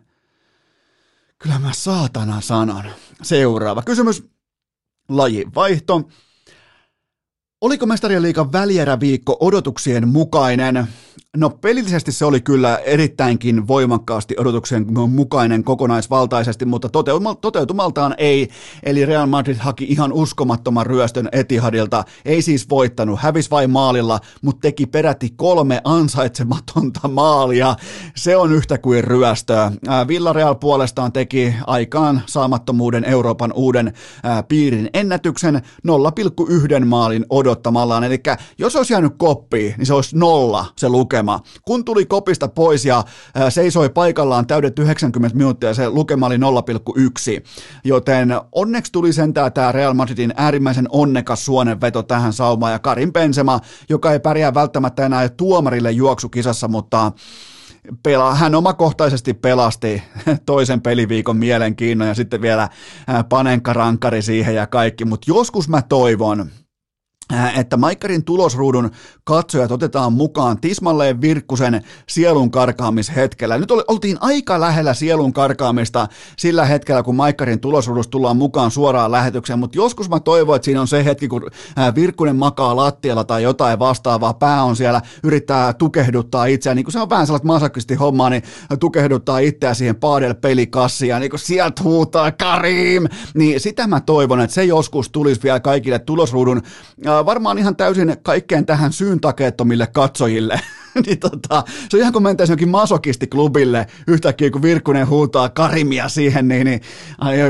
Kyllä 1.38 1.58
mä 1.58 1.70
saatana 1.72 2.40
sanon. 2.40 2.84
Seuraava 3.22 3.82
kysymys. 3.82 4.24
Laji 5.08 5.46
vaihto. 5.54 6.02
Oliko 7.60 7.86
mestarien 7.86 8.22
liikan 8.22 8.52
välieräviikko 8.52 9.36
odotuksien 9.40 10.08
mukainen? 10.08 10.88
No 11.36 11.50
pelillisesti 11.50 12.12
se 12.12 12.24
oli 12.24 12.40
kyllä 12.40 12.76
erittäinkin 12.76 13.68
voimakkaasti 13.68 14.34
odotuksen 14.38 14.86
mukainen 15.08 15.64
kokonaisvaltaisesti, 15.64 16.64
mutta 16.64 16.88
toteutumaltaan 17.40 18.14
ei. 18.18 18.48
Eli 18.82 19.06
Real 19.06 19.26
Madrid 19.26 19.56
haki 19.56 19.84
ihan 19.84 20.12
uskomattoman 20.12 20.86
ryöstön 20.86 21.28
Etihadilta. 21.32 22.04
Ei 22.24 22.42
siis 22.42 22.70
voittanut, 22.70 23.20
hävisi 23.20 23.50
vain 23.50 23.70
maalilla, 23.70 24.20
mutta 24.42 24.60
teki 24.60 24.86
peräti 24.86 25.32
kolme 25.36 25.80
ansaitsematonta 25.84 27.08
maalia. 27.08 27.76
Se 28.16 28.36
on 28.36 28.52
yhtä 28.52 28.78
kuin 28.78 29.04
ryöstöä. 29.04 29.72
Villarreal 30.08 30.54
puolestaan 30.54 31.12
teki 31.12 31.54
aikaan 31.66 32.22
saamattomuuden 32.26 33.04
Euroopan 33.04 33.52
uuden 33.52 33.92
piirin 34.48 34.90
ennätyksen 34.94 35.62
0,1 36.80 36.84
maalin 36.84 37.26
odottamallaan. 37.30 38.04
Eli 38.04 38.22
jos 38.58 38.76
olisi 38.76 38.92
jäänyt 38.92 39.12
koppiin, 39.16 39.74
niin 39.78 39.86
se 39.86 39.94
olisi 39.94 40.16
nolla 40.18 40.66
se 40.76 40.88
lukema 40.88 41.05
lukema. 41.06 41.40
Kun 41.62 41.84
tuli 41.84 42.06
kopista 42.06 42.48
pois 42.48 42.84
ja 42.84 43.04
seisoi 43.48 43.88
paikallaan 43.88 44.46
täydet 44.46 44.78
90 44.78 45.36
minuuttia, 45.36 45.74
se 45.74 45.90
lukema 45.90 46.26
oli 46.26 46.36
0,1. 46.36 46.42
Joten 47.84 48.28
onneksi 48.52 48.92
tuli 48.92 49.12
sentään 49.12 49.52
tämä 49.52 49.72
Real 49.72 49.94
Madridin 49.94 50.34
äärimmäisen 50.36 50.86
onnekas 50.90 51.44
suonenveto 51.44 52.02
tähän 52.02 52.32
saumaan 52.32 52.72
ja 52.72 52.78
Karin 52.78 53.12
Benzema, 53.12 53.60
joka 53.88 54.12
ei 54.12 54.20
pärjää 54.20 54.54
välttämättä 54.54 55.06
enää 55.06 55.28
tuomarille 55.28 55.90
juoksukisassa, 55.90 56.68
mutta 56.68 57.12
pela, 58.02 58.34
hän 58.34 58.54
omakohtaisesti 58.54 59.34
pelasti 59.34 60.02
toisen 60.46 60.80
peliviikon 60.80 61.36
mielenkiinnon 61.36 62.08
ja 62.08 62.14
sitten 62.14 62.42
vielä 62.42 62.68
panenka 63.28 63.74
siihen 64.20 64.54
ja 64.54 64.66
kaikki, 64.66 65.04
mutta 65.04 65.30
joskus 65.30 65.68
mä 65.68 65.82
toivon, 65.82 66.50
että 67.56 67.76
Maikkarin 67.76 68.24
tulosruudun 68.24 68.90
katsojat 69.24 69.72
otetaan 69.72 70.12
mukaan 70.12 70.60
tismalleen 70.60 71.20
Virkkusen 71.20 71.84
sielun 72.08 72.50
karkaamishetkellä. 72.50 73.58
Nyt 73.58 73.70
oltiin 73.70 74.16
aika 74.20 74.60
lähellä 74.60 74.94
sielun 74.94 75.32
karkaamista 75.32 76.08
sillä 76.38 76.64
hetkellä, 76.64 77.02
kun 77.02 77.16
Maikkarin 77.16 77.60
tulosruudusta 77.60 78.10
tullaan 78.10 78.36
mukaan 78.36 78.70
suoraan 78.70 79.12
lähetykseen, 79.12 79.58
mutta 79.58 79.78
joskus 79.78 80.08
mä 80.08 80.20
toivon, 80.20 80.56
että 80.56 80.64
siinä 80.64 80.80
on 80.80 80.88
se 80.88 81.04
hetki, 81.04 81.28
kun 81.28 81.50
äh, 81.78 81.94
Virkkunen 81.94 82.36
makaa 82.36 82.76
lattialla 82.76 83.24
tai 83.24 83.42
jotain 83.42 83.78
vastaavaa, 83.78 84.34
pää 84.34 84.62
on 84.62 84.76
siellä, 84.76 85.02
yrittää 85.22 85.72
tukehduttaa 85.72 86.46
itseään, 86.46 86.76
niin 86.76 86.84
kuin 86.84 86.92
se 86.92 87.00
on 87.00 87.10
vähän 87.10 87.26
sellaista 87.26 87.46
masakisti 87.46 87.94
hommaa, 87.94 88.30
niin 88.30 88.42
tukehduttaa 88.80 89.38
itseään 89.38 89.76
siihen 89.76 89.96
paadel 89.96 90.34
pelikassiin 90.34 91.08
ja 91.08 91.18
niin 91.18 91.30
kuin 91.30 91.40
sieltä 91.40 91.82
huutaa 91.82 92.32
Karim, 92.32 93.06
niin 93.34 93.60
sitä 93.60 93.86
mä 93.86 94.00
toivon, 94.00 94.40
että 94.40 94.54
se 94.54 94.64
joskus 94.64 95.10
tulisi 95.10 95.42
vielä 95.42 95.60
kaikille 95.60 95.98
tulosruudun 95.98 96.62
äh, 97.06 97.15
varmaan 97.24 97.58
ihan 97.58 97.76
täysin 97.76 98.16
kaikkeen 98.22 98.66
tähän 98.66 98.92
syyn 98.92 99.20
takeettomille 99.20 99.86
katsojille. 99.86 100.60
niin 101.06 101.18
tota, 101.18 101.64
se 101.88 101.96
on 101.96 102.00
ihan 102.00 102.12
kuin 102.12 102.22
mentäisiin 102.22 102.52
jokin 102.52 102.68
masokistiklubille 102.68 103.86
yhtäkkiä, 104.06 104.50
kun 104.50 104.62
Virkkunen 104.62 105.08
huutaa 105.08 105.48
karimia 105.48 106.08
siihen, 106.08 106.48
niin, 106.48 106.64
niin 106.64 106.80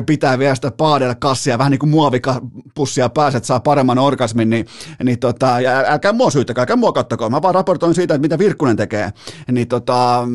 pitää 0.07 0.39
vielä 0.39 0.55
sitä 0.55 0.71
paadella 0.71 1.15
kassia, 1.15 1.59
vähän 1.59 1.71
niin 1.71 1.79
kuin 1.79 1.91
muovikapussia 1.91 3.09
pääset, 3.09 3.45
saa 3.45 3.61
paremman 3.61 3.99
orgasmin, 3.99 4.51
niin, 4.51 4.67
niin 5.03 5.19
tota, 5.19 5.61
ja 5.61 5.85
älkää 5.87 6.13
mua 6.13 6.31
syyttäkää, 6.31 6.63
älkää 6.63 6.77
mua 6.77 6.93
kattoko, 6.93 7.31
mä 7.31 7.43
vaan 7.43 7.55
raportoin 7.55 7.95
siitä, 7.95 8.15
että 8.15 8.23
mitä 8.23 8.39
Virkkunen 8.39 8.77
tekee. 8.77 9.13
Niin 9.53 9.69
tota, 9.69 10.29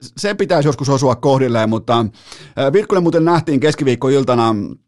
se 0.00 0.34
pitäisi 0.34 0.68
joskus 0.68 0.88
osua 0.88 1.16
kohdilleen, 1.16 1.68
mutta 1.68 2.06
Virkkunen 2.72 3.02
muuten 3.02 3.24
nähtiin 3.24 3.60
keskiviikkoiltana 3.60 4.54
Äh, 4.54 4.87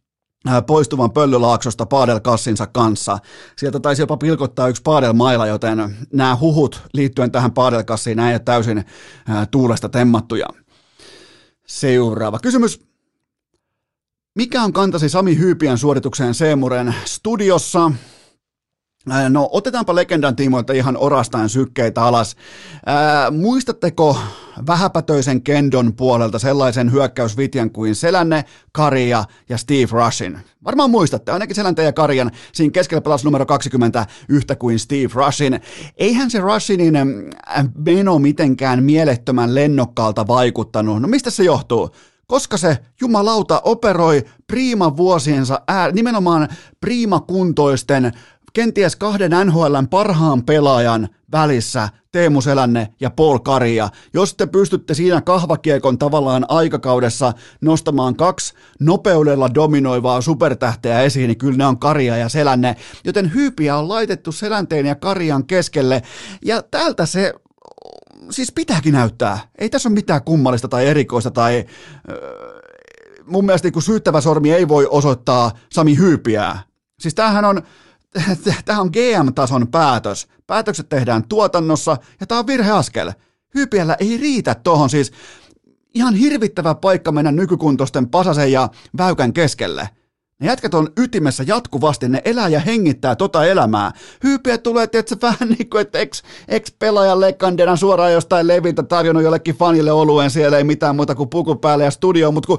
poistuvan 0.66 1.10
pöllylaaksosta 1.10 1.86
paadelkassinsa 1.86 2.66
kanssa. 2.66 3.18
Sieltä 3.56 3.80
taisi 3.80 4.02
jopa 4.02 4.16
pilkottaa 4.16 4.68
yksi 4.68 4.82
paadelmaila, 4.82 5.46
joten 5.46 5.96
nämä 6.12 6.36
huhut 6.36 6.82
liittyen 6.92 7.30
tähän 7.32 7.52
paadelkassiin, 7.52 8.16
nämä 8.16 8.32
ei 8.32 8.40
täysin 8.40 8.78
äh, 8.78 9.48
tuulesta 9.50 9.88
temmattuja. 9.88 10.46
Seuraava 11.66 12.38
kysymys. 12.38 12.80
Mikä 14.34 14.62
on 14.62 14.72
kantasi 14.72 15.08
Sami 15.08 15.38
Hyypiän 15.38 15.78
suoritukseen 15.78 16.34
Seemuren 16.34 16.94
studiossa? 17.04 17.92
No 19.28 19.48
otetaanpa 19.52 19.94
legendan 19.94 20.36
tiimoilta 20.36 20.72
ihan 20.72 20.96
orastain 20.96 21.48
sykkeitä 21.48 22.02
alas. 22.02 22.36
Ää, 22.86 23.30
muistatteko 23.30 24.18
vähäpätöisen 24.66 25.42
Kendon 25.42 25.92
puolelta 25.94 26.38
sellaisen 26.38 26.92
hyökkäysvitjan 26.92 27.70
kuin 27.70 27.94
Selänne, 27.94 28.44
Karia 28.72 29.24
ja 29.48 29.58
Steve 29.58 29.88
Rushin? 29.90 30.38
Varmaan 30.64 30.90
muistatte, 30.90 31.32
ainakin 31.32 31.56
Selänteen 31.56 31.86
ja 31.86 31.92
Karian 31.92 32.30
siinä 32.52 32.72
keskellä 32.72 33.00
pelasi 33.00 33.24
numero 33.24 33.46
20 33.46 34.06
yhtä 34.28 34.56
kuin 34.56 34.78
Steve 34.78 35.10
Rushin. 35.14 35.60
Eihän 35.96 36.30
se 36.30 36.40
Rushinin 36.40 36.94
meno 37.84 38.18
mitenkään 38.18 38.82
mielettömän 38.82 39.54
lennokkaalta 39.54 40.26
vaikuttanut. 40.26 41.02
No 41.02 41.08
mistä 41.08 41.30
se 41.30 41.44
johtuu? 41.44 41.90
koska 42.26 42.56
se 42.56 42.78
jumalauta 43.00 43.60
operoi 43.64 44.24
priima 44.46 44.96
vuosiensa, 44.96 45.60
ää, 45.68 45.90
nimenomaan 45.90 46.48
priima 46.80 47.20
kuntoisten 47.20 48.12
kenties 48.52 48.96
kahden 48.96 49.30
NHLn 49.46 49.88
parhaan 49.90 50.44
pelaajan 50.44 51.08
välissä 51.32 51.88
Teemu 52.12 52.40
Selänne 52.40 52.88
ja 53.00 53.10
Paul 53.10 53.38
Karia. 53.38 53.88
Jos 54.14 54.34
te 54.34 54.46
pystytte 54.46 54.94
siinä 54.94 55.20
kahvakiekon 55.20 55.98
tavallaan 55.98 56.46
aikakaudessa 56.48 57.32
nostamaan 57.60 58.16
kaksi 58.16 58.54
nopeudella 58.80 59.54
dominoivaa 59.54 60.20
supertähteä 60.20 61.02
esiin, 61.02 61.28
niin 61.28 61.38
kyllä 61.38 61.56
ne 61.56 61.66
on 61.66 61.78
Karia 61.78 62.16
ja 62.16 62.28
Selänne. 62.28 62.76
Joten 63.04 63.34
hyypiä 63.34 63.76
on 63.76 63.88
laitettu 63.88 64.32
Selänteen 64.32 64.86
ja 64.86 64.94
Karian 64.94 65.46
keskelle. 65.46 66.02
Ja 66.44 66.62
täältä 66.62 67.06
se 67.06 67.34
siis 68.30 68.52
pitääkin 68.52 68.92
näyttää. 68.92 69.38
Ei 69.58 69.68
tässä 69.68 69.88
ole 69.88 69.94
mitään 69.94 70.24
kummallista 70.24 70.68
tai 70.68 70.86
erikoista 70.86 71.30
tai... 71.30 71.64
mun 73.26 73.44
mielestä 73.44 73.68
niin 73.68 73.82
syyttävä 73.82 74.20
sormi 74.20 74.52
ei 74.52 74.68
voi 74.68 74.86
osoittaa 74.90 75.50
Sami 75.72 75.98
Hyypiää. 75.98 76.62
Siis 77.00 77.14
tämähän 77.14 77.44
on, 77.44 77.62
tämä 78.64 78.80
on 78.80 78.90
GM-tason 78.92 79.68
päätös. 79.68 80.28
Päätökset 80.46 80.88
tehdään 80.88 81.28
tuotannossa 81.28 81.96
ja 82.20 82.26
tämä 82.26 82.38
on 82.38 82.46
virheaskel. 82.46 83.12
Hypiellä 83.54 83.96
ei 84.00 84.16
riitä 84.16 84.54
tuohon 84.54 84.90
siis 84.90 85.12
ihan 85.94 86.14
hirvittävä 86.14 86.74
paikka 86.74 87.12
mennä 87.12 87.32
nykykuntoisten 87.32 88.08
Pasasen 88.08 88.52
ja 88.52 88.68
Väykän 88.98 89.32
keskelle. 89.32 89.88
Ne 90.40 90.46
jätkät 90.46 90.74
on 90.74 90.88
ytimessä 90.96 91.44
jatkuvasti, 91.46 92.08
ne 92.08 92.22
elää 92.24 92.48
ja 92.48 92.60
hengittää 92.60 93.16
tota 93.16 93.44
elämää. 93.44 93.92
Hyypiä 94.24 94.58
tulee, 94.58 94.84
että 94.92 95.16
vähän 95.28 95.48
niin 95.48 95.70
kuin, 95.70 95.80
että 95.80 95.98
ex, 95.98 96.22
ex-pelaajan 96.48 97.20
lekandena 97.20 97.76
suoraan 97.76 98.12
jostain 98.12 98.46
leviltä 98.46 98.82
tarjonnut 98.82 99.24
jollekin 99.24 99.56
fanille 99.56 99.92
oluen, 99.92 100.30
siellä 100.30 100.58
ei 100.58 100.64
mitään 100.64 100.96
muuta 100.96 101.14
kuin 101.14 101.28
puku 101.28 101.56
päälle 101.56 101.84
ja 101.84 101.90
studio, 101.90 102.32
mutta 102.32 102.46
kun 102.46 102.58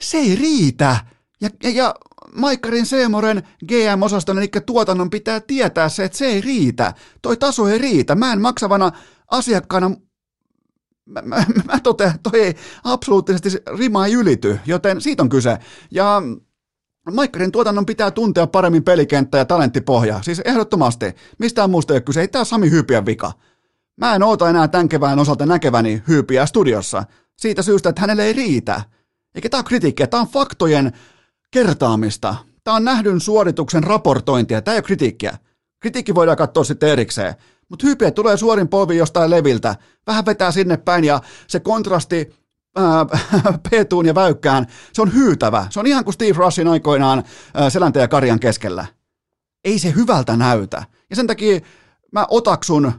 se 0.00 0.18
ei 0.18 0.36
riitä. 0.36 0.96
Ja, 1.40 1.48
ja, 1.62 1.70
ja 1.70 1.94
Maikkarin 2.36 2.86
Seemoren 2.86 3.42
GM-osaston, 3.66 4.38
eli 4.38 4.48
tuotannon 4.66 5.10
pitää 5.10 5.40
tietää 5.40 5.88
se, 5.88 6.04
että 6.04 6.18
se 6.18 6.26
ei 6.26 6.40
riitä. 6.40 6.94
Toi 7.22 7.36
taso 7.36 7.68
ei 7.68 7.78
riitä. 7.78 8.14
Mä 8.14 8.32
en 8.32 8.40
maksavana 8.40 8.92
asiakkaana 9.30 9.90
mä, 11.06 11.22
mä, 11.22 11.44
mä 11.72 11.80
totean, 11.82 12.14
toi 12.22 12.40
ei 12.40 12.54
absoluuttisesti 12.84 13.62
rima 13.78 14.06
ei 14.06 14.12
ylity, 14.12 14.58
joten 14.66 15.00
siitä 15.00 15.22
on 15.22 15.28
kyse. 15.28 15.58
Ja 15.90 16.22
Maikkarin 17.12 17.52
tuotannon 17.52 17.86
pitää 17.86 18.10
tuntea 18.10 18.46
paremmin 18.46 18.84
pelikenttä 18.84 19.38
ja 19.38 19.44
talenttipohja. 19.44 20.22
Siis 20.22 20.40
ehdottomasti. 20.44 21.06
Mistään 21.38 21.70
muusta 21.70 21.92
ei 21.92 21.96
ole 21.96 22.02
kyse. 22.02 22.20
Ei 22.20 22.28
tää 22.28 22.44
Sami 22.44 22.70
Hyypiän 22.70 23.06
vika. 23.06 23.32
Mä 23.96 24.14
en 24.14 24.22
oota 24.22 24.50
enää 24.50 24.68
tämän 24.68 24.88
kevään 24.88 25.18
osalta 25.18 25.46
näkeväni 25.46 26.02
Hyypiä 26.08 26.46
studiossa. 26.46 27.04
Siitä 27.38 27.62
syystä, 27.62 27.88
että 27.88 28.00
hänelle 28.00 28.24
ei 28.24 28.32
riitä. 28.32 28.82
Eikä 29.34 29.48
tää 29.48 29.58
ole 29.58 29.64
kritiikkiä, 29.64 30.06
tää 30.06 30.20
on 30.20 30.28
faktojen 30.28 30.92
kertaamista. 31.52 32.34
Tämä 32.64 32.76
on 32.76 32.84
nähdyn 32.84 33.20
suorituksen 33.20 33.84
raportointia, 33.84 34.62
tämä 34.62 34.74
ei 34.74 34.76
ole 34.76 34.82
kritiikkiä. 34.82 35.38
Kritiikki 35.80 36.14
voidaan 36.14 36.36
katsoa 36.36 36.64
sitten 36.64 36.88
erikseen. 36.88 37.34
Mutta 37.68 37.86
hypiä 37.86 38.10
tulee 38.10 38.36
suorin 38.36 38.68
polvi 38.68 38.96
jostain 38.96 39.30
leviltä, 39.30 39.76
vähän 40.06 40.26
vetää 40.26 40.52
sinne 40.52 40.76
päin 40.76 41.04
ja 41.04 41.20
se 41.46 41.60
kontrasti 41.60 42.30
Petuun 43.70 44.06
ja 44.06 44.14
Väykkään, 44.14 44.66
se 44.92 45.02
on 45.02 45.14
hyytävä. 45.14 45.66
Se 45.70 45.80
on 45.80 45.86
ihan 45.86 46.04
kuin 46.04 46.14
Steve 46.14 46.32
Russin 46.36 46.68
aikoinaan 46.68 47.22
ää, 47.54 47.70
Selänteen 47.70 48.02
ja 48.02 48.08
Karjan 48.08 48.40
keskellä. 48.40 48.86
Ei 49.64 49.78
se 49.78 49.92
hyvältä 49.96 50.36
näytä. 50.36 50.84
Ja 51.10 51.16
sen 51.16 51.26
takia 51.26 51.60
mä 52.12 52.26
otaksun, 52.30 52.92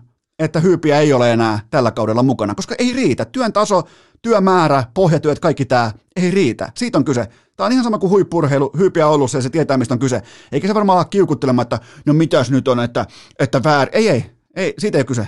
että 0.43 0.59
hyypiä 0.59 0.99
ei 0.99 1.13
ole 1.13 1.33
enää 1.33 1.59
tällä 1.69 1.91
kaudella 1.91 2.23
mukana, 2.23 2.55
koska 2.55 2.75
ei 2.79 2.93
riitä. 2.93 3.25
Työn 3.25 3.53
taso, 3.53 3.83
työmäärä, 4.21 4.83
pohjatyöt, 4.93 5.39
kaikki 5.39 5.65
tämä 5.65 5.91
ei 6.15 6.31
riitä. 6.31 6.71
Siitä 6.77 6.97
on 6.97 7.05
kyse. 7.05 7.27
Tämä 7.55 7.65
on 7.65 7.71
ihan 7.71 7.83
sama 7.83 7.97
kuin 7.97 8.09
huippurheilu, 8.09 8.71
hyypiä 8.77 9.07
ollut 9.07 9.31
se, 9.31 9.41
se 9.41 9.49
tietää, 9.49 9.77
mistä 9.77 9.93
on 9.93 9.99
kyse. 9.99 10.21
Eikä 10.51 10.67
se 10.67 10.73
varmaan 10.73 10.97
ole 10.97 11.05
kiukuttelemaan, 11.09 11.63
että 11.63 11.79
no 12.05 12.13
mitäs 12.13 12.51
nyt 12.51 12.67
on, 12.67 12.79
että, 12.79 13.05
että 13.39 13.63
väär. 13.63 13.89
Ei, 13.91 14.09
ei, 14.09 14.25
ei, 14.55 14.73
siitä 14.77 14.97
ei 14.97 14.99
ole 14.99 15.05
kyse. 15.05 15.27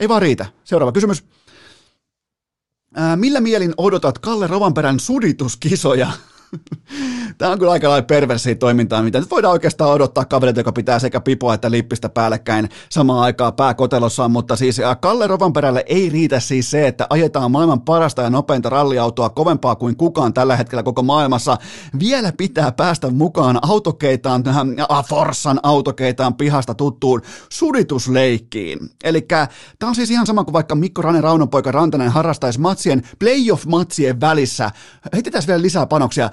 Ei 0.00 0.08
vaan 0.08 0.22
riitä. 0.22 0.46
Seuraava 0.64 0.92
kysymys. 0.92 1.24
Ää, 2.94 3.16
millä 3.16 3.40
mielin 3.40 3.74
odotat 3.76 4.18
Kalle 4.18 4.46
Rovanperän 4.46 5.00
sudituskisoja? 5.00 6.10
Tämä 7.38 7.52
on 7.52 7.58
kyllä 7.58 7.72
aika 7.72 7.88
lailla 7.88 8.06
perversiä 8.06 8.54
toimintaa, 8.54 9.02
mitä 9.02 9.20
nyt 9.20 9.30
voidaan 9.30 9.52
oikeastaan 9.52 9.90
odottaa 9.90 10.24
kaverilta, 10.24 10.60
joka 10.60 10.72
pitää 10.72 10.98
sekä 10.98 11.20
pipoa 11.20 11.54
että 11.54 11.70
lippistä 11.70 12.08
päällekkäin 12.08 12.68
samaan 12.90 13.20
aikaan 13.20 13.52
pääkotelossaan, 13.52 14.30
mutta 14.30 14.56
siis 14.56 14.80
Kalle 15.00 15.26
Rovanperälle 15.26 15.84
ei 15.86 16.08
riitä 16.08 16.40
siis 16.40 16.70
se, 16.70 16.86
että 16.86 17.06
ajetaan 17.10 17.50
maailman 17.50 17.80
parasta 17.80 18.22
ja 18.22 18.30
nopeinta 18.30 18.68
ralliautoa 18.68 19.30
kovempaa 19.30 19.76
kuin 19.76 19.96
kukaan 19.96 20.34
tällä 20.34 20.56
hetkellä 20.56 20.82
koko 20.82 21.02
maailmassa. 21.02 21.56
Vielä 21.98 22.32
pitää 22.36 22.72
päästä 22.72 23.10
mukaan 23.10 23.58
autokeitaan, 23.62 24.42
tähän 24.42 24.76
Forssan 25.08 25.60
autokeitaan 25.62 26.34
pihasta 26.34 26.74
tuttuun 26.74 27.22
suditusleikkiin. 27.48 28.78
Eli 29.04 29.22
tämä 29.78 29.88
on 29.88 29.94
siis 29.94 30.10
ihan 30.10 30.26
sama 30.26 30.44
kuin 30.44 30.52
vaikka 30.52 30.74
Mikko 30.74 31.02
Rane 31.02 31.20
Raunonpoika 31.20 31.72
Rantanen 31.72 32.08
harrastaisi 32.10 32.60
matsien, 32.60 33.02
playoff-matsien 33.18 34.20
välissä. 34.20 34.70
Heitetään 35.12 35.44
vielä 35.46 35.62
lisää 35.62 35.86
panoksia 35.86 36.30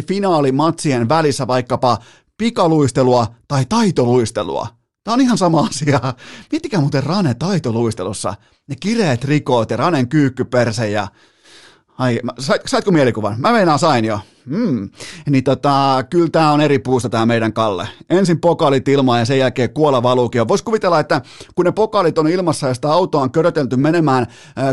konferenssifinaalimatsien 0.00 1.08
välissä 1.08 1.46
vaikkapa 1.46 1.98
pikaluistelua 2.38 3.26
tai 3.48 3.64
taitoluistelua. 3.68 4.66
Tämä 5.04 5.14
on 5.14 5.20
ihan 5.20 5.38
sama 5.38 5.60
asia. 5.70 6.00
Miettikää 6.52 6.80
muuten 6.80 7.02
Rane 7.04 7.34
taitoluistelussa. 7.34 8.34
Ne 8.68 8.76
kireet 8.80 9.24
rikoot 9.24 9.70
ja 9.70 9.76
Ranen 9.76 10.08
kyykkyperse 10.08 10.90
ja... 10.90 11.08
Ai, 12.00 12.20
saitko 12.66 12.90
mielikuvan? 12.90 13.34
Mä 13.38 13.52
meinaan 13.52 13.78
sain 13.78 14.04
jo. 14.04 14.20
Mm. 14.46 14.90
Niin 15.30 15.44
tota, 15.44 16.04
kyllä 16.10 16.28
tämä 16.32 16.52
on 16.52 16.60
eri 16.60 16.78
puusta 16.78 17.08
tämä 17.08 17.26
meidän 17.26 17.52
Kalle. 17.52 17.88
Ensin 18.10 18.40
pokaalit 18.40 18.88
ilmaan 18.88 19.18
ja 19.18 19.24
sen 19.24 19.38
jälkeen 19.38 19.70
kuola 19.70 20.02
valuukin. 20.02 20.48
Voisi 20.48 20.64
kuvitella, 20.64 21.00
että 21.00 21.20
kun 21.54 21.64
ne 21.64 21.72
pokaalit 21.72 22.18
on 22.18 22.28
ilmassa 22.28 22.68
ja 22.68 22.74
sitä 22.74 22.92
autoa 22.92 23.22
on 23.22 23.30
körötelty 23.30 23.76
menemään 23.76 24.26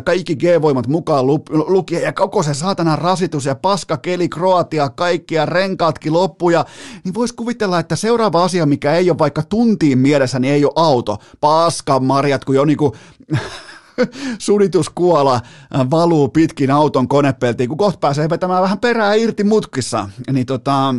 kaikki 0.04 0.36
G-voimat 0.36 0.88
mukaan 0.88 1.28
lukien 1.52 2.02
ja 2.02 2.14
koko 2.14 2.44
se 2.44 2.54
saatana 2.54 2.96
rasitus 2.96 3.46
ja 3.46 3.56
paska 3.56 3.98
keli 3.98 4.30
Kroatia, 4.30 4.90
kaikkia 4.90 5.46
renkaatkin 5.46 6.14
loppuja, 6.14 6.66
niin 7.04 7.14
voisi 7.14 7.36
kuvitella, 7.36 7.80
että 7.80 7.96
seuraava 7.96 8.44
asia, 8.44 8.66
mikä 8.66 8.94
ei 8.94 9.10
ole 9.10 9.20
vaikka 9.20 9.44
tuntiin 9.44 9.98
mielessä, 9.98 10.40
niin 10.40 10.54
ei 10.54 10.66
ole 10.66 10.74
auto. 10.76 11.18
Paska 11.40 12.00
marjat, 12.00 12.46
kun 12.46 12.56
jo 12.56 12.66
niinku 12.66 12.96
sudituskuola 14.40 15.36
äh, 15.36 15.90
valuu 15.92 16.30
pitkin 16.30 16.72
auton 16.72 17.08
konepeltiin, 17.08 17.70
kun 17.70 17.78
kohta 17.78 18.00
pääsee 18.00 18.30
vetämään 18.30 18.62
vähän 18.62 18.80
perää 18.80 19.14
irti 19.14 19.44
mutkissa. 19.44 20.10
Niin 20.32 20.46
tota, 20.46 20.96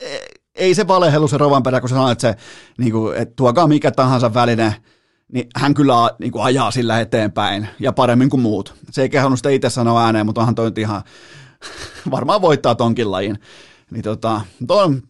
e, 0.00 0.18
ei 0.54 0.74
se 0.74 0.88
valehelu 0.88 1.28
se 1.28 1.38
Rovanperä, 1.38 1.80
kun 1.80 1.88
sanoit, 1.88 2.12
että, 2.12 2.28
se, 2.28 2.36
niin 2.78 2.92
kuin, 2.92 3.16
että 3.16 3.34
tuokaa 3.36 3.66
mikä 3.66 3.90
tahansa 3.90 4.34
väline, 4.34 4.74
niin 5.32 5.48
hän 5.56 5.74
kyllä 5.74 5.94
niin 6.18 6.32
kuin 6.32 6.42
ajaa 6.42 6.70
sillä 6.70 7.00
eteenpäin 7.00 7.68
ja 7.78 7.92
paremmin 7.92 8.30
kuin 8.30 8.40
muut. 8.40 8.74
Se 8.90 9.02
ei 9.02 9.08
kehannut 9.08 9.38
sitä 9.38 9.50
itse 9.50 9.70
sanoa 9.70 10.04
ääneen, 10.04 10.26
mutta 10.26 10.40
onhan 10.40 10.54
toi 10.54 10.72
ihan 10.76 11.02
varmaan 12.10 12.42
voittaa 12.42 12.74
tonkin 12.74 13.10
lajin. 13.10 13.38
Niin 13.90 14.02
tota, 14.02 14.40
ton, 14.66 15.02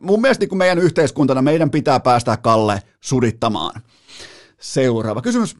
mun 0.00 0.20
mielestä 0.20 0.42
niin 0.42 0.48
kuin 0.48 0.58
meidän 0.58 0.78
yhteiskuntana 0.78 1.42
meidän 1.42 1.70
pitää 1.70 2.00
päästä 2.00 2.36
Kalle 2.36 2.82
sudittamaan. 3.00 3.82
Seuraava 4.60 5.22
kysymys. 5.22 5.56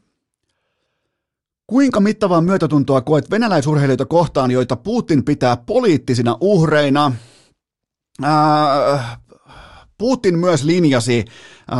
Kuinka 1.67 2.01
mittavaa 2.01 2.41
myötätuntoa 2.41 3.01
koet 3.01 3.31
venäläisurheilijoita 3.31 4.07
kohtaan, 4.07 4.51
joita 4.51 4.77
Putin 4.77 5.25
pitää 5.25 5.57
poliittisina 5.57 6.37
uhreina? 6.41 7.13
Putin 9.99 10.39
myös 10.39 10.65
linjasi 10.65 11.25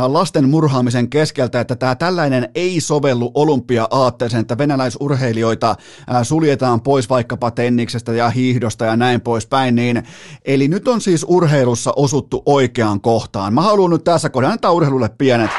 lasten 0.07 0.49
murhaamisen 0.49 1.09
keskeltä, 1.09 1.59
että 1.59 1.75
tämä 1.75 1.95
tällainen 1.95 2.49
ei 2.55 2.81
sovellu 2.81 3.31
olympia-aatteeseen, 3.33 4.41
että 4.41 4.57
venäläisurheilijoita 4.57 5.75
suljetaan 6.23 6.81
pois 6.81 7.09
vaikkapa 7.09 7.51
tenniksestä 7.51 8.13
ja 8.13 8.29
hiihdosta 8.29 8.85
ja 8.85 8.95
näin 8.95 9.21
poispäin. 9.21 9.75
Niin, 9.75 10.03
eli 10.45 10.67
nyt 10.67 10.87
on 10.87 11.01
siis 11.01 11.25
urheilussa 11.27 11.93
osuttu 11.95 12.43
oikeaan 12.45 13.01
kohtaan. 13.01 13.53
Mä 13.53 13.61
haluan 13.61 13.91
nyt 13.91 14.03
tässä 14.03 14.29
kohdassa 14.29 14.53
antaa 14.53 14.71
urheilulle 14.71 15.09
pienet 15.17 15.51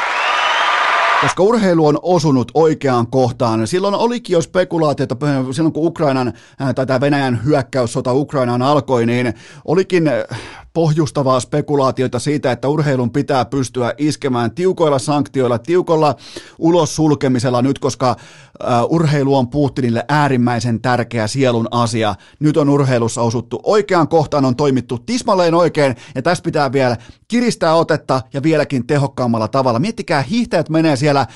koska 1.23 1.43
urheilu 1.43 1.87
on 1.87 1.99
osunut 2.03 2.51
oikeaan 2.55 3.07
kohtaan. 3.07 3.67
Silloin 3.67 3.95
olikin 3.95 4.35
jo 4.35 4.43
spekulaatiota, 4.43 5.17
silloin 5.53 5.73
kun 5.73 5.87
Ukrainan 5.87 6.33
tai 6.75 6.87
tämä 6.87 7.01
Venäjän 7.01 7.41
hyökkäyssota 7.45 8.13
Ukrainaan 8.13 8.63
alkoi, 8.63 9.07
niin 9.07 9.35
olikin 9.65 10.11
pohjustavaa 10.73 11.41
spekulaatiota 11.41 12.19
siitä, 12.19 12.53
että 12.53 12.69
urheilun 12.69 13.11
pitää 13.11 13.45
pystyä 13.45 13.95
iskemään 13.99 14.51
tiukoilla 14.51 14.99
sanktioilla, 14.99 15.59
tiukolla 15.59 16.15
ulos 16.59 16.97
sulkemisella 16.97 17.63
nyt, 17.63 17.79
koska 17.79 18.17
urheilu 18.89 19.37
on 19.37 19.49
Putinille 19.49 20.05
äärimmäisen 20.09 20.81
tärkeä 20.81 21.27
sielun 21.27 21.69
asia. 21.71 22.15
Nyt 22.41 22.57
on 22.57 22.69
urheilussa 22.69 23.23
osuttu 23.23 23.61
oikeaan 23.63 24.09
kohtaan, 24.09 24.45
on 24.45 24.57
toimittu 24.57 24.99
tismalleen 24.99 25.55
oikein, 25.55 25.97
ja 26.15 26.23
tässä 26.23 26.43
pitää 26.43 26.73
vielä 26.73 26.97
kiristää 27.29 27.75
otetta 27.75 28.23
ja 28.33 28.43
vieläkin 28.43 28.87
tehokkaammalla 28.87 29.49
tavalla. 29.49 29.79
Miettikää, 29.79 30.23
hiihtäjät 30.23 30.69
menee 30.69 30.97
siellä, 30.97 31.27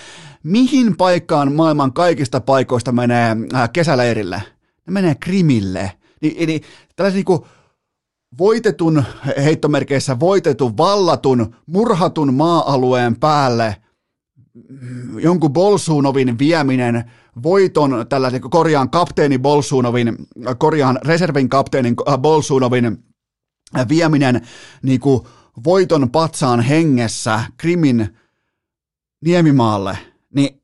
mihin 0.43 0.97
paikkaan 0.97 1.53
maailman 1.53 1.93
kaikista 1.93 2.41
paikoista 2.41 2.93
menee 2.93 3.37
kesäleirille? 3.73 4.43
Ne 4.87 4.93
menee 4.93 5.15
Krimille. 5.15 5.93
Ni, 6.23 6.47
ni, 6.47 6.61
tällaisia 6.97 7.17
niin 7.17 7.25
kuin 7.25 7.41
voitetun, 8.39 9.05
heittomerkeissä 9.45 10.21
voitetun, 10.21 10.77
vallatun, 10.77 11.57
murhatun 11.67 12.35
maa-alueen 12.35 13.17
päälle 13.21 13.77
jonkun 15.19 15.53
Bolsunovin 15.53 16.39
vieminen 16.39 17.11
voiton, 17.43 18.07
tällaisen 18.09 18.41
korjaan 18.41 18.91
kapteeni 18.91 19.39
Bolsunovin, 19.39 20.17
korjaan 20.59 20.99
reservin 21.05 21.49
kapteenin 21.49 21.95
äh, 22.09 22.19
Bolsunovin 22.19 23.05
vieminen 23.89 24.41
niin 24.83 25.01
kuin 25.01 25.21
voiton 25.65 26.11
patsaan 26.11 26.61
hengessä 26.61 27.45
Krimin 27.57 28.17
niemimaalle, 29.25 29.99
niin 30.35 30.62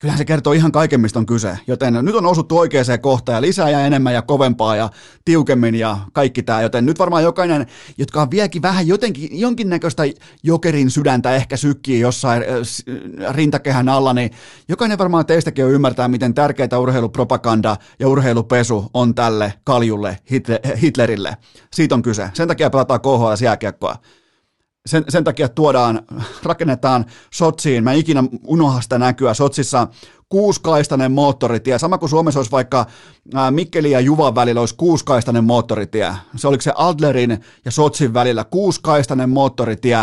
kyllähän 0.00 0.18
se 0.18 0.24
kertoo 0.24 0.52
ihan 0.52 0.72
kaiken, 0.72 1.00
mistä 1.00 1.18
on 1.18 1.26
kyse. 1.26 1.58
Joten 1.66 1.98
nyt 2.02 2.14
on 2.14 2.26
osuttu 2.26 2.58
oikeaan 2.58 3.00
kohtaan 3.00 3.36
ja 3.36 3.42
lisää 3.42 3.70
ja 3.70 3.80
enemmän 3.80 4.14
ja 4.14 4.22
kovempaa 4.22 4.76
ja 4.76 4.90
tiukemmin 5.24 5.74
ja 5.74 5.98
kaikki 6.12 6.42
tämä. 6.42 6.62
Joten 6.62 6.86
nyt 6.86 6.98
varmaan 6.98 7.22
jokainen, 7.22 7.66
jotka 7.98 8.22
on 8.22 8.30
vieläkin 8.30 8.62
vähän 8.62 8.86
jotenkin 8.86 9.40
jonkinnäköistä 9.40 10.02
jokerin 10.42 10.90
sydäntä 10.90 11.34
ehkä 11.34 11.56
sykkii 11.56 12.00
jossain 12.00 12.42
äh, 12.42 13.34
rintakehän 13.34 13.88
alla, 13.88 14.12
niin 14.12 14.30
jokainen 14.68 14.98
varmaan 14.98 15.26
teistäkin 15.26 15.64
on 15.64 15.70
ymmärtää, 15.70 16.08
miten 16.08 16.34
tärkeää 16.34 16.78
urheilupropaganda 16.78 17.76
ja 17.98 18.08
urheilupesu 18.08 18.90
on 18.94 19.14
tälle 19.14 19.54
kaljulle 19.64 20.18
Hitlerille. 20.82 21.36
Siitä 21.72 21.94
on 21.94 22.02
kyse. 22.02 22.30
Sen 22.34 22.48
takia 22.48 22.70
pelataan 22.70 23.00
KHL-jääkiekkoa 23.00 23.96
sen, 24.86 25.04
sen 25.08 25.24
takia 25.24 25.48
tuodaan, 25.48 26.02
rakennetaan 26.42 27.04
Sotsiin, 27.32 27.84
mä 27.84 27.92
ikinä 27.92 28.24
unohda 28.44 28.80
sitä 28.80 28.98
näkyä, 28.98 29.34
Sotsissa 29.34 29.88
kuuskaistainen 30.28 31.12
moottoritie, 31.12 31.78
sama 31.78 31.98
kuin 31.98 32.10
Suomessa 32.10 32.40
olisi 32.40 32.50
vaikka 32.50 32.86
Mikkeli 33.50 33.90
ja 33.90 34.00
Juvan 34.00 34.34
välillä 34.34 34.60
olisi 34.60 34.74
kuuskaistainen 34.74 35.44
moottoritie. 35.44 36.14
Se 36.36 36.48
oliko 36.48 36.62
se 36.62 36.72
Adlerin 36.76 37.44
ja 37.64 37.70
Sotsin 37.70 38.14
välillä 38.14 38.44
kuuskaistainen 38.44 39.30
moottoritie 39.30 39.98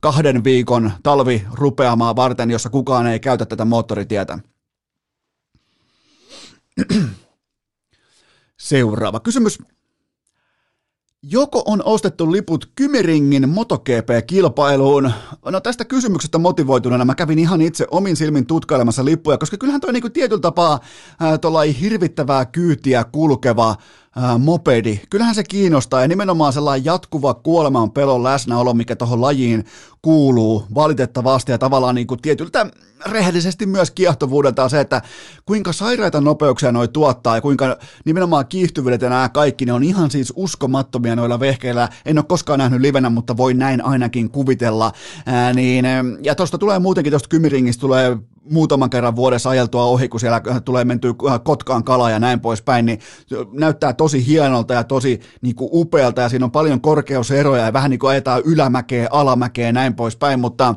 kahden 0.00 0.44
viikon 0.44 0.92
talvi 1.02 1.46
rupeamaa 1.52 2.16
varten, 2.16 2.50
jossa 2.50 2.70
kukaan 2.70 3.06
ei 3.06 3.20
käytä 3.20 3.46
tätä 3.46 3.64
moottoritietä. 3.64 4.38
Seuraava 8.58 9.20
kysymys. 9.20 9.58
Joko 11.22 11.62
on 11.66 11.82
ostettu 11.84 12.32
liput 12.32 12.70
Kymiringin 12.74 13.48
MotoGP-kilpailuun? 13.48 15.12
No 15.44 15.60
tästä 15.60 15.84
kysymyksestä 15.84 16.38
motivoituneena 16.38 17.04
mä 17.04 17.14
kävin 17.14 17.38
ihan 17.38 17.60
itse 17.60 17.86
omin 17.90 18.16
silmin 18.16 18.46
tutkailemassa 18.46 19.04
lippuja, 19.04 19.38
koska 19.38 19.56
kyllähän 19.56 19.80
toi 19.80 19.92
niinku 19.92 20.10
tietyllä 20.10 20.40
tapaa 20.40 20.72
äh, 21.22 21.80
hirvittävää 21.80 22.44
kyytiä 22.44 23.04
kulkeva 23.04 23.76
ää, 24.16 24.38
mopedi, 24.38 25.00
kyllähän 25.10 25.34
se 25.34 25.44
kiinnostaa 25.44 26.02
ja 26.02 26.08
nimenomaan 26.08 26.52
sellainen 26.52 26.84
jatkuva 26.84 27.34
kuoleman 27.34 27.90
pelon 27.90 28.22
läsnäolo, 28.22 28.74
mikä 28.74 28.96
tuohon 28.96 29.20
lajiin 29.20 29.64
kuuluu 30.02 30.64
valitettavasti 30.74 31.52
ja 31.52 31.58
tavallaan 31.58 31.94
niin 31.94 32.06
kuin 32.06 32.22
tietyltä 32.22 32.66
rehellisesti 33.10 33.66
myös 33.66 33.90
kiehtovuudelta 33.90 34.64
on 34.64 34.70
se, 34.70 34.80
että 34.80 35.02
kuinka 35.46 35.72
sairaita 35.72 36.20
nopeuksia 36.20 36.72
noi 36.72 36.88
tuottaa 36.88 37.34
ja 37.34 37.40
kuinka 37.40 37.76
nimenomaan 38.04 38.46
kiihtyvyydet 38.46 39.02
ja 39.02 39.08
nämä 39.08 39.28
kaikki, 39.28 39.66
ne 39.66 39.72
on 39.72 39.84
ihan 39.84 40.10
siis 40.10 40.32
uskomattomia 40.36 41.16
noilla 41.16 41.40
vehkeillä. 41.40 41.88
En 42.04 42.18
ole 42.18 42.24
koskaan 42.28 42.58
nähnyt 42.58 42.80
livenä, 42.80 43.10
mutta 43.10 43.36
voin 43.36 43.58
näin 43.58 43.84
ainakin 43.84 44.30
kuvitella. 44.30 44.92
Ää, 45.26 45.52
niin, 45.52 45.84
ja 46.22 46.34
tuosta 46.34 46.58
tulee 46.58 46.78
muutenkin, 46.78 47.10
tuosta 47.10 47.28
kymiringistä 47.28 47.80
tulee 47.80 48.18
muutaman 48.50 48.90
kerran 48.90 49.16
vuodessa 49.16 49.50
ajeltua 49.50 49.84
ohi, 49.84 50.08
kun 50.08 50.20
siellä 50.20 50.40
tulee 50.64 50.84
mentyä 50.84 51.14
Kotkaan 51.44 51.84
kala 51.84 52.10
ja 52.10 52.18
näin 52.18 52.40
poispäin, 52.40 52.86
niin 52.86 52.98
näyttää 53.52 53.92
tosi 53.92 54.26
hienolta 54.26 54.74
ja 54.74 54.84
tosi 54.84 55.20
niin 55.40 55.54
kuin 55.54 55.70
upealta 55.72 56.20
ja 56.20 56.28
siinä 56.28 56.44
on 56.44 56.50
paljon 56.50 56.80
korkeuseroja 56.80 57.64
ja 57.64 57.72
vähän 57.72 57.90
niin 57.90 57.98
kuin 57.98 58.10
ajetaan 58.10 58.42
ylämäkeä, 58.44 59.08
alamäkeä 59.10 59.66
ja 59.66 59.72
näin 59.72 59.94
poispäin, 59.94 60.40
mutta 60.40 60.74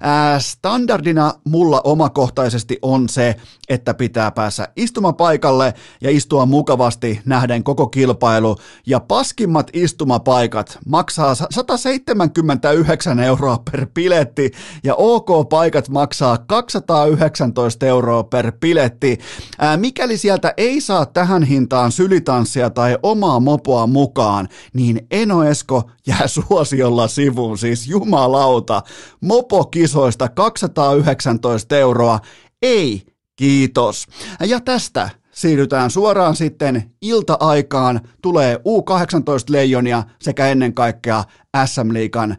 ää, 0.00 0.38
standardina 0.38 1.32
mulla 1.44 1.80
omakohtaisesti 1.84 2.78
on 2.82 3.08
se, 3.08 3.36
että 3.68 3.94
pitää 3.94 4.30
päässä 4.30 4.68
istumapaikalle 4.76 5.74
ja 6.00 6.10
istua 6.10 6.46
mukavasti 6.46 7.20
nähden 7.24 7.64
koko 7.64 7.86
kilpailu. 7.86 8.56
Ja 8.86 9.00
paskimmat 9.00 9.70
istumapaikat 9.72 10.78
maksaa 10.86 11.34
179 11.34 13.20
euroa 13.20 13.62
per 13.70 13.86
piletti 13.94 14.50
ja 14.84 14.94
OK-paikat 14.94 15.88
maksaa 15.88 16.38
200 16.38 17.06
19 17.12 17.86
euroa 17.86 18.24
per 18.24 18.52
piletti. 18.60 19.18
Ää, 19.58 19.76
mikäli 19.76 20.16
sieltä 20.16 20.54
ei 20.56 20.80
saa 20.80 21.06
tähän 21.06 21.42
hintaan 21.42 21.92
sylitanssia 21.92 22.70
tai 22.70 22.98
omaa 23.02 23.40
mopoa 23.40 23.86
mukaan, 23.86 24.48
niin 24.72 25.06
Eno 25.10 25.44
Esko 25.44 25.90
jää 26.06 26.26
suosiolla 26.48 27.08
sivuun, 27.08 27.58
siis 27.58 27.88
jumalauta. 27.88 28.82
Mopokisoista 29.20 30.28
219 30.28 31.76
euroa. 31.76 32.20
Ei, 32.62 33.02
kiitos. 33.36 34.06
Ja 34.40 34.60
tästä 34.60 35.10
siirrytään 35.32 35.90
suoraan 35.90 36.36
sitten 36.36 36.82
ilta-aikaan, 37.02 38.00
tulee 38.22 38.56
U18-leijonia 38.56 40.02
sekä 40.22 40.48
ennen 40.48 40.74
kaikkea 40.74 41.24
SM-liigan 41.66 42.36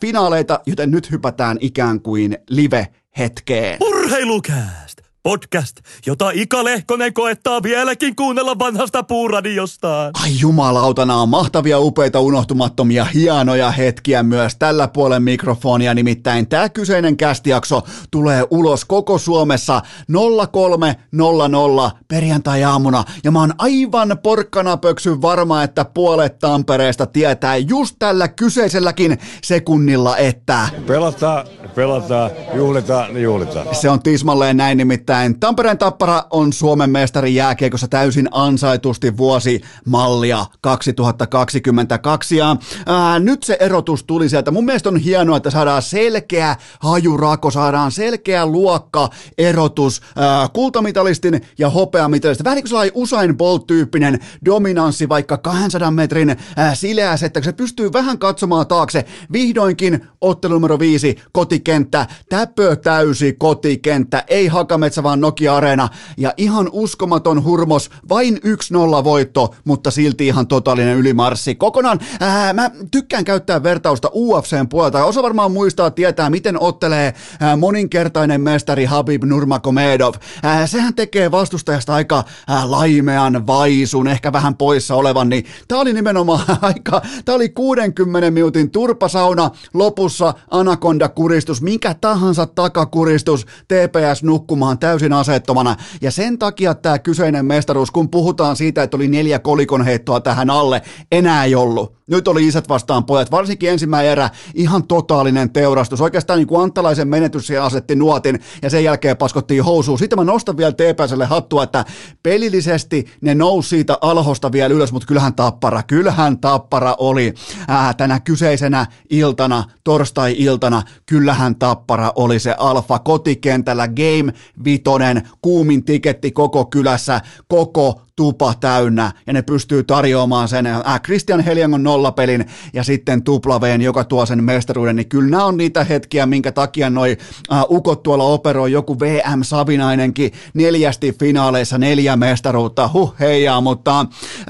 finaaleita, 0.00 0.60
joten 0.66 0.90
nyt 0.90 1.10
hypätään 1.10 1.58
ikään 1.60 2.00
kuin 2.00 2.38
live 2.50 2.88
hetkeen. 3.18 3.76
Urheilukääst! 3.80 4.85
Podcast, 5.26 5.76
jota 6.06 6.30
Ika 6.34 6.64
Lehkonen 6.64 7.12
koettaa 7.12 7.62
vieläkin 7.62 8.16
kuunnella 8.16 8.58
vanhasta 8.58 9.02
puuradiostaan. 9.02 10.10
Ai 10.22 10.30
jumalautana 10.40 11.16
on 11.16 11.28
mahtavia, 11.28 11.78
upeita, 11.78 12.20
unohtumattomia, 12.20 13.04
hienoja 13.04 13.70
hetkiä 13.70 14.22
myös 14.22 14.56
tällä 14.56 14.88
puolen 14.88 15.22
mikrofonia. 15.22 15.94
Nimittäin 15.94 16.48
tämä 16.48 16.68
kyseinen 16.68 17.16
kästijakso 17.16 17.82
tulee 18.10 18.44
ulos 18.50 18.84
koko 18.84 19.18
Suomessa 19.18 19.82
03.00 20.12 21.98
perjantai-aamuna. 22.08 23.04
Ja 23.24 23.30
mä 23.30 23.40
oon 23.40 23.54
aivan 23.58 24.18
porkkana 24.22 24.76
pöksyn 24.76 25.22
varma, 25.22 25.62
että 25.62 25.84
puolet 25.84 26.38
Tampereesta 26.38 27.06
tietää 27.06 27.56
just 27.56 27.96
tällä 27.98 28.28
kyseiselläkin 28.28 29.18
sekunnilla, 29.44 30.16
että... 30.16 30.68
Pelataan, 30.86 31.46
pelataan, 31.74 32.30
juhlitaan, 32.54 33.22
juhlitaan. 33.22 33.74
Se 33.74 33.90
on 33.90 34.02
tismalleen 34.02 34.56
näin 34.56 34.78
nimittäin 34.78 35.15
Nimittäin 35.16 35.40
Tampereen 35.40 35.78
Tappara 35.78 36.24
on 36.30 36.52
Suomen 36.52 36.90
mestari 36.90 37.34
jääkiekossa 37.34 37.88
täysin 37.88 38.28
ansaitusti 38.30 39.16
vuosi 39.16 39.62
mallia 39.86 40.46
2022. 40.60 42.36
Ja 42.36 42.56
ää, 42.86 43.18
nyt 43.18 43.42
se 43.42 43.56
erotus 43.60 44.04
tuli 44.04 44.28
sieltä. 44.28 44.50
Mun 44.50 44.64
mielestä 44.64 44.88
on 44.88 44.96
hienoa, 44.96 45.36
että 45.36 45.50
saadaan 45.50 45.82
selkeä 45.82 46.56
hajurako, 46.80 47.50
saadaan 47.50 47.92
selkeä 47.92 48.46
luokka 48.46 49.08
erotus 49.38 50.02
ää, 50.16 50.48
kultamitalistin 50.48 51.40
ja 51.58 51.70
hopeamitalistin. 51.70 52.44
Vähän 52.44 52.56
niin 52.56 52.70
kuin 52.70 52.90
Usain 52.94 53.36
Bolt-tyyppinen 53.36 54.18
dominanssi 54.44 55.08
vaikka 55.08 55.38
200 55.38 55.90
metrin 55.90 56.36
ää, 56.56 56.74
sileäs, 56.74 57.22
että 57.22 57.42
se 57.42 57.52
pystyy 57.52 57.92
vähän 57.92 58.18
katsomaan 58.18 58.66
taakse. 58.66 59.04
Vihdoinkin 59.32 60.06
ottelu 60.20 60.54
numero 60.54 60.78
viisi, 60.78 61.16
kotikenttä, 61.32 62.06
täpö 62.28 62.76
täysi 62.76 63.32
kotikenttä, 63.32 64.24
ei 64.28 64.46
Hakametsä 64.46 65.02
vaan 65.06 65.20
Nokia 65.20 65.56
Arena 65.56 65.88
ja 66.16 66.34
ihan 66.36 66.68
uskomaton 66.72 67.44
hurmos, 67.44 67.90
vain 68.08 68.36
1-0 68.36 69.04
voitto, 69.04 69.54
mutta 69.64 69.90
silti 69.90 70.26
ihan 70.26 70.46
totaalinen 70.46 70.96
ylimarssi. 70.96 71.54
Kokonaan, 71.54 72.00
ää, 72.20 72.52
mä 72.52 72.70
tykkään 72.90 73.24
käyttää 73.24 73.62
vertausta 73.62 74.10
UFCn 74.14 74.68
puolelta, 74.68 75.04
osa 75.04 75.22
varmaan 75.22 75.52
muistaa 75.52 75.90
tietää, 75.90 76.30
miten 76.30 76.62
ottelee 76.62 77.14
ää, 77.40 77.56
moninkertainen 77.56 78.40
mestari 78.40 78.84
Habib 78.84 79.24
Nurmagomedov. 79.24 80.14
Ää, 80.42 80.66
sehän 80.66 80.94
tekee 80.94 81.30
vastustajasta 81.30 81.94
aika 81.94 82.24
ää, 82.48 82.70
laimean, 82.70 83.46
vaisun, 83.46 84.08
ehkä 84.08 84.32
vähän 84.32 84.56
poissa 84.56 84.94
olevan, 84.94 85.28
niin 85.28 85.44
tää 85.68 85.78
oli 85.78 85.92
nimenomaan 85.92 86.44
aika, 86.62 87.02
tää 87.24 87.34
oli 87.34 87.48
60 87.48 88.30
minuutin 88.30 88.70
turpasauna, 88.70 89.50
lopussa 89.74 90.34
anakonda-kuristus, 90.50 91.62
minkä 91.62 91.94
tahansa 91.94 92.46
takakuristus, 92.46 93.46
TPS 93.68 94.22
nukkumaan 94.22 94.78
täysin 94.78 94.95
täysin 94.96 95.12
asettomana. 95.12 95.76
Ja 96.00 96.10
sen 96.10 96.38
takia 96.38 96.74
tämä 96.74 96.98
kyseinen 96.98 97.46
mestaruus, 97.46 97.90
kun 97.90 98.10
puhutaan 98.10 98.56
siitä, 98.56 98.82
että 98.82 98.96
oli 98.96 99.08
neljä 99.08 99.38
kolikon 99.38 99.84
heittoa 99.84 100.20
tähän 100.20 100.50
alle, 100.50 100.82
enää 101.12 101.44
ei 101.44 101.54
ollut. 101.54 101.96
Nyt 102.10 102.28
oli 102.28 102.46
isät 102.46 102.68
vastaan 102.68 103.04
pojat, 103.04 103.30
varsinkin 103.30 103.70
ensimmäinen 103.70 104.12
erä, 104.12 104.30
ihan 104.54 104.86
totaalinen 104.86 105.50
teurastus. 105.50 106.00
Oikeastaan 106.00 106.38
niin 106.38 106.46
kuin 106.46 106.62
Antalaisen 106.62 107.08
menetys 107.08 107.46
siellä 107.46 107.66
asetti 107.66 107.96
nuotin 107.96 108.40
ja 108.62 108.70
sen 108.70 108.84
jälkeen 108.84 109.16
paskottiin 109.16 109.64
housuun. 109.64 109.98
Sitten 109.98 110.18
mä 110.18 110.24
nostan 110.24 110.56
vielä 110.56 110.72
TPSlle 110.72 111.26
hattua, 111.26 111.62
että 111.62 111.84
pelillisesti 112.22 113.06
ne 113.20 113.34
nousi 113.34 113.68
siitä 113.68 113.98
alhosta 114.00 114.52
vielä 114.52 114.74
ylös, 114.74 114.92
mutta 114.92 115.06
kyllähän 115.06 115.34
tappara, 115.34 115.82
kyllähän 115.82 116.38
tappara 116.38 116.94
oli 116.98 117.34
ää, 117.68 117.94
tänä 117.94 118.20
kyseisenä 118.20 118.86
iltana, 119.10 119.64
torstai-iltana, 119.84 120.82
kyllähän 121.06 121.56
tappara 121.56 122.12
oli 122.16 122.38
se 122.38 122.54
alfa 122.58 122.98
kotikentällä 122.98 123.88
Game 123.88 124.32
Vitonen, 124.64 125.28
kuumin 125.42 125.84
tiketti 125.84 126.30
koko 126.30 126.64
kylässä, 126.64 127.20
koko 127.48 128.05
tupa 128.16 128.54
täynnä 128.60 129.12
ja 129.26 129.32
ne 129.32 129.42
pystyy 129.42 129.84
tarjoamaan 129.84 130.48
sen 130.48 130.66
äh, 130.66 131.00
Christian 131.04 131.40
Heliangon 131.40 131.82
nollapelin 131.82 132.46
ja 132.72 132.84
sitten 132.84 133.22
tuplaveen, 133.22 133.82
joka 133.82 134.04
tuo 134.04 134.26
sen 134.26 134.44
mestaruuden, 134.44 134.96
niin 134.96 135.08
kyllä 135.08 135.30
nämä 135.30 135.44
on 135.44 135.56
niitä 135.56 135.84
hetkiä, 135.84 136.26
minkä 136.26 136.52
takia 136.52 136.90
noi 136.90 137.16
äh, 137.52 137.64
ukot 137.70 138.02
tuolla 138.02 138.24
operoi 138.24 138.72
joku 138.72 139.00
VM 139.00 139.42
Savinainenkin 139.42 140.32
neljästi 140.54 141.16
finaaleissa 141.18 141.78
neljä 141.78 142.16
mestaruutta, 142.16 142.90
huh 142.92 143.14
heijaa, 143.20 143.60
mutta 143.60 144.00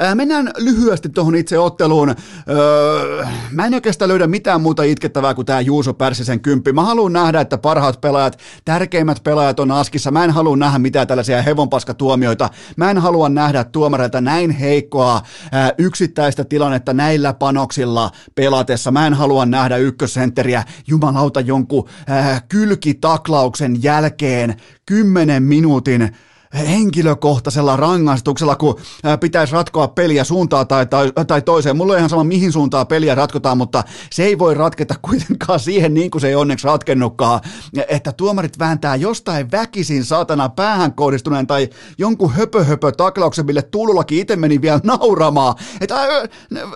äh, 0.03 0.15
mennään 0.15 0.51
lyhyesti 0.59 1.09
tuohon 1.09 1.37
itse 1.37 1.59
otteluun. 1.59 2.15
Öö, 2.49 3.27
mä 3.51 3.67
en 3.67 3.75
oikeastaan 3.75 4.09
löydä 4.09 4.27
mitään 4.27 4.61
muuta 4.61 4.83
itkettävää 4.83 5.35
kuin 5.35 5.47
tämä 5.47 5.61
Juuso 5.61 5.95
Pärssisen 5.95 6.41
kymppi. 6.41 6.73
Mä 6.73 6.83
haluan 6.83 7.13
nähdä, 7.13 7.41
että 7.41 7.59
parhaat 7.59 8.01
pelaajat, 8.01 8.39
tärkeimmät 8.65 9.25
pelaajat 9.25 9.61
on 9.61 9.71
askissa. 9.71 10.11
Mä 10.11 10.25
en 10.25 10.31
halua 10.31 10.57
nähdä 10.57 10.79
mitään 10.79 11.07
tällaisia 11.07 11.43
hevonpaskatuomioita. 11.43 12.51
Mä 12.77 12.91
en 12.91 12.99
halua 12.99 13.29
nähdä 13.29 13.56
nähdä 13.57 13.71
tuomareilta 13.71 14.21
näin 14.21 14.51
heikkoa 14.51 15.23
ää, 15.53 15.73
yksittäistä 15.79 16.45
tilannetta 16.45 16.93
näillä 16.93 17.35
panoksilla 17.35 18.11
pelatessa. 18.35 18.91
Mä 18.91 19.07
en 19.07 19.15
halua 19.15 19.47
nähdä 19.47 19.77
ykkössentteriä 19.77 20.65
jumalauta 20.87 21.41
jonkun 21.41 21.89
ää, 22.07 22.41
kylkitaklauksen 22.49 23.83
jälkeen 23.83 24.57
kymmenen 24.87 25.43
minuutin 25.43 26.17
henkilökohtaisella 26.55 27.77
rangaistuksella, 27.77 28.57
kun 28.57 28.81
pitäisi 29.21 29.53
ratkoa 29.53 29.89
peliä 29.89 30.25
suuntaan 30.25 30.69
tai, 30.69 30.87
tai, 30.87 31.13
tai 31.27 31.43
toiseen. 31.43 31.77
Mulla 31.77 31.93
on 31.93 31.99
ihan 31.99 32.11
sama, 32.11 32.25
mihin 32.25 32.53
suuntaan 32.53 32.87
peliä 32.87 33.15
ratkotaan, 33.15 33.59
mutta 33.59 33.85
se 34.13 34.25
ei 34.25 34.39
voi 34.39 34.55
ratketa 34.55 34.95
kuitenkaan 35.09 35.61
siihen 35.61 35.95
niin 35.95 36.11
kuin 36.11 36.21
se 36.21 36.29
ei 36.29 36.35
onneksi 36.35 36.67
ratkennutkaan, 36.67 37.41
että 37.89 38.13
tuomarit 38.13 38.59
vääntää 38.59 38.97
jostain 38.97 39.51
väkisin 39.51 40.05
saatana 40.05 40.49
päähän 40.49 40.93
kohdistuneen 40.93 41.47
tai 41.47 41.69
jonkun 41.99 42.33
höpö 42.33 42.65
höpö 42.65 42.93
taklauksen, 42.93 43.47
mille 43.47 43.63
Tuulullakin 43.63 44.19
itse 44.19 44.37
meni 44.37 44.61
vielä 44.61 44.81
nauramaan. 44.85 45.55
Että 45.81 45.97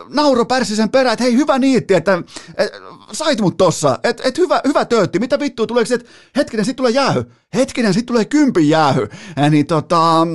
nauro 0.09 0.45
pärsi 0.45 0.77
sen 0.77 0.91
perään, 0.91 1.13
että 1.13 1.25
hei 1.25 1.37
hyvä 1.37 1.59
niitti, 1.59 1.95
että 1.95 2.23
et, 2.57 2.73
sait 3.13 3.41
mut 3.41 3.57
tossa, 3.57 3.99
että 4.03 4.23
et, 4.27 4.39
hyvä, 4.39 4.61
hyvä 4.69 4.85
töötti, 4.85 5.19
mitä 5.19 5.39
vittua 5.39 5.67
tuleeko, 5.67 5.95
että 5.95 6.11
hetkinen, 6.37 6.65
sit 6.65 6.77
tulee 6.77 6.93
jäähy, 6.93 7.25
hetkinen, 7.55 7.95
sit 7.95 8.07
tulee 8.07 8.25
kympin 8.25 8.69
jäähy. 8.69 9.09
Ja 9.37 9.51
niin 9.51 9.67
tota, 9.67 10.27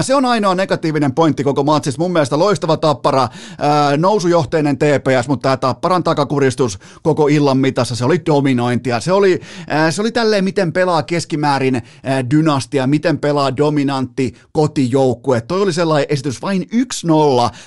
Se 0.00 0.14
on 0.14 0.24
ainoa 0.24 0.54
negatiivinen 0.54 1.14
pointti 1.14 1.44
koko 1.44 1.64
matsissa. 1.64 2.00
Mun 2.02 2.12
mielestä 2.12 2.38
loistava 2.38 2.76
tappara, 2.76 3.28
nousujohteinen 3.96 4.78
TPS, 4.78 5.28
mutta 5.28 5.42
tämä 5.42 5.56
tapparan 5.56 6.02
takakuristus 6.02 6.78
koko 7.02 7.28
illan 7.28 7.58
mitassa, 7.58 7.96
se 7.96 8.04
oli 8.04 8.22
dominointia. 8.26 9.00
Se 9.00 9.12
oli, 9.12 9.40
se 9.90 10.00
oli 10.00 10.12
tälleen, 10.12 10.44
miten 10.44 10.72
pelaa 10.72 11.02
keskimäärin 11.02 11.82
ää, 12.04 12.30
dynastia, 12.30 12.86
miten 12.86 13.18
pelaa 13.18 13.56
dominantti 13.56 14.34
kotijoukkue. 14.52 15.40
Toi 15.40 15.62
oli 15.62 15.72
sellainen 15.72 16.06
esitys 16.10 16.42
vain 16.42 16.62
1-0. 16.62 16.66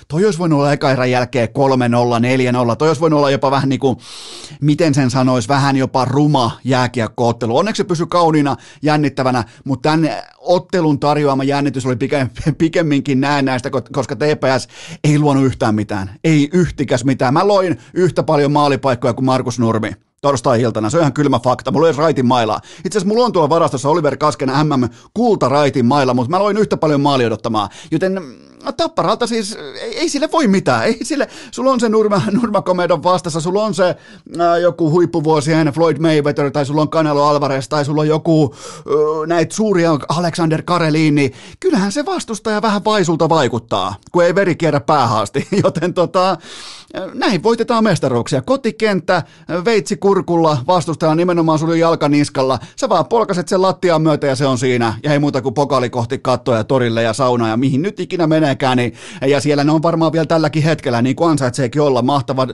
Toi 0.07 0.25
olisi 0.25 0.39
voinut 0.39 0.59
olla 0.59 0.73
eka 0.73 0.91
erän 0.91 1.11
jälkeen 1.11 1.47
3-0, 1.47 2.71
4-0. 2.71 2.75
Toi 2.75 2.87
olisi 2.87 3.01
voinut 3.01 3.17
olla 3.17 3.29
jopa 3.29 3.51
vähän 3.51 3.69
niin 3.69 3.79
kuin, 3.79 3.97
miten 4.61 4.93
sen 4.93 5.09
sanoisi, 5.09 5.47
vähän 5.47 5.75
jopa 5.75 6.05
ruma 6.05 6.51
jääkiekkoottelu. 6.63 7.57
Onneksi 7.57 7.77
se 7.77 7.83
pysyi 7.83 8.07
kauniina, 8.09 8.55
jännittävänä, 8.81 9.43
mutta 9.63 9.89
tämän 9.89 10.09
ottelun 10.37 10.99
tarjoama 10.99 11.43
jännitys 11.43 11.85
oli 11.85 11.95
pikemminkin 12.57 13.21
näistä, 13.21 13.69
koska 13.91 14.15
TPS 14.15 14.67
ei 15.03 15.19
luonut 15.19 15.45
yhtään 15.45 15.75
mitään. 15.75 16.09
Ei 16.23 16.49
yhtikäs 16.53 17.05
mitään. 17.05 17.33
Mä 17.33 17.47
loin 17.47 17.79
yhtä 17.93 18.23
paljon 18.23 18.51
maalipaikkoja 18.51 19.13
kuin 19.13 19.25
Markus 19.25 19.59
Nurmi 19.59 19.91
torstai-iltana. 20.21 20.89
Se 20.89 20.97
on 20.97 21.01
ihan 21.01 21.13
kylmä 21.13 21.39
fakta. 21.39 21.71
Mulla 21.71 21.87
oli 21.87 21.95
raitin 21.97 22.25
mailaa. 22.25 22.59
Itse 22.85 22.97
asiassa 22.97 23.07
mulla 23.07 23.25
on 23.25 23.31
tuolla 23.31 23.49
varastossa 23.49 23.89
Oliver 23.89 24.17
Kasken 24.17 24.49
MM 24.49 24.89
kulta 25.13 25.49
raitin 25.49 25.85
mailla, 25.85 26.13
mutta 26.13 26.29
mä 26.29 26.39
loin 26.39 26.57
yhtä 26.57 26.77
paljon 26.77 27.01
maali 27.01 27.25
odottamaan. 27.25 27.69
Joten 27.91 28.21
No 28.63 28.71
tapparalta 28.71 29.27
siis, 29.27 29.57
ei, 29.81 29.99
ei 29.99 30.09
sille 30.09 30.29
voi 30.31 30.47
mitään, 30.47 30.83
ei 30.83 30.99
sille, 31.03 31.27
sulla 31.51 31.71
on 31.71 31.79
se 31.79 31.89
Nurma, 31.89 32.21
Nurmakomedon 32.41 33.03
vastassa, 33.03 33.41
sulla 33.41 33.63
on 33.63 33.73
se 33.73 33.95
ää, 34.39 34.57
joku 34.57 34.91
huippuvuosien 34.91 35.67
Floyd 35.67 35.97
Mayweather, 35.97 36.51
tai 36.51 36.65
sulla 36.65 36.81
on 36.81 36.89
Canelo 36.89 37.23
Alvarez, 37.23 37.67
tai 37.67 37.85
sulla 37.85 38.01
on 38.01 38.07
joku 38.07 38.55
ää, 38.55 38.83
näitä 39.27 39.55
suuria 39.55 39.97
Alexander 40.09 40.61
Karelin, 40.61 41.15
niin 41.15 41.33
kyllähän 41.59 41.91
se 41.91 42.05
vastustaja 42.05 42.61
vähän 42.61 42.85
vaisulta 42.85 43.29
vaikuttaa, 43.29 43.95
kun 44.11 44.23
ei 44.23 44.35
veri 44.35 44.55
kierrä 44.55 44.79
päähaasti, 44.79 45.47
joten 45.63 45.93
tota, 45.93 46.37
näin 47.13 47.43
voitetaan 47.43 47.83
mestaruuksia. 47.83 48.41
Kotikenttä, 48.41 49.23
veitsi 49.65 49.97
kurkulla, 49.97 50.57
vastustaja 50.67 51.15
nimenomaan 51.15 51.59
sulla 51.59 51.75
jalkaniskalla. 51.75 52.59
Sä 52.79 52.89
vaan 52.89 53.05
polkaset 53.05 53.47
sen 53.47 53.61
lattiaan 53.61 54.01
myötä 54.01 54.27
ja 54.27 54.35
se 54.35 54.45
on 54.45 54.57
siinä. 54.57 54.93
Ja 55.03 55.13
ei 55.13 55.19
muuta 55.19 55.41
kuin 55.41 55.53
pokaali 55.53 55.89
kohti 55.89 56.19
kattoja, 56.19 56.63
torille 56.63 57.03
ja 57.03 57.13
saunaa 57.13 57.49
ja 57.49 57.57
mihin 57.57 57.81
nyt 57.81 57.99
ikinä 57.99 58.27
meneekään. 58.27 58.77
Niin, 58.77 58.93
ja 59.27 59.41
siellä 59.41 59.63
ne 59.63 59.71
on 59.71 59.83
varmaan 59.83 60.11
vielä 60.11 60.25
tälläkin 60.25 60.63
hetkellä, 60.63 61.01
niin 61.01 61.15
kuin 61.15 61.29
ansaitseekin 61.29 61.81
olla. 61.81 62.01
Mahtava 62.01 62.47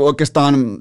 oikeastaan 0.00 0.78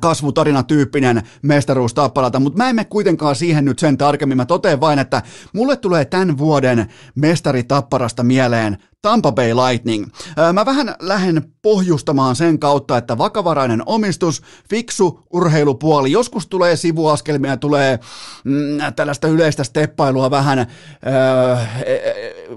kasvutarinatyyppinen 0.00 1.22
mestaruus 1.42 1.94
Tappalata, 1.94 2.40
mutta 2.40 2.56
mä 2.56 2.68
en 2.68 2.76
mene 2.76 2.84
kuitenkaan 2.84 3.36
siihen 3.36 3.64
nyt 3.64 3.78
sen 3.78 3.98
tarkemmin. 3.98 4.36
Mä 4.36 4.46
totean 4.46 4.80
vain, 4.80 4.98
että 4.98 5.22
mulle 5.52 5.76
tulee 5.76 6.04
tämän 6.04 6.38
vuoden 6.38 6.86
mestari 7.14 7.64
Tapparasta 7.64 8.22
mieleen 8.22 8.78
Tampa 9.04 9.32
Bay 9.32 9.54
Lightning. 9.54 10.06
Mä 10.52 10.66
vähän 10.66 10.94
lähden 11.00 11.54
pohjustamaan 11.62 12.36
sen 12.36 12.58
kautta, 12.58 12.96
että 12.96 13.18
vakavarainen 13.18 13.82
omistus, 13.86 14.42
fiksu 14.70 15.20
urheilupuoli, 15.32 16.12
joskus 16.12 16.46
tulee 16.46 16.76
sivuaskelmia, 16.76 17.56
tulee 17.56 17.98
mm, 18.44 18.78
tällaista 18.96 19.28
yleistä 19.28 19.64
steppailua 19.64 20.30
vähän, 20.30 20.58
äh, 20.58 20.68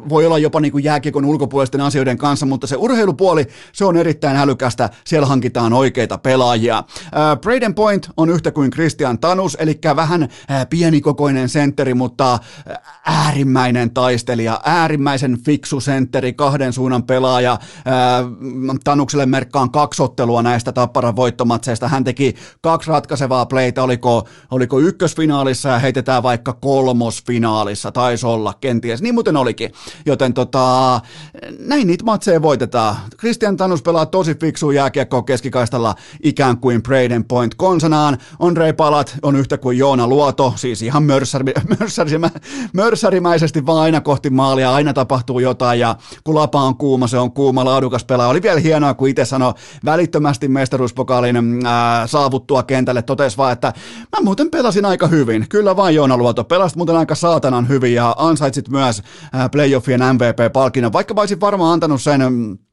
voi 0.09 0.25
olla 0.25 0.37
jopa 0.37 0.59
niin 0.59 0.71
kuin 0.71 0.83
jääkiekon 0.83 1.25
ulkopuolisten 1.25 1.81
asioiden 1.81 2.17
kanssa, 2.17 2.45
mutta 2.45 2.67
se 2.67 2.75
urheilupuoli, 2.75 3.45
se 3.73 3.85
on 3.85 3.97
erittäin 3.97 4.37
älykästä, 4.37 4.89
siellä 5.05 5.27
hankitaan 5.27 5.73
oikeita 5.73 6.17
pelaajia. 6.17 6.77
Äh, 6.77 6.83
Braden 7.41 7.75
Point 7.75 8.09
on 8.17 8.29
yhtä 8.29 8.51
kuin 8.51 8.71
Christian 8.71 9.19
Tanus, 9.19 9.57
eli 9.59 9.79
vähän 9.95 10.23
äh, 10.23 10.67
pienikokoinen 10.69 11.49
sentteri, 11.49 11.93
mutta 11.93 12.39
äärimmäinen 13.05 13.91
taistelija, 13.91 14.61
äärimmäisen 14.65 15.37
fiksu 15.43 15.79
sentteri, 15.79 16.33
kahden 16.37 16.73
suunnan 16.73 17.03
pelaaja. 17.03 17.59
Tanukselle 18.83 19.25
merkkaan 19.25 19.71
kaksottelua 19.71 20.43
näistä 20.43 20.71
Tapparan 20.71 21.15
voittomatseista. 21.15 21.87
Hän 21.87 22.03
teki 22.03 22.35
kaksi 22.61 22.89
ratkaisevaa 22.89 23.45
playtä, 23.45 23.83
oliko, 23.83 24.27
oliko 24.51 24.79
ykkösfinaalissa 24.79 25.69
ja 25.69 25.79
heitetään 25.79 26.23
vaikka 26.23 26.53
kolmosfinaalissa, 26.53 27.91
taisi 27.91 28.25
olla 28.25 28.53
kenties. 28.61 29.01
Niin 29.01 29.13
muuten 29.13 29.37
olikin. 29.37 29.71
Joten 30.05 30.33
tota, 30.33 31.01
näin 31.59 31.87
niitä 31.87 32.03
matseja 32.03 32.41
voitetaan. 32.41 32.95
Christian 33.19 33.57
Tanus 33.57 33.81
pelaa 33.81 34.05
tosi 34.05 34.35
fiksu 34.35 34.71
jääkiekkoa 34.71 35.23
keskikaistalla 35.23 35.95
ikään 36.23 36.57
kuin 36.57 36.83
Braden 36.83 37.25
Point 37.25 37.55
konsanaan. 37.55 38.17
Andre 38.39 38.73
Palat 38.73 39.15
on 39.21 39.35
yhtä 39.35 39.57
kuin 39.57 39.77
Joona 39.77 40.07
Luoto, 40.07 40.53
siis 40.55 40.81
ihan 40.81 41.03
mörssärimäisesti 42.73 43.65
vaan 43.65 43.81
aina 43.81 44.01
kohti 44.01 44.29
maalia, 44.29 44.73
aina 44.73 44.93
tapahtuu 44.93 45.39
jotain 45.39 45.79
ja 45.79 45.95
kun 46.27 46.35
lapa 46.35 46.61
on 46.61 46.77
kuuma, 46.77 47.07
se 47.07 47.17
on 47.17 47.31
kuuma, 47.31 47.65
laadukas 47.65 48.05
pelaaja. 48.05 48.29
Oli 48.29 48.41
vielä 48.41 48.59
hienoa, 48.59 48.93
kun 48.93 49.09
itse 49.09 49.25
sanoi 49.25 49.53
välittömästi 49.85 50.47
mestaruuspokaalin 50.47 51.65
ää, 51.65 52.07
saavuttua 52.07 52.63
kentälle, 52.63 53.01
totesi 53.01 53.37
vaan, 53.37 53.53
että 53.53 53.73
mä 54.17 54.23
muuten 54.23 54.51
pelasin 54.51 54.85
aika 54.85 55.07
hyvin. 55.07 55.45
Kyllä 55.49 55.75
vain 55.75 55.95
Joona 55.95 56.17
Luoto, 56.17 56.43
pelasit 56.43 56.77
muuten 56.77 56.95
aika 56.95 57.15
saatanan 57.15 57.67
hyvin 57.67 57.93
ja 57.93 58.15
ansaitsit 58.17 58.69
myös 58.69 59.03
ää, 59.33 59.49
playoffien 59.49 60.01
MVP-palkinnon, 60.13 60.93
vaikka 60.93 61.13
mä 61.13 61.21
olisin 61.21 61.41
varmaan 61.41 61.73
antanut 61.73 62.01
sen 62.01 62.21
Äh, 62.21 62.66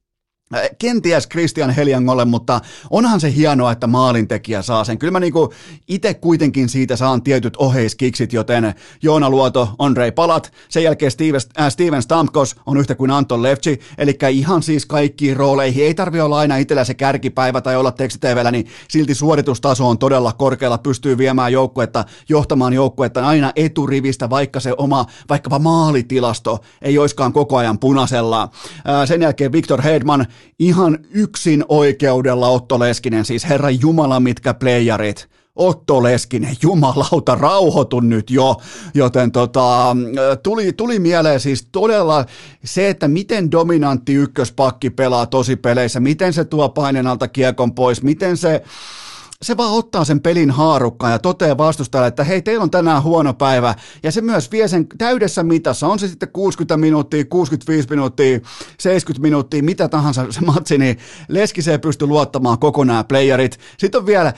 kenties 0.78 1.28
Christian 1.28 1.70
Heliangolle, 1.70 2.24
mutta 2.24 2.60
onhan 2.90 3.20
se 3.20 3.34
hienoa, 3.34 3.72
että 3.72 3.86
maalintekijä 3.86 4.62
saa 4.62 4.84
sen. 4.84 4.98
Kyllä 4.98 5.10
mä 5.10 5.20
niinku 5.20 5.52
itse 5.88 6.14
kuitenkin 6.14 6.68
siitä 6.68 6.96
saan 6.96 7.22
tietyt 7.22 7.56
oheiskiksit, 7.56 8.32
joten 8.32 8.74
Joona 9.02 9.30
Luoto, 9.30 9.68
Andrei 9.78 10.12
Palat, 10.12 10.52
sen 10.68 10.82
jälkeen 10.82 11.10
Steven, 11.10 11.40
äh, 11.60 11.70
Steven 11.70 12.02
Stamkos 12.02 12.56
on 12.66 12.76
yhtä 12.76 12.94
kuin 12.94 13.10
Anton 13.10 13.42
Levci, 13.42 13.80
eli 13.98 14.18
ihan 14.30 14.62
siis 14.62 14.86
kaikkiin 14.86 15.36
rooleihin. 15.36 15.84
Ei 15.84 15.94
tarvi 15.94 16.20
olla 16.20 16.38
aina 16.38 16.56
itsellä 16.56 16.84
se 16.84 16.94
kärkipäivä 16.94 17.60
tai 17.60 17.76
olla 17.76 17.92
tekstiteivellä, 17.92 18.50
niin 18.50 18.66
silti 18.88 19.14
suoritustaso 19.14 19.88
on 19.88 19.98
todella 19.98 20.32
korkealla, 20.32 20.78
pystyy 20.78 21.18
viemään 21.18 21.52
joukkuetta, 21.52 22.04
johtamaan 22.28 22.72
joukkuetta 22.72 23.26
aina 23.26 23.52
eturivistä, 23.56 24.30
vaikka 24.30 24.60
se 24.60 24.74
oma, 24.78 25.06
vaikkapa 25.28 25.58
maalitilasto 25.58 26.58
ei 26.82 26.98
oiskaan 26.98 27.32
koko 27.32 27.56
ajan 27.56 27.78
punaisella. 27.78 28.42
Äh, 28.42 29.08
sen 29.08 29.22
jälkeen 29.22 29.52
Victor 29.52 29.82
Hedman, 29.82 30.26
ihan 30.58 30.98
yksin 31.10 31.64
oikeudella 31.68 32.48
Otto 32.48 32.78
Leskinen, 32.78 33.24
siis 33.24 33.48
herra 33.48 33.70
Jumala 33.70 34.20
mitkä 34.20 34.54
playerit, 34.54 35.28
Otto 35.56 36.02
Leskinen, 36.02 36.56
jumalauta, 36.62 37.34
rauhoitun 37.34 38.08
nyt 38.08 38.30
jo, 38.30 38.56
joten 38.94 39.32
tota, 39.32 39.96
tuli, 40.42 40.72
tuli 40.72 40.98
mieleen 40.98 41.40
siis 41.40 41.68
todella 41.72 42.24
se, 42.64 42.88
että 42.88 43.08
miten 43.08 43.50
dominantti 43.50 44.14
ykköspakki 44.14 44.90
pelaa 44.90 45.26
tosi 45.26 45.56
peleissä, 45.56 46.00
miten 46.00 46.32
se 46.32 46.44
tuo 46.44 46.68
painen 46.68 47.06
alta 47.06 47.28
kiekon 47.28 47.74
pois, 47.74 48.02
miten 48.02 48.36
se, 48.36 48.62
se 49.44 49.56
vaan 49.56 49.72
ottaa 49.72 50.04
sen 50.04 50.20
pelin 50.20 50.50
haarukkaan 50.50 51.12
ja 51.12 51.18
toteaa 51.18 51.58
vastustajalle, 51.58 52.08
että 52.08 52.24
hei, 52.24 52.42
teillä 52.42 52.62
on 52.62 52.70
tänään 52.70 53.02
huono 53.02 53.34
päivä. 53.34 53.74
Ja 54.02 54.12
se 54.12 54.20
myös 54.20 54.50
vie 54.50 54.68
sen 54.68 54.86
täydessä 54.98 55.42
mitassa, 55.42 55.86
on 55.86 55.98
se 55.98 56.08
sitten 56.08 56.28
60 56.32 56.76
minuuttia, 56.76 57.24
65 57.24 57.88
minuuttia, 57.90 58.40
70 58.78 59.22
minuuttia, 59.22 59.62
mitä 59.62 59.88
tahansa 59.88 60.26
se 60.30 60.40
matsi, 60.40 60.78
niin 60.78 60.98
Leskiseen 61.28 61.80
pystyy 61.80 62.08
luottamaan 62.08 62.58
kokonaan 62.58 63.06
playerit. 63.06 63.58
Sitten 63.78 64.00
on 64.00 64.06
vielä 64.06 64.32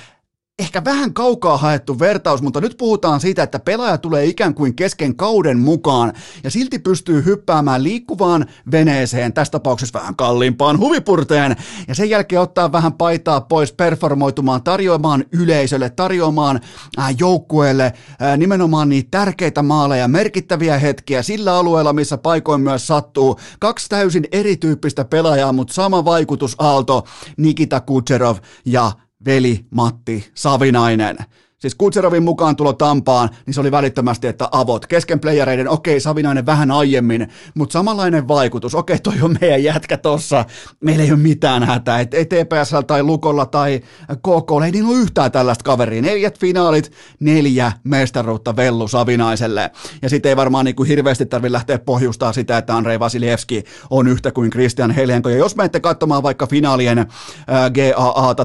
ehkä 0.59 0.84
vähän 0.84 1.14
kaukaa 1.14 1.57
haettu 1.57 1.98
vertaus, 1.98 2.42
mutta 2.42 2.61
nyt 2.61 2.76
puhutaan 2.78 3.20
siitä, 3.20 3.42
että 3.42 3.59
pelaaja 3.59 3.98
tulee 3.98 4.24
ikään 4.24 4.54
kuin 4.54 4.74
kesken 4.76 5.16
kauden 5.16 5.59
mukaan 5.59 6.12
ja 6.44 6.50
silti 6.50 6.78
pystyy 6.78 7.24
hyppäämään 7.24 7.82
liikkuvaan 7.82 8.46
veneeseen, 8.70 9.32
tässä 9.32 9.50
tapauksessa 9.50 9.98
vähän 9.98 10.16
kalliimpaan 10.16 10.78
huvipurteen, 10.78 11.57
ja 11.88 11.94
sen 11.94 12.11
jälkeen 12.11 12.40
ottaa 12.42 12.72
vähän 12.72 12.92
paitaa 12.92 13.40
pois, 13.40 13.72
performoitumaan, 13.72 14.62
tarjoamaan 14.62 15.24
yleisölle, 15.32 15.90
tarjoamaan 15.90 16.61
äh, 16.98 17.14
joukkueelle 17.18 17.84
äh, 17.84 18.38
nimenomaan 18.38 18.88
niitä 18.88 19.09
tärkeitä 19.11 19.62
maaleja, 19.62 20.09
merkittäviä 20.09 20.78
hetkiä 20.78 21.22
sillä 21.22 21.57
alueella, 21.57 21.92
missä 21.92 22.18
paikoin 22.18 22.61
myös 22.61 22.86
sattuu. 22.86 23.40
Kaksi 23.59 23.88
täysin 23.88 24.28
erityyppistä 24.32 25.04
pelaajaa, 25.04 25.52
mutta 25.52 25.74
sama 25.74 26.04
vaikutusaalto, 26.04 27.04
Nikita 27.36 27.80
Kutserov 27.80 28.36
ja 28.64 28.92
veli 29.25 29.67
Matti 29.71 30.31
Savinainen. 30.35 31.17
Siis 31.57 31.74
Kutserovin 31.74 32.22
mukaan 32.22 32.57
tulo 32.57 32.72
Tampaan, 32.72 33.28
niin 33.46 33.54
se 33.54 33.61
oli 33.61 33.70
välittömästi, 33.70 34.26
että 34.26 34.48
avot. 34.52 34.86
Kesken 34.86 35.20
playereiden, 35.20 35.68
okei, 35.68 36.00
Savinainen 36.00 36.46
vähän 36.46 36.70
aiemmin, 36.70 37.28
mutta 37.54 37.72
samanlainen 37.72 38.28
vaikutus. 38.28 38.74
Okei, 38.74 38.98
toi 38.98 39.14
on 39.22 39.36
meidän 39.40 39.62
jätkä 39.64 39.96
tossa. 39.96 40.44
Meillä 40.80 41.04
ei 41.04 41.11
ole 41.12 41.18
mitään 41.18 41.62
hätää. 41.62 42.00
Et, 42.00 42.14
ei 42.14 42.24
TPSL 42.24 42.80
tai 42.86 43.02
Lukolla 43.02 43.46
tai 43.46 43.80
KK, 44.12 44.64
ei 44.64 44.70
niin 44.70 44.86
ole 44.86 44.96
yhtään 44.96 45.32
tällaista 45.32 45.64
kaveria. 45.64 46.02
Neljät 46.02 46.38
finaalit, 46.38 46.92
neljä 47.20 47.72
mestaruutta 47.84 48.57
Vellu 48.57 48.88
Savinaiselle. 48.88 49.70
Ja 50.02 50.09
sitten 50.09 50.28
ei 50.30 50.36
varmaan 50.36 50.64
niin 50.64 50.76
kuin 50.76 50.88
hirveästi 50.88 51.26
tarvitse 51.26 51.52
lähteä 51.52 51.78
pohjustaa 51.78 52.32
sitä, 52.32 52.59
että 52.59 52.76
Andrei 52.76 53.00
Vasilievski 53.00 53.64
on 53.90 54.09
yhtä 54.09 54.32
kuin 54.32 54.50
Christian 54.50 54.90
Heljenko. 54.90 55.28
Ja 55.28 55.36
jos 55.36 55.57
menette 55.57 55.80
katsomaan 55.80 56.22
vaikka 56.22 56.46
finaalien 56.46 56.98
äh, 56.98 57.07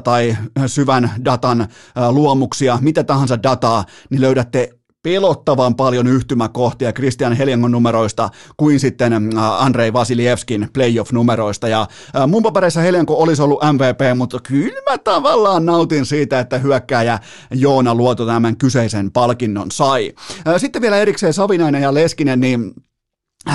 tai 0.04 0.38
syvän 0.68 1.12
datan 1.26 1.62
äh, 1.62 1.68
luomuksia, 2.10 2.78
mitä 2.82 3.04
tahansa 3.12 3.44
dataa, 3.44 3.86
niin 4.10 4.22
löydätte 4.22 4.70
pelottavan 5.04 5.76
paljon 5.76 6.08
yhtymäkohtia 6.08 6.94
Christian 6.94 7.34
Heliangon 7.34 7.72
numeroista 7.72 8.30
kuin 8.58 8.80
sitten 8.80 9.14
Andrei 9.58 9.94
Vasilievskin 9.94 10.70
playoff-numeroista. 10.74 11.68
Ja 11.68 11.88
mun 12.28 12.44
papereissa 12.44 12.82
Helianko 12.82 13.18
olisi 13.18 13.42
ollut 13.42 13.62
MVP, 13.74 14.18
mutta 14.18 14.40
kyllä 14.44 14.82
mä 14.92 14.98
tavallaan 14.98 15.66
nautin 15.66 16.06
siitä, 16.06 16.40
että 16.40 16.58
hyökkääjä 16.58 17.20
Joona 17.52 17.96
Luoto 17.96 18.26
tämän 18.26 18.58
kyseisen 18.58 19.12
palkinnon 19.12 19.72
sai. 19.72 20.14
Sitten 20.58 20.82
vielä 20.82 20.98
erikseen 20.98 21.34
Savinainen 21.34 21.82
ja 21.82 21.94
Leskinen, 21.94 22.40
niin 22.40 22.74
Äh, 22.74 22.91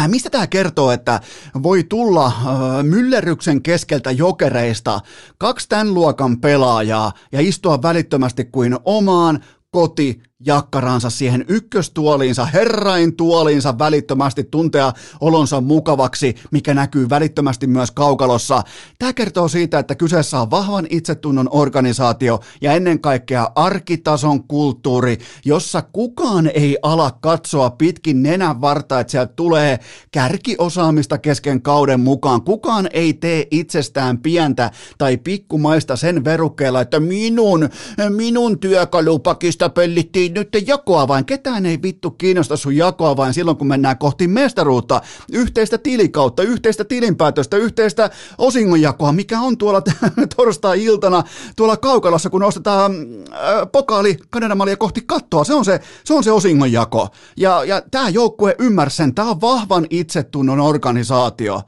mistä 0.09 0.31
tämä 0.31 0.47
kertoo, 0.47 0.91
että 0.91 1.21
voi 1.63 1.85
tulla 1.85 2.27
äh, 2.27 2.35
myllerryksen 2.83 3.63
keskeltä 3.63 4.11
jokereista 4.11 5.01
kaksi 5.39 5.69
tämän 5.69 5.95
luokan 5.95 6.41
pelaajaa 6.41 7.13
ja 7.33 7.41
istua 7.41 7.83
välittömästi 7.83 8.45
kuin 8.45 8.77
omaan 8.85 9.45
koti 9.71 10.23
jakkaransa 10.47 11.11
siihen 11.11 11.45
ykköstuoliinsa, 11.49 12.45
herrain 12.45 13.17
tuoliinsa 13.17 13.79
välittömästi 13.79 14.45
tuntea 14.45 14.93
olonsa 15.21 15.61
mukavaksi, 15.61 16.35
mikä 16.51 16.75
näkyy 16.75 17.09
välittömästi 17.11 17.67
myös 17.67 17.91
kaukalossa. 17.91 18.63
Tämä 18.99 19.13
kertoo 19.13 19.49
siitä, 19.49 19.79
että 19.79 19.95
kyseessä 19.95 20.41
on 20.41 20.51
vahvan 20.51 20.87
itsetunnon 20.91 21.49
organisaatio 21.51 22.41
ja 22.61 22.73
ennen 22.73 23.01
kaikkea 23.01 23.51
arkitason 23.55 24.45
kulttuuri, 24.45 25.19
jossa 25.45 25.83
kukaan 25.83 26.51
ei 26.55 26.79
ala 26.83 27.11
katsoa 27.11 27.71
pitkin 27.71 28.23
nenän 28.23 28.61
varta, 28.61 29.01
että 29.01 29.11
sieltä 29.11 29.33
tulee 29.37 29.79
kärkiosaamista 30.11 31.19
kesken 31.19 31.63
kauden 31.63 32.01
mukaan. 32.01 32.43
Kukaan 32.43 32.89
ei 32.93 33.15
tee 33.15 33.47
itsestään 33.51 34.19
pientä 34.19 34.71
tai 34.99 35.17
pikkumaista 35.17 35.97
sen 35.97 36.25
verukkeella, 36.25 36.81
että 36.81 37.01
minun, 37.01 37.69
minun 38.11 38.59
työkalupakista 38.59 39.69
pöllittiin 39.69 40.27
ei 40.27 40.36
nyt 40.37 40.49
jakoa 40.67 41.09
vain, 41.09 41.25
ketään 41.25 41.67
ei 41.67 41.83
vittu 41.83 42.11
kiinnosta 42.11 42.57
sun 42.57 42.77
jakoa 42.77 43.17
vain 43.17 43.35
silloin, 43.35 43.57
kun 43.57 43.67
mennään 43.67 43.99
kohti 43.99 44.29
mestaruutta, 44.29 45.01
yhteistä 45.33 45.79
tilikautta, 45.79 46.43
yhteistä 46.43 46.85
tilinpäätöstä, 46.85 47.57
yhteistä 47.57 48.11
osingonjakoa, 48.39 49.13
mikä 49.13 49.41
on 49.41 49.59
tuolla 49.59 49.83
torstai-iltana 50.37 51.25
tuolla 51.57 51.77
kaukalossa, 51.77 52.31
kun 52.31 52.43
ostetaan 52.43 52.93
äh, 52.93 53.39
pokaali 53.73 54.17
Kanadamalia 54.31 54.77
kohti 54.77 55.03
kattoa, 55.07 55.45
se 55.45 55.55
on 55.55 55.65
se, 55.65 55.81
se, 56.05 56.15
on 56.15 56.25
se 56.25 56.33
osingonjako. 56.33 57.09
Ja, 57.37 57.65
ja 57.65 57.83
tämä 57.91 58.09
joukkue 58.09 58.57
ymmärsi 58.59 58.97
sen, 58.97 59.15
tämä 59.15 59.31
on 59.31 59.41
vahvan 59.41 59.87
itsetunnon 59.91 60.61
organisaatio. 60.61 61.63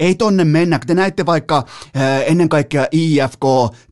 Ei 0.00 0.14
tonne 0.14 0.44
mennä. 0.44 0.78
Te 0.86 0.94
näitte 0.94 1.26
vaikka 1.26 1.64
ennen 2.26 2.48
kaikkea 2.48 2.86
IFK, 2.92 3.44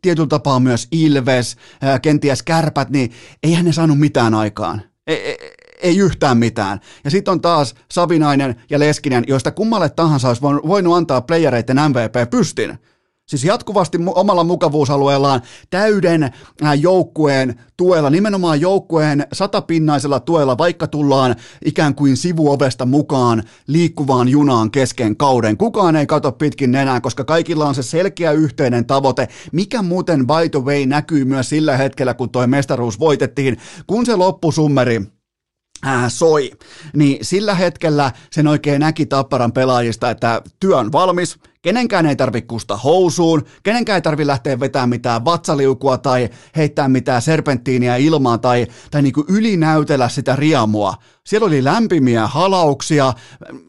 tietyllä 0.03 0.29
tapaa 0.29 0.61
myös 0.61 0.89
Ilves, 0.93 1.57
kenties 2.03 2.43
Kärpät, 2.43 2.91
niin 2.91 3.13
eihän 3.43 3.65
ne 3.65 3.73
saanut 3.73 3.99
mitään 3.99 4.35
aikaan. 4.35 4.83
Ei, 5.07 5.17
ei, 5.17 5.39
ei 5.83 5.99
yhtään 5.99 6.39
mitään. 6.39 6.81
Ja 7.05 7.11
sitten 7.11 7.33
on 7.33 7.41
taas 7.41 7.75
Savinainen 7.91 8.63
ja 8.71 8.79
Leskinen, 8.79 9.25
joista 9.29 9.51
kummalle 9.51 9.89
tahansa 9.89 10.29
olisi 10.29 10.43
voinut 10.43 10.97
antaa 10.97 11.21
playereiden 11.21 11.77
MVP 11.77 12.31
pystin. 12.31 12.79
Siis 13.29 13.45
jatkuvasti 13.45 13.99
omalla 14.15 14.45
mukavuusalueellaan 14.45 15.43
täyden 15.71 16.23
äh, 16.23 16.81
joukkueen 16.81 17.61
tuella, 17.77 18.11
nimenomaan 18.11 18.61
joukkueen 18.61 19.27
satapinnaisella 19.33 20.21
tuella, 20.21 20.59
vaikka 20.59 20.87
tullaan 20.87 21.37
ikään 21.65 21.95
kuin 21.95 22.17
sivuovesta 22.17 22.87
mukaan 22.87 23.43
liikkuvaan 23.67 24.29
junaan 24.29 24.71
kesken 24.71 25.17
kauden. 25.17 25.57
Kukaan 25.57 25.97
ei 25.97 26.07
kato 26.07 26.33
pitkin 26.33 26.73
nenää, 26.73 27.01
koska 27.01 27.25
kaikilla 27.25 27.67
on 27.67 27.75
se 27.75 27.83
selkeä 27.83 28.33
yhteinen 28.33 28.87
tavoite, 28.87 29.29
mikä 29.53 29.83
muuten 29.83 30.27
by 30.27 30.49
the 30.51 30.61
way 30.61 30.87
näkyy 30.87 31.25
myös 31.25 31.49
sillä 31.49 31.77
hetkellä, 31.77 32.15
kun 32.15 32.31
tuo 32.31 32.47
mestaruus 32.47 33.01
voitettiin, 33.01 33.57
kun 33.87 34.07
se 34.07 34.17
loppusummeri 34.17 35.03
äh, 35.87 36.05
soi, 36.09 36.51
niin 36.97 37.19
sillä 37.23 37.55
hetkellä 37.55 38.13
sen 38.33 38.47
oikein 38.47 38.81
näki 38.81 39.07
Tapparan 39.07 39.53
pelaajista, 39.53 40.11
että 40.11 40.43
työ 40.61 40.77
on 40.77 40.93
valmis, 40.93 41.39
kenenkään 41.63 42.07
ei 42.07 42.17
tarvi 42.17 42.43
kusta 42.43 42.77
housuun, 42.77 43.43
kenenkään 43.63 43.95
ei 43.97 44.03
tarvi 44.03 44.27
lähteä 44.27 44.61
vetämään 44.61 44.89
mitään 44.89 45.25
vatsaliukua 45.25 45.99
tai 45.99 46.29
heittää 46.57 46.89
mitään 46.89 47.23
serpenttiiniä 47.23 47.97
ilmaan 47.97 48.41
tai, 48.41 48.67
tai 48.91 49.03
niin 49.03 49.15
ylinäytellä 49.29 50.09
sitä 50.09 50.37
riamua. 50.37 50.95
Siellä 51.27 51.47
oli 51.47 51.65
lämpimiä 51.65 52.27
halauksia. 52.27 53.13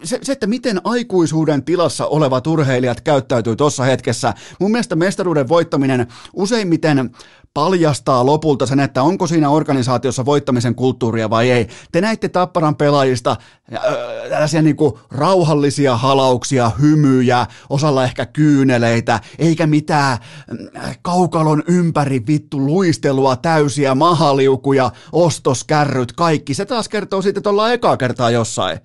Se, 0.04 0.20
se, 0.22 0.32
että 0.32 0.48
miten 0.48 0.82
aikuisuuden 0.84 1.64
tilassa 1.64 2.06
olevat 2.06 2.48
urheilijat 2.48 3.02
käyttäytyy 3.02 3.56
tuossa 3.56 3.84
hetkessä. 3.84 4.34
Mun 4.60 4.72
mielestä 4.72 4.96
mestaruuden 4.96 5.48
voittaminen 5.48 6.08
useimmiten 6.34 7.12
paljastaa 7.54 8.26
lopulta 8.26 8.66
sen, 8.66 8.80
että 8.80 9.04
onko 9.04 9.28
siinä 9.28 9.50
organisaatiossa 9.50 10.26
voittamisen 10.26 10.76
kulttuuria 10.76 11.30
vai 11.30 11.52
ei. 11.52 11.68
Te 11.92 12.02
näitte 12.02 12.30
Tapparan 12.30 12.76
pelaajista 12.76 13.36
äh, 13.74 13.82
tällaisia 14.30 14.62
niin 14.62 14.76
kuin 14.76 14.94
rauhallisia 15.12 15.98
halauksia, 15.98 16.72
hymyjä, 16.82 17.48
osalla 17.80 18.03
ehkä 18.03 18.25
kyyneleitä, 18.25 19.19
eikä 19.38 19.67
mitään 19.67 20.17
äh, 20.77 20.99
kaukalon 21.01 21.63
ympäri 21.67 22.21
vittu 22.27 22.59
luistelua, 22.65 23.36
täysiä 23.36 23.95
mahaliukuja, 23.95 24.91
ostoskärryt, 25.11 26.11
kaikki. 26.11 26.53
Se 26.53 26.65
taas 26.65 26.89
kertoo 26.89 27.21
siitä, 27.21 27.39
että 27.39 27.49
ollaan 27.49 27.73
ekaa 27.73 27.97
kertaa 27.97 28.30
jossain. 28.30 28.80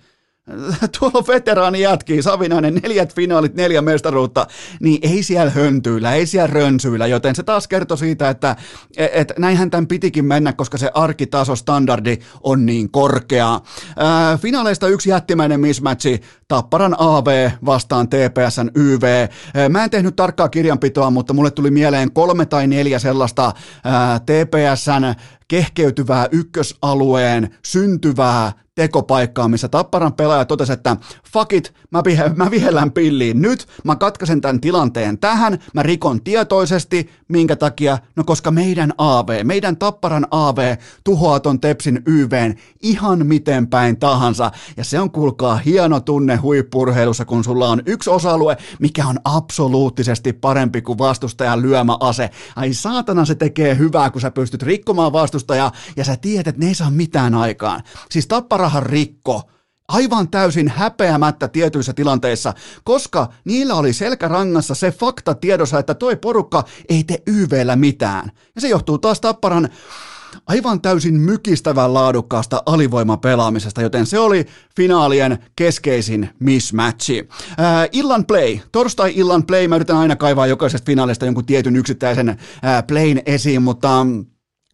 Tuolla 0.99 1.25
veteraani 1.29 1.81
jätkii, 1.81 2.23
Savinainen, 2.23 2.75
neljät 2.75 3.15
finaalit, 3.15 3.55
neljä 3.55 3.83
mestaruutta, 3.83 4.47
niin 4.81 4.99
ei 5.03 5.23
siellä 5.23 5.51
höntyillä, 5.51 6.15
ei 6.15 6.27
siellä 6.27 6.47
rönsyillä, 6.47 7.07
joten 7.07 7.35
se 7.35 7.43
taas 7.43 7.69
kertoo 7.69 7.97
siitä, 7.97 8.29
että 8.29 8.57
et, 8.97 9.33
näinhän 9.39 9.71
tämän 9.71 9.87
pitikin 9.87 10.25
mennä, 10.25 10.53
koska 10.53 10.79
se 10.79 10.91
arkitaso, 10.95 11.57
standardi 11.57 12.19
on 12.43 12.67
niin 12.67 12.91
korkea. 12.91 13.61
Ää, 13.97 14.39
finaaleista 14.39 14.89
yksi 14.89 15.11
jättimäinen 15.11 15.61
mismatchi, 15.61 16.21
Tapparan 16.49 16.97
AV 16.99 17.51
vastaan 17.65 18.09
TPSn 18.09 18.71
YV. 18.75 19.29
Mä 19.69 19.85
en 19.85 19.91
tehnyt 19.91 20.17
tarkkaa 20.17 20.49
kirjanpitoa, 20.49 21.11
mutta 21.11 21.33
mulle 21.33 21.51
tuli 21.51 21.71
mieleen 21.71 22.13
kolme 22.13 22.47
tai 22.47 22.67
neljä 22.67 22.99
sellaista 22.99 23.53
ää, 23.85 24.19
TPSn 24.19 25.15
kehkeytyvää 25.49 26.29
ykkösalueen 26.33 27.55
syntyvää 27.65 28.53
tekopaikkaa, 28.75 29.49
missä 29.49 29.69
Tapparan 29.69 30.13
pelaaja 30.13 30.45
totesi, 30.45 30.73
että 30.73 30.97
fuck 31.33 31.53
it, 31.53 31.75
mä, 31.91 32.03
vihe, 32.05 32.29
mä 32.37 32.51
vihellän 32.51 32.93
pilliin 32.93 33.43
nyt, 33.43 33.67
mä 33.85 33.97
katkaisen 33.97 34.41
tämän 34.41 34.61
tilanteen 34.61 35.19
tähän, 35.19 35.59
mä 35.75 35.83
rikon 35.83 36.21
tietoisesti, 36.25 37.11
minkä 37.29 37.57
takia, 37.57 37.99
no 38.17 38.25
koska 38.25 38.51
meidän 38.51 38.93
AV, 38.99 39.41
meidän 39.45 39.77
Tapparan 39.77 40.27
AV 40.31 40.77
tuhoaa 41.05 41.41
ton 41.41 41.61
Tepsin 41.61 42.03
YVn 42.07 42.55
ihan 42.83 43.27
miten 43.27 43.67
päin 43.67 43.97
tahansa, 43.97 44.51
ja 44.77 44.85
se 44.85 45.01
on 45.01 45.11
kuulkaa 45.11 45.57
hieno 45.57 46.01
tunne 46.01 46.37
huippurheilussa, 46.37 47.25
kun 47.25 47.45
sulla 47.45 47.69
on 47.69 47.83
yksi 47.87 48.11
osa-alue, 48.11 48.57
mikä 48.79 49.07
on 49.07 49.19
absoluuttisesti 49.25 50.33
parempi 50.33 50.83
kuin 50.83 50.99
vastustajan 50.99 51.63
lyömä 51.63 51.97
ase. 52.01 52.31
Ai 52.57 52.75
saatana 52.75 53.25
se 53.25 53.35
tekee 53.35 53.79
hyvää, 53.79 54.11
kun 54.11 54.21
sä 54.21 54.31
pystyt 54.31 54.63
rikkomaan 54.63 55.13
vastustajaa, 55.13 55.73
ja 55.97 56.05
sä 56.05 56.17
tiedät, 56.17 56.47
että 56.47 56.61
ne 56.61 56.67
ei 56.69 56.75
saa 56.75 56.91
mitään 56.91 57.35
aikaan. 57.35 57.83
Siis 58.11 58.27
Tappara 58.27 58.64
Prahan 58.65 58.83
rikko 58.83 59.43
aivan 59.89 60.29
täysin 60.29 60.69
häpeämättä 60.69 61.49
tietyissä 61.49 61.93
tilanteissa, 61.93 62.55
koska 62.85 63.29
niillä 63.45 63.75
oli 63.75 63.93
selkärangassa 63.93 64.75
se 64.75 64.91
fakta 64.91 65.35
tiedossa, 65.35 65.79
että 65.79 65.95
toi 65.95 66.17
porukka 66.17 66.65
ei 66.89 67.05
tee 67.05 67.23
YVllä 67.27 67.77
mitään. 67.77 68.31
Ja 68.55 68.61
se 68.61 68.69
johtuu 68.69 68.99
taas 68.99 69.21
Tapparan 69.21 69.69
aivan 70.47 70.81
täysin 70.81 71.21
mykistävän 71.21 71.95
laadukkaasta 71.95 72.63
alivoimapelaamisesta, 72.67 73.83
joten 73.83 74.07
se 74.07 74.19
oli 74.19 74.47
finaalien 74.77 75.39
keskeisin 75.57 76.31
mismatchi. 76.39 77.29
Äh, 77.61 77.89
illan 77.93 78.27
play, 78.27 78.59
torstai-illan 78.73 79.47
play, 79.47 79.69
mä 79.69 79.77
yritän 79.77 79.97
aina 79.97 80.17
kaivaa 80.17 80.47
jokaisesta 80.47 80.87
finaalista 80.87 81.25
jonkun 81.25 81.47
tietyn 81.47 81.77
yksittäisen 81.77 82.29
äh, 82.29 82.39
playn 82.87 83.23
esiin, 83.27 83.63
mutta 83.63 84.07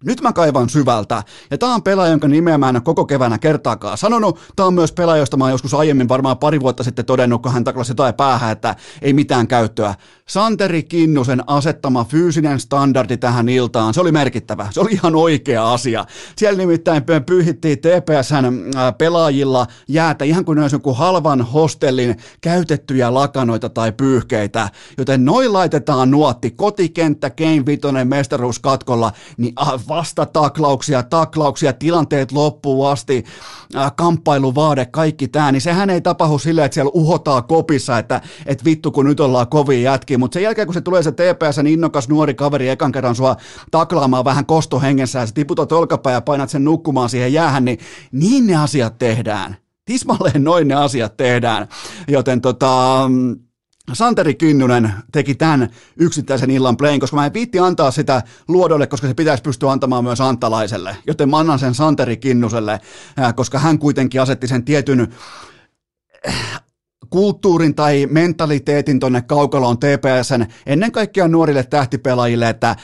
nyt 0.04 0.20
mä 0.20 0.32
kaivan 0.32 0.68
syvältä, 0.68 1.22
ja 1.50 1.58
tää 1.58 1.68
on 1.68 1.82
pelaaja, 1.82 2.10
jonka 2.10 2.28
nimeä 2.28 2.58
mä 2.58 2.68
en 2.68 2.76
ole 2.76 2.82
koko 2.82 3.04
keväänä 3.04 3.38
kertaakaan 3.38 3.98
sanonut. 3.98 4.38
Tää 4.56 4.66
on 4.66 4.74
myös 4.74 4.92
pelaaja, 4.92 5.22
josta 5.22 5.36
mä 5.36 5.44
oon 5.44 5.50
joskus 5.50 5.74
aiemmin 5.74 6.08
varmaan 6.08 6.38
pari 6.38 6.60
vuotta 6.60 6.84
sitten 6.84 7.04
todennut, 7.04 7.42
kun 7.42 7.52
hän 7.52 7.64
taklasi 7.64 7.90
jotain 7.90 8.14
päähän, 8.14 8.52
että 8.52 8.76
ei 9.02 9.12
mitään 9.12 9.48
käyttöä. 9.48 9.94
Santeri 10.28 10.82
Kinnusen 10.82 11.42
asettama 11.46 12.04
fyysinen 12.04 12.60
standardi 12.60 13.16
tähän 13.16 13.48
iltaan, 13.48 13.94
se 13.94 14.00
oli 14.00 14.12
merkittävä. 14.12 14.68
Se 14.70 14.80
oli 14.80 14.92
ihan 14.92 15.14
oikea 15.14 15.72
asia. 15.72 16.04
Siellä 16.36 16.58
nimittäin 16.58 17.02
pyyhittiin 17.26 17.78
TPSn 17.78 18.44
äh, 18.76 18.94
pelaajilla 18.98 19.66
jäätä 19.88 20.24
ihan 20.24 20.44
kuin 20.44 20.58
ne 20.58 20.68
joku 20.72 20.94
halvan 20.94 21.40
hostellin 21.40 22.16
käytettyjä 22.40 23.14
lakanoita 23.14 23.68
tai 23.68 23.92
pyyhkeitä. 23.92 24.68
Joten 24.98 25.24
noin 25.24 25.52
laitetaan 25.52 26.10
nuotti, 26.10 26.50
kotikenttä, 26.50 27.30
Game 27.30 27.66
Vitoinen 27.66 28.08
mestaruuskatkolla, 28.08 29.12
niin 29.36 29.52
vastataklauksia, 29.90 31.02
taklauksia, 31.02 31.72
tilanteet 31.72 32.32
loppuun 32.32 32.90
asti, 32.90 33.24
kamppailuvaade, 33.96 34.86
kaikki 34.86 35.28
tämä, 35.28 35.52
niin 35.52 35.60
sehän 35.60 35.90
ei 35.90 36.00
tapahdu 36.00 36.38
silleen, 36.38 36.64
että 36.64 36.74
siellä 36.74 36.90
uhotaan 36.94 37.44
kopissa, 37.44 37.98
että, 37.98 38.20
että 38.46 38.64
vittu 38.64 38.90
kun 38.90 39.06
nyt 39.06 39.20
ollaan 39.20 39.48
kovin 39.48 39.82
jätkiä, 39.82 40.18
mutta 40.18 40.34
sen 40.34 40.42
jälkeen 40.42 40.66
kun 40.66 40.74
se 40.74 40.80
tulee 40.80 41.02
se 41.02 41.12
TPSn 41.12 41.66
innokas 41.66 42.08
nuori 42.08 42.34
kaveri 42.34 42.68
ekan 42.68 42.92
kerran 42.92 43.14
sua 43.14 43.36
taklaamaan 43.70 44.24
vähän 44.24 44.46
kostohengessä 44.46 45.18
ja 45.18 45.26
sä 45.26 45.34
tiputat 45.34 45.72
olkapää 45.72 46.12
ja 46.12 46.20
painat 46.20 46.50
sen 46.50 46.64
nukkumaan 46.64 47.08
siihen 47.08 47.32
jäähän, 47.32 47.64
niin 47.64 47.78
niin 48.12 48.46
ne 48.46 48.56
asiat 48.56 48.98
tehdään. 48.98 49.56
Tismalleen 49.84 50.44
noin 50.44 50.68
ne 50.68 50.74
asiat 50.74 51.16
tehdään, 51.16 51.68
joten 52.08 52.40
tota, 52.40 53.02
Santeri 53.92 54.34
Kinnunen 54.34 54.92
teki 55.12 55.34
tämän 55.34 55.70
yksittäisen 55.96 56.50
illan 56.50 56.76
playin, 56.76 57.00
koska 57.00 57.16
mä 57.16 57.26
en 57.26 57.32
viitti 57.32 57.58
antaa 57.58 57.90
sitä 57.90 58.22
luodolle, 58.48 58.86
koska 58.86 59.06
se 59.06 59.14
pitäisi 59.14 59.42
pystyä 59.42 59.70
antamaan 59.70 60.04
myös 60.04 60.20
Antalaiselle. 60.20 60.96
Joten 61.06 61.28
mä 61.28 61.38
annan 61.38 61.58
sen 61.58 61.74
Santeri 61.74 62.16
Kinnuselle, 62.16 62.80
koska 63.34 63.58
hän 63.58 63.78
kuitenkin 63.78 64.20
asetti 64.20 64.46
sen 64.46 64.64
tietyn 64.64 65.14
kulttuurin 67.10 67.74
tai 67.74 68.06
mentaliteetin 68.10 69.00
tonne 69.00 69.22
kaukaloon 69.22 69.78
TPSn 69.78 70.46
ennen 70.66 70.92
kaikkea 70.92 71.28
nuorille 71.28 71.62
tähtipelaajille, 71.62 72.48
että 72.48 72.76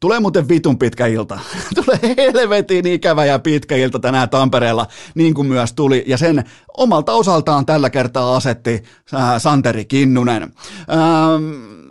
tulee 0.00 0.20
muuten 0.20 0.48
vitun 0.48 0.78
pitkä 0.78 1.06
ilta. 1.06 1.38
tulee 1.84 2.14
helvetin 2.16 2.86
ikävä 2.86 3.24
ja 3.24 3.38
pitkä 3.38 3.76
ilta 3.76 3.98
tänään 3.98 4.30
Tampereella, 4.30 4.86
niin 5.14 5.34
kuin 5.34 5.46
myös 5.46 5.72
tuli. 5.72 6.04
Ja 6.06 6.18
sen 6.18 6.44
omalta 6.76 7.12
osaltaan 7.12 7.66
tällä 7.66 7.90
kertaa 7.90 8.36
asetti 8.36 8.82
äh, 9.14 9.38
Santeri 9.38 9.84
Kinnunen. 9.84 10.42
Ähm, 10.42 11.81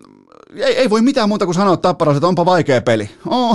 ei, 0.55 0.77
ei 0.77 0.89
voi 0.89 1.01
mitään 1.01 1.29
muuta 1.29 1.45
kuin 1.45 1.55
sanoa 1.55 1.77
Tapparas, 1.77 2.17
että 2.17 2.27
onpa 2.27 2.45
vaikea 2.45 2.81
peli. 2.81 3.09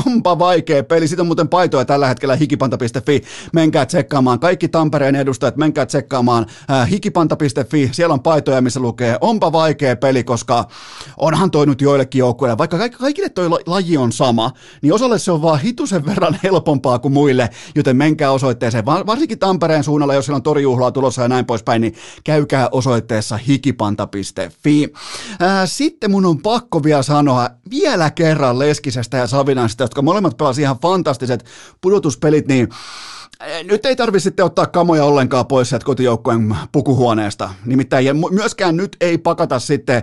Onpa 0.07 0.39
vaikea 0.39 0.85
peli. 0.85 1.09
Sitten 1.09 1.23
on 1.23 1.27
muuten 1.27 1.49
paitoja 1.49 1.85
tällä 1.85 2.07
hetkellä 2.07 2.37
hikipanta.fi. 2.37 3.23
Menkää 3.53 3.87
tsekkaamaan. 3.87 4.41
Kaikki 4.41 4.69
Tampereen 4.69 5.17
edustajat, 5.17 5.57
menkää 5.57 5.87
tsekkaamaan 5.87 6.47
äh, 6.71 6.91
hikipanta.fi. 6.91 7.89
Siellä 7.93 8.13
on 8.13 8.23
paitoja, 8.23 8.61
missä 8.61 8.81
lukee 8.81 9.19
onpa 9.21 9.53
vaikea 9.53 9.97
peli, 9.97 10.25
koska 10.25 10.65
onhan 11.17 11.51
toi 11.51 11.67
nyt 11.67 11.81
joillekin 11.81 12.19
joukkueille. 12.19 12.59
Vaikka 12.59 12.79
kaikille 12.99 13.29
toi 13.29 13.49
laji 13.67 13.97
on 13.97 14.13
sama, 14.13 14.51
niin 14.83 14.93
osalle 14.93 15.19
se 15.19 15.33
on 15.33 15.43
vaan 15.43 15.61
hitusen 15.61 16.07
verran 16.07 16.39
helpompaa 16.45 16.99
kuin 16.99 17.13
muille, 17.13 17.51
joten 17.75 17.97
menkää 17.97 18.31
osoitteeseen. 18.31 18.87
Varsinkin 18.87 19.39
Tampereen 19.39 19.85
suunnalla, 19.85 20.15
jos 20.15 20.25
siellä 20.25 20.37
on 20.37 20.43
torijuhlaa 20.43 20.93
tulossa 20.93 21.23
ja 21.23 21.29
näin 21.29 21.47
poispäin, 21.47 21.81
niin 21.81 21.95
käykää 22.25 22.69
osoitteessa 22.73 23.37
hikipanta.fi. 23.37 24.93
Äh, 25.43 25.49
sitten 25.65 26.11
mun 26.11 26.27
on 26.27 26.43
pakko 26.43 26.83
vielä 26.87 27.03
sanoa 27.03 27.51
vielä 27.71 28.11
kerran 28.11 28.59
Leskisestä 28.59 29.17
ja 29.17 29.27
Savinaisesta, 29.27 29.85
jotka 29.85 30.03
molemmat 30.03 30.37
pelasivat 30.37 30.65
ihan 30.65 30.79
fantastiset 30.83 31.45
pudotuspelit, 31.81 32.49
niin 32.49 32.69
nyt 33.65 33.87
ei 33.87 33.97
tarvitse 33.97 34.25
sitten 34.25 34.45
ottaa 34.45 34.67
kamoja 34.67 35.05
ollenkaan 35.05 35.47
pois 35.47 35.69
sieltä 35.69 35.85
kotijoukkojen 35.85 36.57
pukuhuoneesta. 36.73 37.51
Nimittäin 37.65 38.07
myöskään 38.31 38.77
nyt 38.77 38.97
ei 39.01 39.19
pakata 39.19 39.59
sitten 39.59 40.03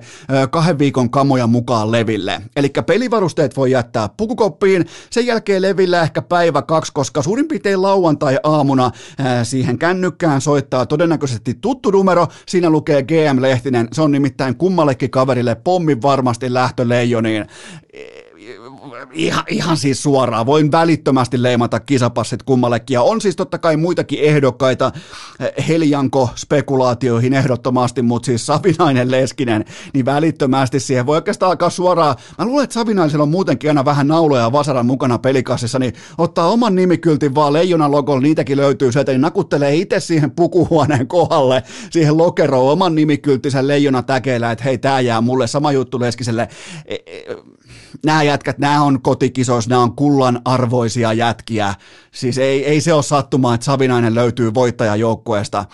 kahden 0.51 0.79
viikon 0.79 1.09
kamoja 1.09 1.47
mukaan 1.47 1.91
leville. 1.91 2.41
Eli 2.55 2.69
pelivarusteet 2.85 3.57
voi 3.57 3.71
jättää 3.71 4.09
pukukoppiin, 4.17 4.85
sen 5.09 5.25
jälkeen 5.25 5.61
levillä 5.61 6.01
ehkä 6.01 6.21
päivä 6.21 6.61
kaksi, 6.61 6.93
koska 6.93 7.21
suurin 7.21 7.47
piirtein 7.47 7.81
lauantai-aamuna 7.81 8.91
siihen 9.43 9.77
kännykkään 9.79 10.41
soittaa 10.41 10.85
todennäköisesti 10.85 11.53
tuttu 11.61 11.91
numero. 11.91 12.27
Siinä 12.47 12.69
lukee 12.69 13.03
GM 13.03 13.41
Lehtinen, 13.41 13.87
se 13.91 14.01
on 14.01 14.11
nimittäin 14.11 14.55
kummallekin 14.55 15.11
kaverille 15.11 15.55
pommin 15.55 16.01
varmasti 16.01 16.53
lähtö 16.53 16.89
leijoniin 16.89 17.45
ihan, 19.13 19.43
ihan 19.49 19.77
siis 19.77 20.03
suoraan, 20.03 20.45
voin 20.45 20.71
välittömästi 20.71 21.43
leimata 21.43 21.79
kisapassit 21.79 22.43
kummallekin. 22.43 22.93
Ja 22.93 23.01
on 23.01 23.21
siis 23.21 23.35
totta 23.35 23.57
kai 23.57 23.77
muitakin 23.77 24.19
ehdokkaita 24.19 24.91
eh, 25.39 25.67
Heljanko-spekulaatioihin 25.67 27.33
ehdottomasti, 27.33 28.01
mutta 28.01 28.25
siis 28.25 28.45
Savinainen 28.45 29.11
Leskinen, 29.11 29.65
niin 29.93 30.05
välittömästi 30.05 30.79
siihen 30.79 31.05
voi 31.05 31.17
oikeastaan 31.17 31.49
alkaa 31.49 31.69
suoraan. 31.69 32.15
Mä 32.37 32.45
luulen, 32.45 32.63
että 32.63 32.73
Savinaisella 32.73 33.23
on 33.23 33.29
muutenkin 33.29 33.69
aina 33.69 33.85
vähän 33.85 34.07
nauloja 34.07 34.43
ja 34.43 34.51
vasaran 34.51 34.85
mukana 34.85 35.17
pelikassissa, 35.17 35.79
niin 35.79 35.93
ottaa 36.17 36.47
oman 36.47 36.75
nimikyltin 36.75 37.35
vaan 37.35 37.53
leijonan 37.53 37.91
logolla, 37.91 38.21
niitäkin 38.21 38.57
löytyy 38.57 38.91
sieltä, 38.91 39.11
niin 39.11 39.21
nakuttelee 39.21 39.75
itse 39.75 39.99
siihen 39.99 40.31
pukuhuoneen 40.31 41.07
kohdalle, 41.07 41.63
siihen 41.89 42.17
lokeroon 42.17 42.71
oman 42.71 42.95
nimikylttisen 42.95 43.67
leijona 43.67 44.03
täkeillä, 44.03 44.51
että 44.51 44.63
hei, 44.63 44.77
tää 44.77 45.01
jää 45.01 45.21
mulle, 45.21 45.47
sama 45.47 45.71
juttu 45.71 45.99
Leskiselle. 45.99 46.47
E, 46.85 46.95
e, 46.95 47.35
nämä 48.05 48.23
jätkät, 48.23 48.57
nämä 48.57 48.72
on 48.81 49.01
kotikisoissa, 49.01 49.69
nämä 49.69 49.81
on 49.81 49.95
kullan 49.95 50.41
arvoisia 50.45 51.13
jätkiä. 51.13 51.73
Siis 52.11 52.37
ei, 52.37 52.65
ei 52.65 52.81
se 52.81 52.93
ole 52.93 53.03
sattumaa, 53.03 53.55
että 53.55 53.65
Savinainen 53.65 54.15
löytyy 54.15 54.53
voittajajoukkueesta 54.53 55.65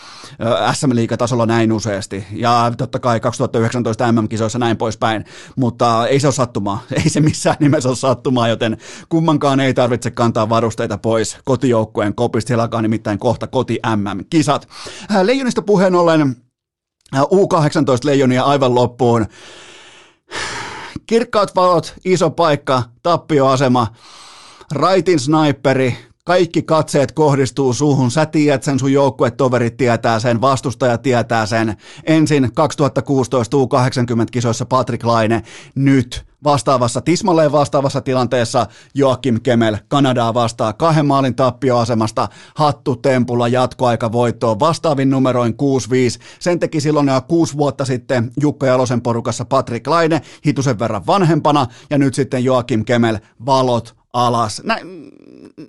SM-liigatasolla 0.73 1.45
näin 1.45 1.71
useasti. 1.71 2.25
Ja 2.31 2.71
totta 2.77 2.99
kai 2.99 3.19
2019 3.19 4.11
MM-kisoissa 4.11 4.59
näin 4.59 4.77
poispäin, 4.77 5.25
mutta 5.55 6.07
ei 6.07 6.19
se 6.19 6.27
ole 6.27 6.33
sattumaa. 6.33 6.83
Ei 7.03 7.09
se 7.09 7.19
missään 7.19 7.55
nimessä 7.59 7.89
ole 7.89 7.95
sattumaa, 7.95 8.47
joten 8.47 8.77
kummankaan 9.09 9.59
ei 9.59 9.73
tarvitse 9.73 10.11
kantaa 10.11 10.49
varusteita 10.49 10.97
pois 10.97 11.37
kotijoukkueen 11.45 12.15
kopista. 12.15 12.47
Siellä 12.47 12.63
alkaa 12.63 12.81
nimittäin 12.81 13.19
kohta 13.19 13.47
koti 13.47 13.79
MM-kisat. 13.95 14.67
Leijonista 15.23 15.61
puheen 15.61 15.95
ollen 15.95 16.35
U18 17.15 17.99
leijonia 18.03 18.43
aivan 18.43 18.75
loppuun. 18.75 19.25
Kirkkaat 21.09 21.55
valot, 21.55 21.93
iso 22.05 22.29
paikka, 22.29 22.83
tappioasema, 23.03 23.87
raitin 24.71 25.19
sniperi, 25.19 25.97
kaikki 26.25 26.61
katseet 26.61 27.11
kohdistuu 27.11 27.73
suuhun, 27.73 28.11
sä 28.11 28.25
tiedät 28.25 28.63
sen, 28.63 28.79
sun 28.79 28.93
joukkuetoverit 28.93 29.77
tietää 29.77 30.19
sen, 30.19 30.41
vastustaja 30.41 30.97
tietää 30.97 31.45
sen. 31.45 31.77
Ensin 32.03 32.51
2016 32.53 33.57
U80-kisoissa 33.57 34.65
Patrick 34.65 35.03
Laine, 35.03 35.43
nyt 35.75 36.25
vastaavassa, 36.43 37.01
tismalleen 37.01 37.51
vastaavassa 37.51 38.01
tilanteessa 38.01 38.67
Joakim 38.93 39.41
Kemel 39.41 39.77
Kanadaa 39.87 40.33
vastaa 40.33 40.73
kahden 40.73 41.05
maalin 41.05 41.35
tappioasemasta 41.35 42.27
tempulla 43.01 43.47
jatkoaika 43.47 44.11
voittoon 44.11 44.59
vastaavin 44.59 45.09
numeroin 45.09 45.53
6-5. 45.53 45.55
Sen 46.39 46.59
teki 46.59 46.81
silloin 46.81 47.07
jo 47.07 47.21
kuusi 47.21 47.57
vuotta 47.57 47.85
sitten 47.85 48.31
Jukka 48.41 48.67
Jalosen 48.67 49.01
porukassa 49.01 49.45
Patrick 49.45 49.87
Laine, 49.87 50.21
hitusen 50.45 50.79
verran 50.79 51.07
vanhempana 51.07 51.67
ja 51.89 51.97
nyt 51.97 52.13
sitten 52.13 52.43
Joakim 52.43 52.85
Kemel 52.85 53.17
valot 53.45 53.95
alas. 54.13 54.61
Näin, 54.65 55.11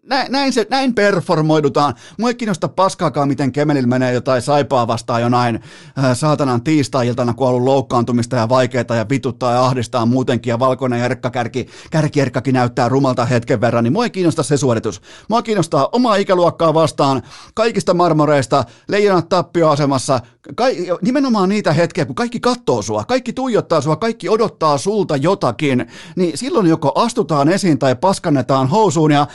näin, 0.02 0.32
näin, 0.32 0.52
se, 0.52 0.66
näin 0.70 0.94
performoidutaan. 0.94 1.94
Mua 2.18 2.28
ei 2.28 2.34
kiinnosta 2.34 2.68
paskaakaan, 2.68 3.28
miten 3.28 3.52
Kemelillä 3.52 3.88
menee 3.88 4.12
jotain 4.12 4.42
saipaa 4.42 4.86
vastaan 4.86 5.22
jonain 5.22 5.60
äh, 5.98 6.16
saatanan 6.16 6.62
tiistai-iltana, 6.62 7.34
kun 7.34 7.46
on 7.46 7.54
ollut 7.54 7.64
loukkaantumista 7.64 8.36
ja 8.36 8.48
vaikeita 8.48 8.94
ja 8.94 9.06
vituttaa 9.10 9.52
ja 9.52 9.64
ahdistaa 9.64 10.06
muutenkin 10.06 10.50
ja 10.50 10.58
valkoinen 10.58 11.00
erkkakärki, 11.00 11.66
kärkierkkakin 11.90 12.54
näyttää 12.54 12.88
rumalta 12.88 13.24
hetken 13.24 13.60
verran, 13.60 13.84
niin 13.84 13.92
mua 13.92 14.04
ei 14.04 14.10
kiinnosta 14.10 14.42
se 14.42 14.56
suoritus. 14.56 15.02
Mua 15.28 15.42
kiinnostaa 15.42 15.88
omaa 15.92 16.16
ikäluokkaa 16.16 16.74
vastaan 16.74 17.22
kaikista 17.54 17.94
marmoreista, 17.94 18.64
leijonat 18.88 19.28
tappioasemassa, 19.28 20.20
ka- 20.54 20.64
nimenomaan 21.02 21.48
niitä 21.48 21.72
hetkiä, 21.72 22.04
kun 22.06 22.14
kaikki 22.14 22.40
katsoo 22.40 22.82
sua, 22.82 23.04
kaikki 23.04 23.32
tuijottaa 23.32 23.80
sua, 23.80 23.96
kaikki 23.96 24.28
odottaa 24.28 24.78
sulta 24.78 25.16
jotakin, 25.16 25.86
niin 26.16 26.38
silloin 26.38 26.66
joko 26.66 26.92
astutaan 26.94 27.48
esiin 27.48 27.78
tai 27.78 27.96
paskannetaan 27.96 28.68
housuun 28.68 29.10
ja 29.10 29.26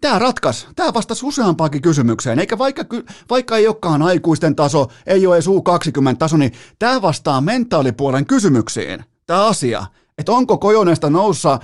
Tämä 0.00 0.18
ratkas, 0.18 0.68
tämä 0.76 0.94
vastasi 0.94 1.26
useampaakin 1.26 1.82
kysymykseen, 1.82 2.38
eikä 2.38 2.58
vaikka, 2.58 2.84
vaikka 3.30 3.56
ei 3.56 3.66
olekaan 3.66 4.02
aikuisten 4.02 4.56
taso, 4.56 4.86
ei 5.06 5.26
ole 5.26 5.36
edes 5.36 5.46
U20-taso, 5.46 6.36
niin 6.36 6.52
tämä 6.78 7.02
vastaa 7.02 7.40
mentaalipuolen 7.40 8.26
kysymyksiin, 8.26 9.04
tämä 9.26 9.46
asia, 9.46 9.86
että 10.18 10.32
onko 10.32 10.58
Kojonesta 10.58 11.10
noussa, 11.10 11.58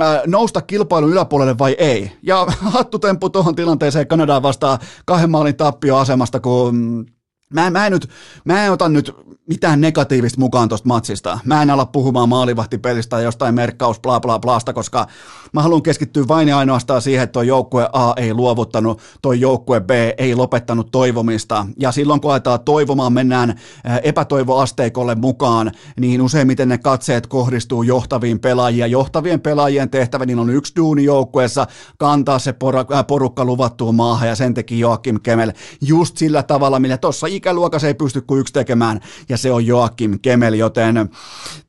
äh, 0.00 0.20
nousta 0.26 0.60
kilpailun 0.60 1.10
yläpuolelle 1.10 1.58
vai 1.58 1.76
ei. 1.78 2.12
Ja 2.22 2.46
hattutemppu 2.76 3.30
tuohon 3.30 3.54
tilanteeseen 3.54 4.06
Kanadaan 4.06 4.42
vastaa 4.42 4.78
kahden 5.04 5.30
maalin 5.30 5.56
tappioasemasta, 5.56 6.40
kun 6.40 7.06
Mä, 7.52 7.70
mä, 7.70 7.86
en 7.86 7.92
nyt, 7.92 8.08
mä 8.44 8.64
en 8.64 8.72
ota 8.72 8.88
nyt 8.88 9.12
mitään 9.46 9.80
negatiivista 9.80 10.40
mukaan 10.40 10.68
tuosta 10.68 10.88
matsista. 10.88 11.38
Mä 11.44 11.62
en 11.62 11.70
ala 11.70 11.86
puhumaan 11.86 12.28
maalivahtipelistä 12.28 13.10
tai 13.10 13.24
jostain 13.24 13.54
merkkaus 13.54 14.00
bla 14.00 14.20
bla 14.20 14.38
blaasta, 14.38 14.72
koska 14.72 15.06
mä 15.52 15.62
haluan 15.62 15.82
keskittyä 15.82 16.28
vain 16.28 16.48
ja 16.48 16.58
ainoastaan 16.58 17.02
siihen, 17.02 17.24
että 17.24 17.32
tuo 17.32 17.42
joukkue 17.42 17.88
A 17.92 18.12
ei 18.16 18.34
luovuttanut, 18.34 19.00
tuo 19.22 19.32
joukkue 19.32 19.80
B 19.80 19.90
ei 20.18 20.34
lopettanut 20.34 20.90
toivomista. 20.90 21.66
Ja 21.80 21.92
silloin 21.92 22.20
kun 22.20 22.30
aletaan 22.30 22.60
toivomaan, 22.60 23.12
mennään 23.12 23.50
äh, 23.50 24.00
epätoivoasteikolle 24.02 25.14
mukaan, 25.14 25.72
niin 26.00 26.22
useimmiten 26.22 26.68
ne 26.68 26.78
katseet 26.78 27.26
kohdistuu 27.26 27.82
johtaviin 27.82 28.40
pelaajia. 28.40 28.86
Johtavien 28.86 29.40
pelaajien 29.40 29.90
tehtävä, 29.90 30.26
niin 30.26 30.38
on 30.38 30.50
yksi 30.50 30.72
duuni 30.76 31.04
joukkueessa, 31.04 31.66
kantaa 31.98 32.38
se 32.38 32.54
äh, 32.94 33.06
porukka 33.06 33.44
luvattuun 33.44 33.94
maahan 33.94 34.28
ja 34.28 34.36
sen 34.36 34.54
teki 34.54 34.80
Joakim 34.80 35.20
Kemel 35.22 35.52
just 35.80 36.16
sillä 36.16 36.42
tavalla, 36.42 36.80
millä 36.80 36.98
tuossa 36.98 37.26
ikäluokas 37.42 37.84
ei 37.84 37.94
pysty 37.94 38.20
kuin 38.20 38.40
yksi 38.40 38.52
tekemään, 38.52 39.00
ja 39.28 39.36
se 39.36 39.52
on 39.52 39.66
Joakim 39.66 40.18
Kemel, 40.22 40.54
joten 40.54 41.08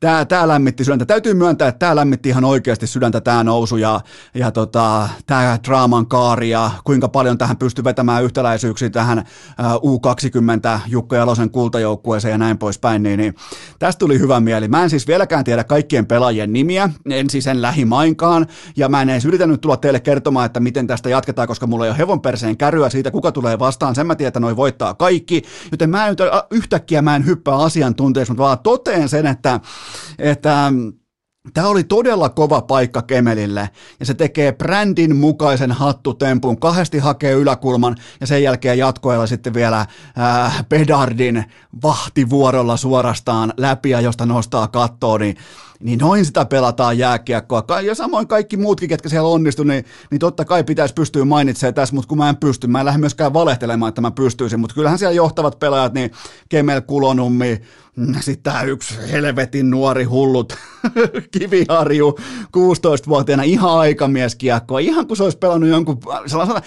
tämä, 0.00 0.24
tämä 0.24 0.48
lämmitti 0.48 0.84
sydäntä. 0.84 1.06
Täytyy 1.06 1.34
myöntää, 1.34 1.68
että 1.68 1.78
tämä 1.78 1.96
lämmitti 1.96 2.28
ihan 2.28 2.44
oikeasti 2.44 2.86
sydäntä 2.86 3.20
tämä 3.20 3.44
nousu, 3.44 3.76
ja, 3.76 4.00
ja 4.34 4.50
tota, 4.50 5.08
tämä 5.26 5.58
draaman 5.64 6.06
kaari, 6.06 6.50
ja 6.50 6.70
kuinka 6.84 7.08
paljon 7.08 7.38
tähän 7.38 7.56
pystyy 7.56 7.84
vetämään 7.84 8.24
yhtäläisyyksiä 8.24 8.90
tähän 8.90 9.24
U20 9.60 10.80
Jukka 10.86 11.16
Jalosen 11.16 11.50
kultajoukkueeseen 11.50 12.32
ja 12.32 12.38
näin 12.38 12.58
poispäin, 12.58 13.02
niin, 13.02 13.18
niin 13.18 13.34
tästä 13.78 13.98
tuli 13.98 14.18
hyvä 14.18 14.40
mieli. 14.40 14.68
Mä 14.68 14.82
en 14.82 14.90
siis 14.90 15.06
vieläkään 15.06 15.44
tiedä 15.44 15.64
kaikkien 15.64 16.06
pelaajien 16.06 16.52
nimiä, 16.52 16.90
en 17.10 17.30
siis 17.30 17.46
en 17.46 17.62
lähimainkaan, 17.62 18.46
ja 18.76 18.88
mä 18.88 19.02
en 19.02 19.10
edes 19.10 19.24
yritänyt 19.24 19.60
tulla 19.60 19.76
teille 19.76 20.00
kertomaan, 20.00 20.46
että 20.46 20.60
miten 20.60 20.86
tästä 20.86 21.08
jatketaan, 21.08 21.48
koska 21.48 21.66
mulla 21.66 21.84
ei 21.84 21.90
ole 21.90 21.98
hevon 21.98 22.20
perseen 22.20 22.56
käryä 22.56 22.88
siitä, 22.90 23.10
kuka 23.10 23.32
tulee 23.32 23.58
vastaan, 23.58 23.94
sen 23.94 24.06
mä 24.06 24.14
tiedän, 24.14 24.28
että 24.28 24.40
noi 24.40 24.56
voittaa 24.56 24.94
kaikki, 24.94 25.42
joten 25.72 25.90
mä 25.90 26.06
en, 26.06 26.16
yhtäkkiä 26.50 27.02
mä 27.02 27.16
en 27.16 27.26
hyppää 27.26 27.56
asiantuntijaksi, 27.56 28.32
mutta 28.32 28.42
vaan 28.42 28.58
toteen 28.58 29.08
sen, 29.08 29.26
että, 29.26 29.60
että 30.18 30.72
Tämä 31.54 31.68
oli 31.68 31.84
todella 31.84 32.28
kova 32.28 32.62
paikka 32.62 33.02
Kemelille. 33.02 33.70
Ja 34.00 34.06
se 34.06 34.14
tekee 34.14 34.52
brändin 34.52 35.16
mukaisen 35.16 35.72
hattutempun, 35.72 36.60
kahdesti 36.60 36.98
hakee 36.98 37.32
yläkulman 37.32 37.96
ja 38.20 38.26
sen 38.26 38.42
jälkeen 38.42 38.78
jatkoilla 38.78 39.26
sitten 39.26 39.54
vielä 39.54 39.80
äh, 39.80 40.64
Pedardin 40.68 41.44
vahtivuorolla 41.82 42.76
suorastaan 42.76 43.52
läpi 43.56 43.90
ja 43.90 44.00
josta 44.00 44.26
nostaa 44.26 44.68
kattoon, 44.68 45.20
niin 45.20 45.36
niin 45.84 45.98
noin 45.98 46.24
sitä 46.24 46.44
pelataan 46.44 46.98
jääkiekkoa. 46.98 47.80
Ja 47.82 47.94
samoin 47.94 48.28
kaikki 48.28 48.56
muutkin, 48.56 48.88
ketkä 48.88 49.08
siellä 49.08 49.28
onnistu, 49.28 49.64
niin, 49.64 49.84
niin 50.10 50.18
totta 50.18 50.44
kai 50.44 50.64
pitäisi 50.64 50.94
pystyä 50.94 51.24
mainitsemaan 51.24 51.74
tässä, 51.74 51.94
mutta 51.94 52.08
kun 52.08 52.18
mä 52.18 52.28
en 52.28 52.36
pysty, 52.36 52.66
mä 52.66 52.80
en 52.80 52.86
lähde 52.86 52.98
myöskään 52.98 53.34
valehtelemaan, 53.34 53.88
että 53.88 54.00
mä 54.00 54.10
pystyisin, 54.10 54.60
mutta 54.60 54.74
kyllähän 54.74 54.98
siellä 54.98 55.14
johtavat 55.14 55.58
pelaajat, 55.58 55.94
niin 55.94 56.10
Kemel 56.48 56.80
Kulonummi, 56.80 57.54
mm, 57.54 57.64
sitten 58.20 58.42
tämä 58.52 58.62
yksi 58.62 58.94
helvetin 59.12 59.70
nuori 59.70 60.04
hullut 60.04 60.56
Kiviharju, 61.38 62.18
16-vuotiaana, 62.56 63.42
ihan 63.42 63.78
aikamieskiekkoa, 63.78 64.78
ihan 64.78 65.06
kuin 65.06 65.16
se 65.16 65.22
olisi 65.22 65.38
pelannut 65.38 65.70
jonkun, 65.70 66.00
sellaisella, 66.26 66.62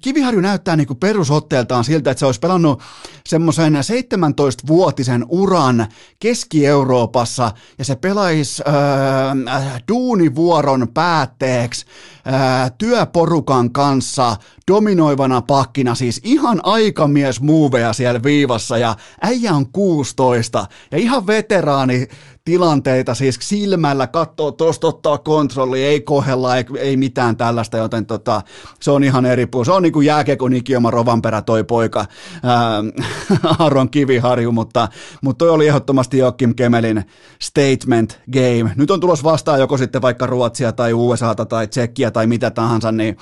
Kiviharju 0.00 0.40
näyttää 0.40 0.76
niin 0.76 0.86
kuin 0.86 0.98
perusotteeltaan 0.98 1.84
siltä, 1.84 2.10
että 2.10 2.18
se 2.18 2.26
olisi 2.26 2.40
pelannut 2.40 2.82
semmoisen 3.26 3.74
17-vuotisen 3.74 5.24
uran 5.28 5.86
Keski-Euroopassa, 6.18 7.52
ja 7.78 7.84
se 7.84 7.96
pelaisi 7.96 8.62
äh, 8.68 9.82
duunivuoron 9.88 10.88
päätteeksi 10.94 11.86
äh, 12.26 12.72
työporukan 12.78 13.72
kanssa 13.72 14.36
dominoivana 14.70 15.42
pakkina, 15.42 15.94
siis 15.94 16.20
ihan 16.24 16.60
aikamies 16.62 17.40
muuveja 17.40 17.92
siellä 17.92 18.22
viivassa 18.22 18.78
ja 18.78 18.96
äijä 19.20 19.54
on 19.54 19.72
16 19.72 20.66
ja 20.90 20.98
ihan 20.98 21.26
veteraani 21.26 22.08
tilanteita, 22.44 23.14
siis 23.14 23.38
silmällä 23.42 24.06
katsoo, 24.06 24.52
tuosta 24.52 24.86
ottaa 24.86 25.18
kontrolli, 25.18 25.84
ei 25.84 26.00
kohella, 26.00 26.56
ei, 26.56 26.64
ei 26.78 26.96
mitään 26.96 27.36
tällaista, 27.36 27.76
joten 27.76 28.06
tota, 28.06 28.42
se 28.80 28.90
on 28.90 29.04
ihan 29.04 29.26
eri 29.26 29.46
puolella. 29.46 29.64
Se 29.64 29.76
on 29.76 29.82
niin 29.82 29.92
kuin 29.92 30.06
jääkekon 30.06 30.54
ikioma 30.54 30.90
Rovanperä 30.90 31.42
toi 31.42 31.64
poika, 31.64 32.06
ää, 32.42 32.84
Aaron 33.58 33.90
Kiviharju, 33.90 34.52
mutta, 34.52 34.88
mutta 35.22 35.38
toi 35.38 35.50
oli 35.50 35.68
ehdottomasti 35.68 36.18
Joakim 36.18 36.54
Kemelin 36.54 37.04
statement 37.42 38.20
game. 38.32 38.72
Nyt 38.76 38.90
on 38.90 39.00
tulos 39.00 39.24
vastaan 39.24 39.60
joko 39.60 39.76
sitten 39.76 40.02
vaikka 40.02 40.26
Ruotsia 40.26 40.72
tai 40.72 40.92
USAta 40.92 41.46
tai 41.46 41.66
Tsekkiä 41.66 42.10
tai 42.10 42.26
mitä 42.26 42.50
tahansa, 42.50 42.92
niin 42.92 43.16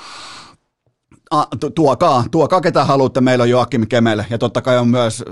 a, 1.30 1.46
tuokaa, 1.74 2.24
tuokaa 2.30 2.60
ketä 2.60 2.84
haluatte, 2.84 3.20
meillä 3.20 3.42
on 3.42 3.50
Joakim 3.50 3.86
Kemel 3.86 4.22
ja 4.30 4.38
totta 4.38 4.62
kai 4.62 4.78
on 4.78 4.88
myös 4.88 5.24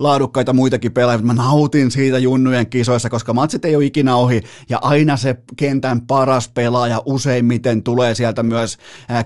laadukkaita 0.00 0.52
muitakin 0.52 0.92
pelaajia. 0.92 1.24
Mä 1.24 1.34
nautin 1.34 1.90
siitä 1.90 2.18
junnujen 2.18 2.66
kisoissa, 2.66 3.10
koska 3.10 3.34
matsit 3.34 3.64
ei 3.64 3.76
ole 3.76 3.84
ikinä 3.84 4.16
ohi 4.16 4.42
ja 4.68 4.78
aina 4.82 5.16
se 5.16 5.36
kentän 5.56 6.00
paras 6.00 6.48
pelaaja 6.48 7.02
useimmiten 7.04 7.82
tulee 7.82 8.14
sieltä 8.14 8.42
myös 8.42 8.78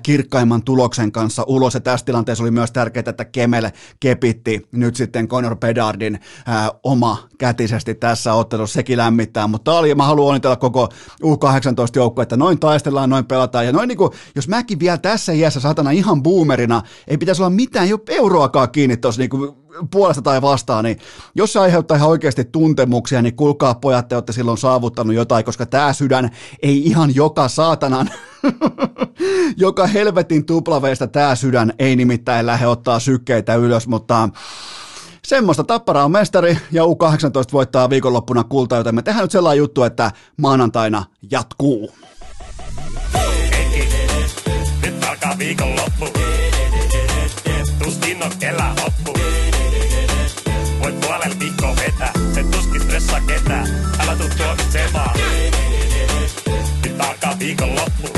kirkkaimman 0.02 0.62
tuloksen 0.62 1.12
kanssa 1.12 1.44
ulos. 1.46 1.74
Ja 1.74 1.80
tässä 1.80 2.06
tilanteessa 2.06 2.44
oli 2.44 2.50
myös 2.50 2.72
tärkeää, 2.72 3.04
että 3.10 3.24
Kemel 3.24 3.70
kepitti 4.00 4.62
nyt 4.72 4.96
sitten 4.96 5.28
Conor 5.28 5.56
Bedardin 5.56 6.20
ää, 6.46 6.70
oma 6.82 7.28
kätisesti 7.38 7.94
tässä 7.94 8.34
ottelussa. 8.34 8.74
Sekin 8.74 8.98
lämmittää, 8.98 9.46
mutta 9.46 9.78
oli, 9.78 9.94
mä 9.94 10.06
haluan 10.06 10.28
onnitella 10.28 10.56
koko 10.56 10.88
U18 11.22 12.22
että 12.22 12.36
noin 12.36 12.58
taistellaan, 12.58 13.10
noin 13.10 13.24
pelataan. 13.24 13.66
Ja 13.66 13.72
noin 13.72 13.88
niin 13.88 13.98
kuin, 13.98 14.10
jos 14.36 14.48
mäkin 14.48 14.78
vielä 14.78 14.98
tässä 14.98 15.32
iässä 15.32 15.60
satana 15.60 15.90
ihan 15.90 16.03
boomerina, 16.22 16.82
ei 17.08 17.18
pitäisi 17.18 17.42
olla 17.42 17.50
mitään 17.50 17.88
jo 17.88 17.98
euroakaan 18.08 18.70
kiinni 18.70 18.96
tuossa 18.96 19.20
niin 19.20 19.30
kuin 19.30 19.52
puolesta 19.90 20.22
tai 20.22 20.42
vastaan, 20.42 20.84
niin 20.84 20.98
jos 21.34 21.52
se 21.52 21.58
aiheuttaa 21.58 21.96
ihan 21.96 22.08
oikeasti 22.08 22.44
tuntemuksia, 22.44 23.22
niin 23.22 23.36
kuulkaa 23.36 23.74
pojat, 23.74 24.08
te 24.08 24.14
olette 24.14 24.32
silloin 24.32 24.58
saavuttanut 24.58 25.14
jotain, 25.14 25.44
koska 25.44 25.66
tämä 25.66 25.92
sydän 25.92 26.30
ei 26.62 26.86
ihan 26.86 27.14
joka 27.14 27.48
saatanan, 27.48 28.10
joka 29.56 29.86
helvetin 29.86 30.46
tuplaveista 30.46 31.06
tämä 31.06 31.34
sydän 31.34 31.72
ei 31.78 31.96
nimittäin 31.96 32.46
lähde 32.46 32.66
ottaa 32.66 33.00
sykkeitä 33.00 33.54
ylös, 33.54 33.88
mutta 33.88 34.28
semmoista 35.24 35.64
Tappara 35.64 36.04
on 36.04 36.12
mestari 36.12 36.58
ja 36.72 36.82
U18 36.82 37.52
voittaa 37.52 37.90
viikonloppuna 37.90 38.44
kultaa, 38.44 38.78
joten 38.78 38.94
me 38.94 39.02
tehdään 39.02 39.24
nyt 39.24 39.30
sellainen 39.30 39.58
juttu, 39.58 39.82
että 39.82 40.10
maanantaina 40.36 41.04
jatkuu. 41.30 41.90
Alkaa 45.34 45.46
viikonloppu. 45.46 46.08
Tuskin 47.84 48.22
on 48.22 48.30
kellä 48.38 48.74
hoppu. 48.82 49.12
Voit 50.82 51.00
puolella 51.00 51.38
viikkoa 51.40 51.76
vetää, 51.76 52.12
se 52.34 52.42
tuskin 52.42 52.80
stressaa 52.80 53.20
ketään. 53.20 53.68
Älä 53.98 54.16
tuu 54.16 54.28
tuomitsemaan. 54.36 55.18
Nyt 56.84 57.00
alkaa 57.00 57.38
viikonloppu. 57.38 58.08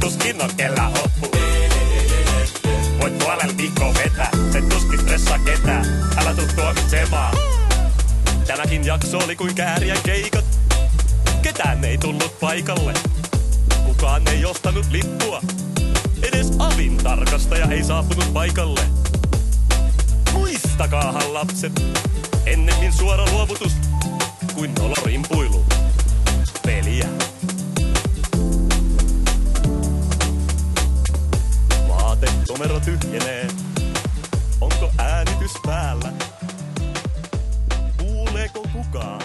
Tuskin 0.00 0.42
on 0.42 0.50
kellä 0.56 0.82
hoppu. 0.82 1.30
Voit 3.00 3.18
puolella 3.18 3.56
viikkoa 3.56 3.94
vetää, 3.94 4.30
se 4.52 4.62
tuskin 4.62 5.00
stressaa 5.00 5.38
ketään. 5.38 5.86
Älä 6.16 6.34
tuu 6.34 6.46
tuomitsemaan. 6.56 7.36
Tämäkin 8.46 8.86
jakso 8.86 9.18
oli 9.18 9.36
kuin 9.36 9.54
kääriä 9.54 9.96
keikat. 10.04 10.44
Ketään 11.42 11.84
ei 11.84 11.98
tullut 11.98 12.40
paikalle. 12.40 12.92
Kukaan 14.02 14.28
ei 14.28 14.44
ostanut 14.44 14.86
lippua. 14.90 15.40
Edes 16.22 16.52
avin 16.58 16.96
tarkastaja 16.96 17.66
ei 17.66 17.84
saapunut 17.84 18.32
paikalle. 18.32 18.80
Muistakaahan 20.32 21.34
lapset, 21.34 21.82
ennemmin 22.46 22.92
suora 22.92 23.24
luovutus 23.32 23.72
kuin 24.54 24.74
nolla 24.74 24.96
rimpuilu. 25.06 25.64
Peliä. 26.66 27.08
Vaate 31.88 32.32
numero 32.48 32.80
tyhjenee. 32.80 33.48
Onko 34.60 34.90
äänitys 34.98 35.52
päällä? 35.66 36.12
Kuuleeko 37.98 38.66
kukaan? 38.72 39.22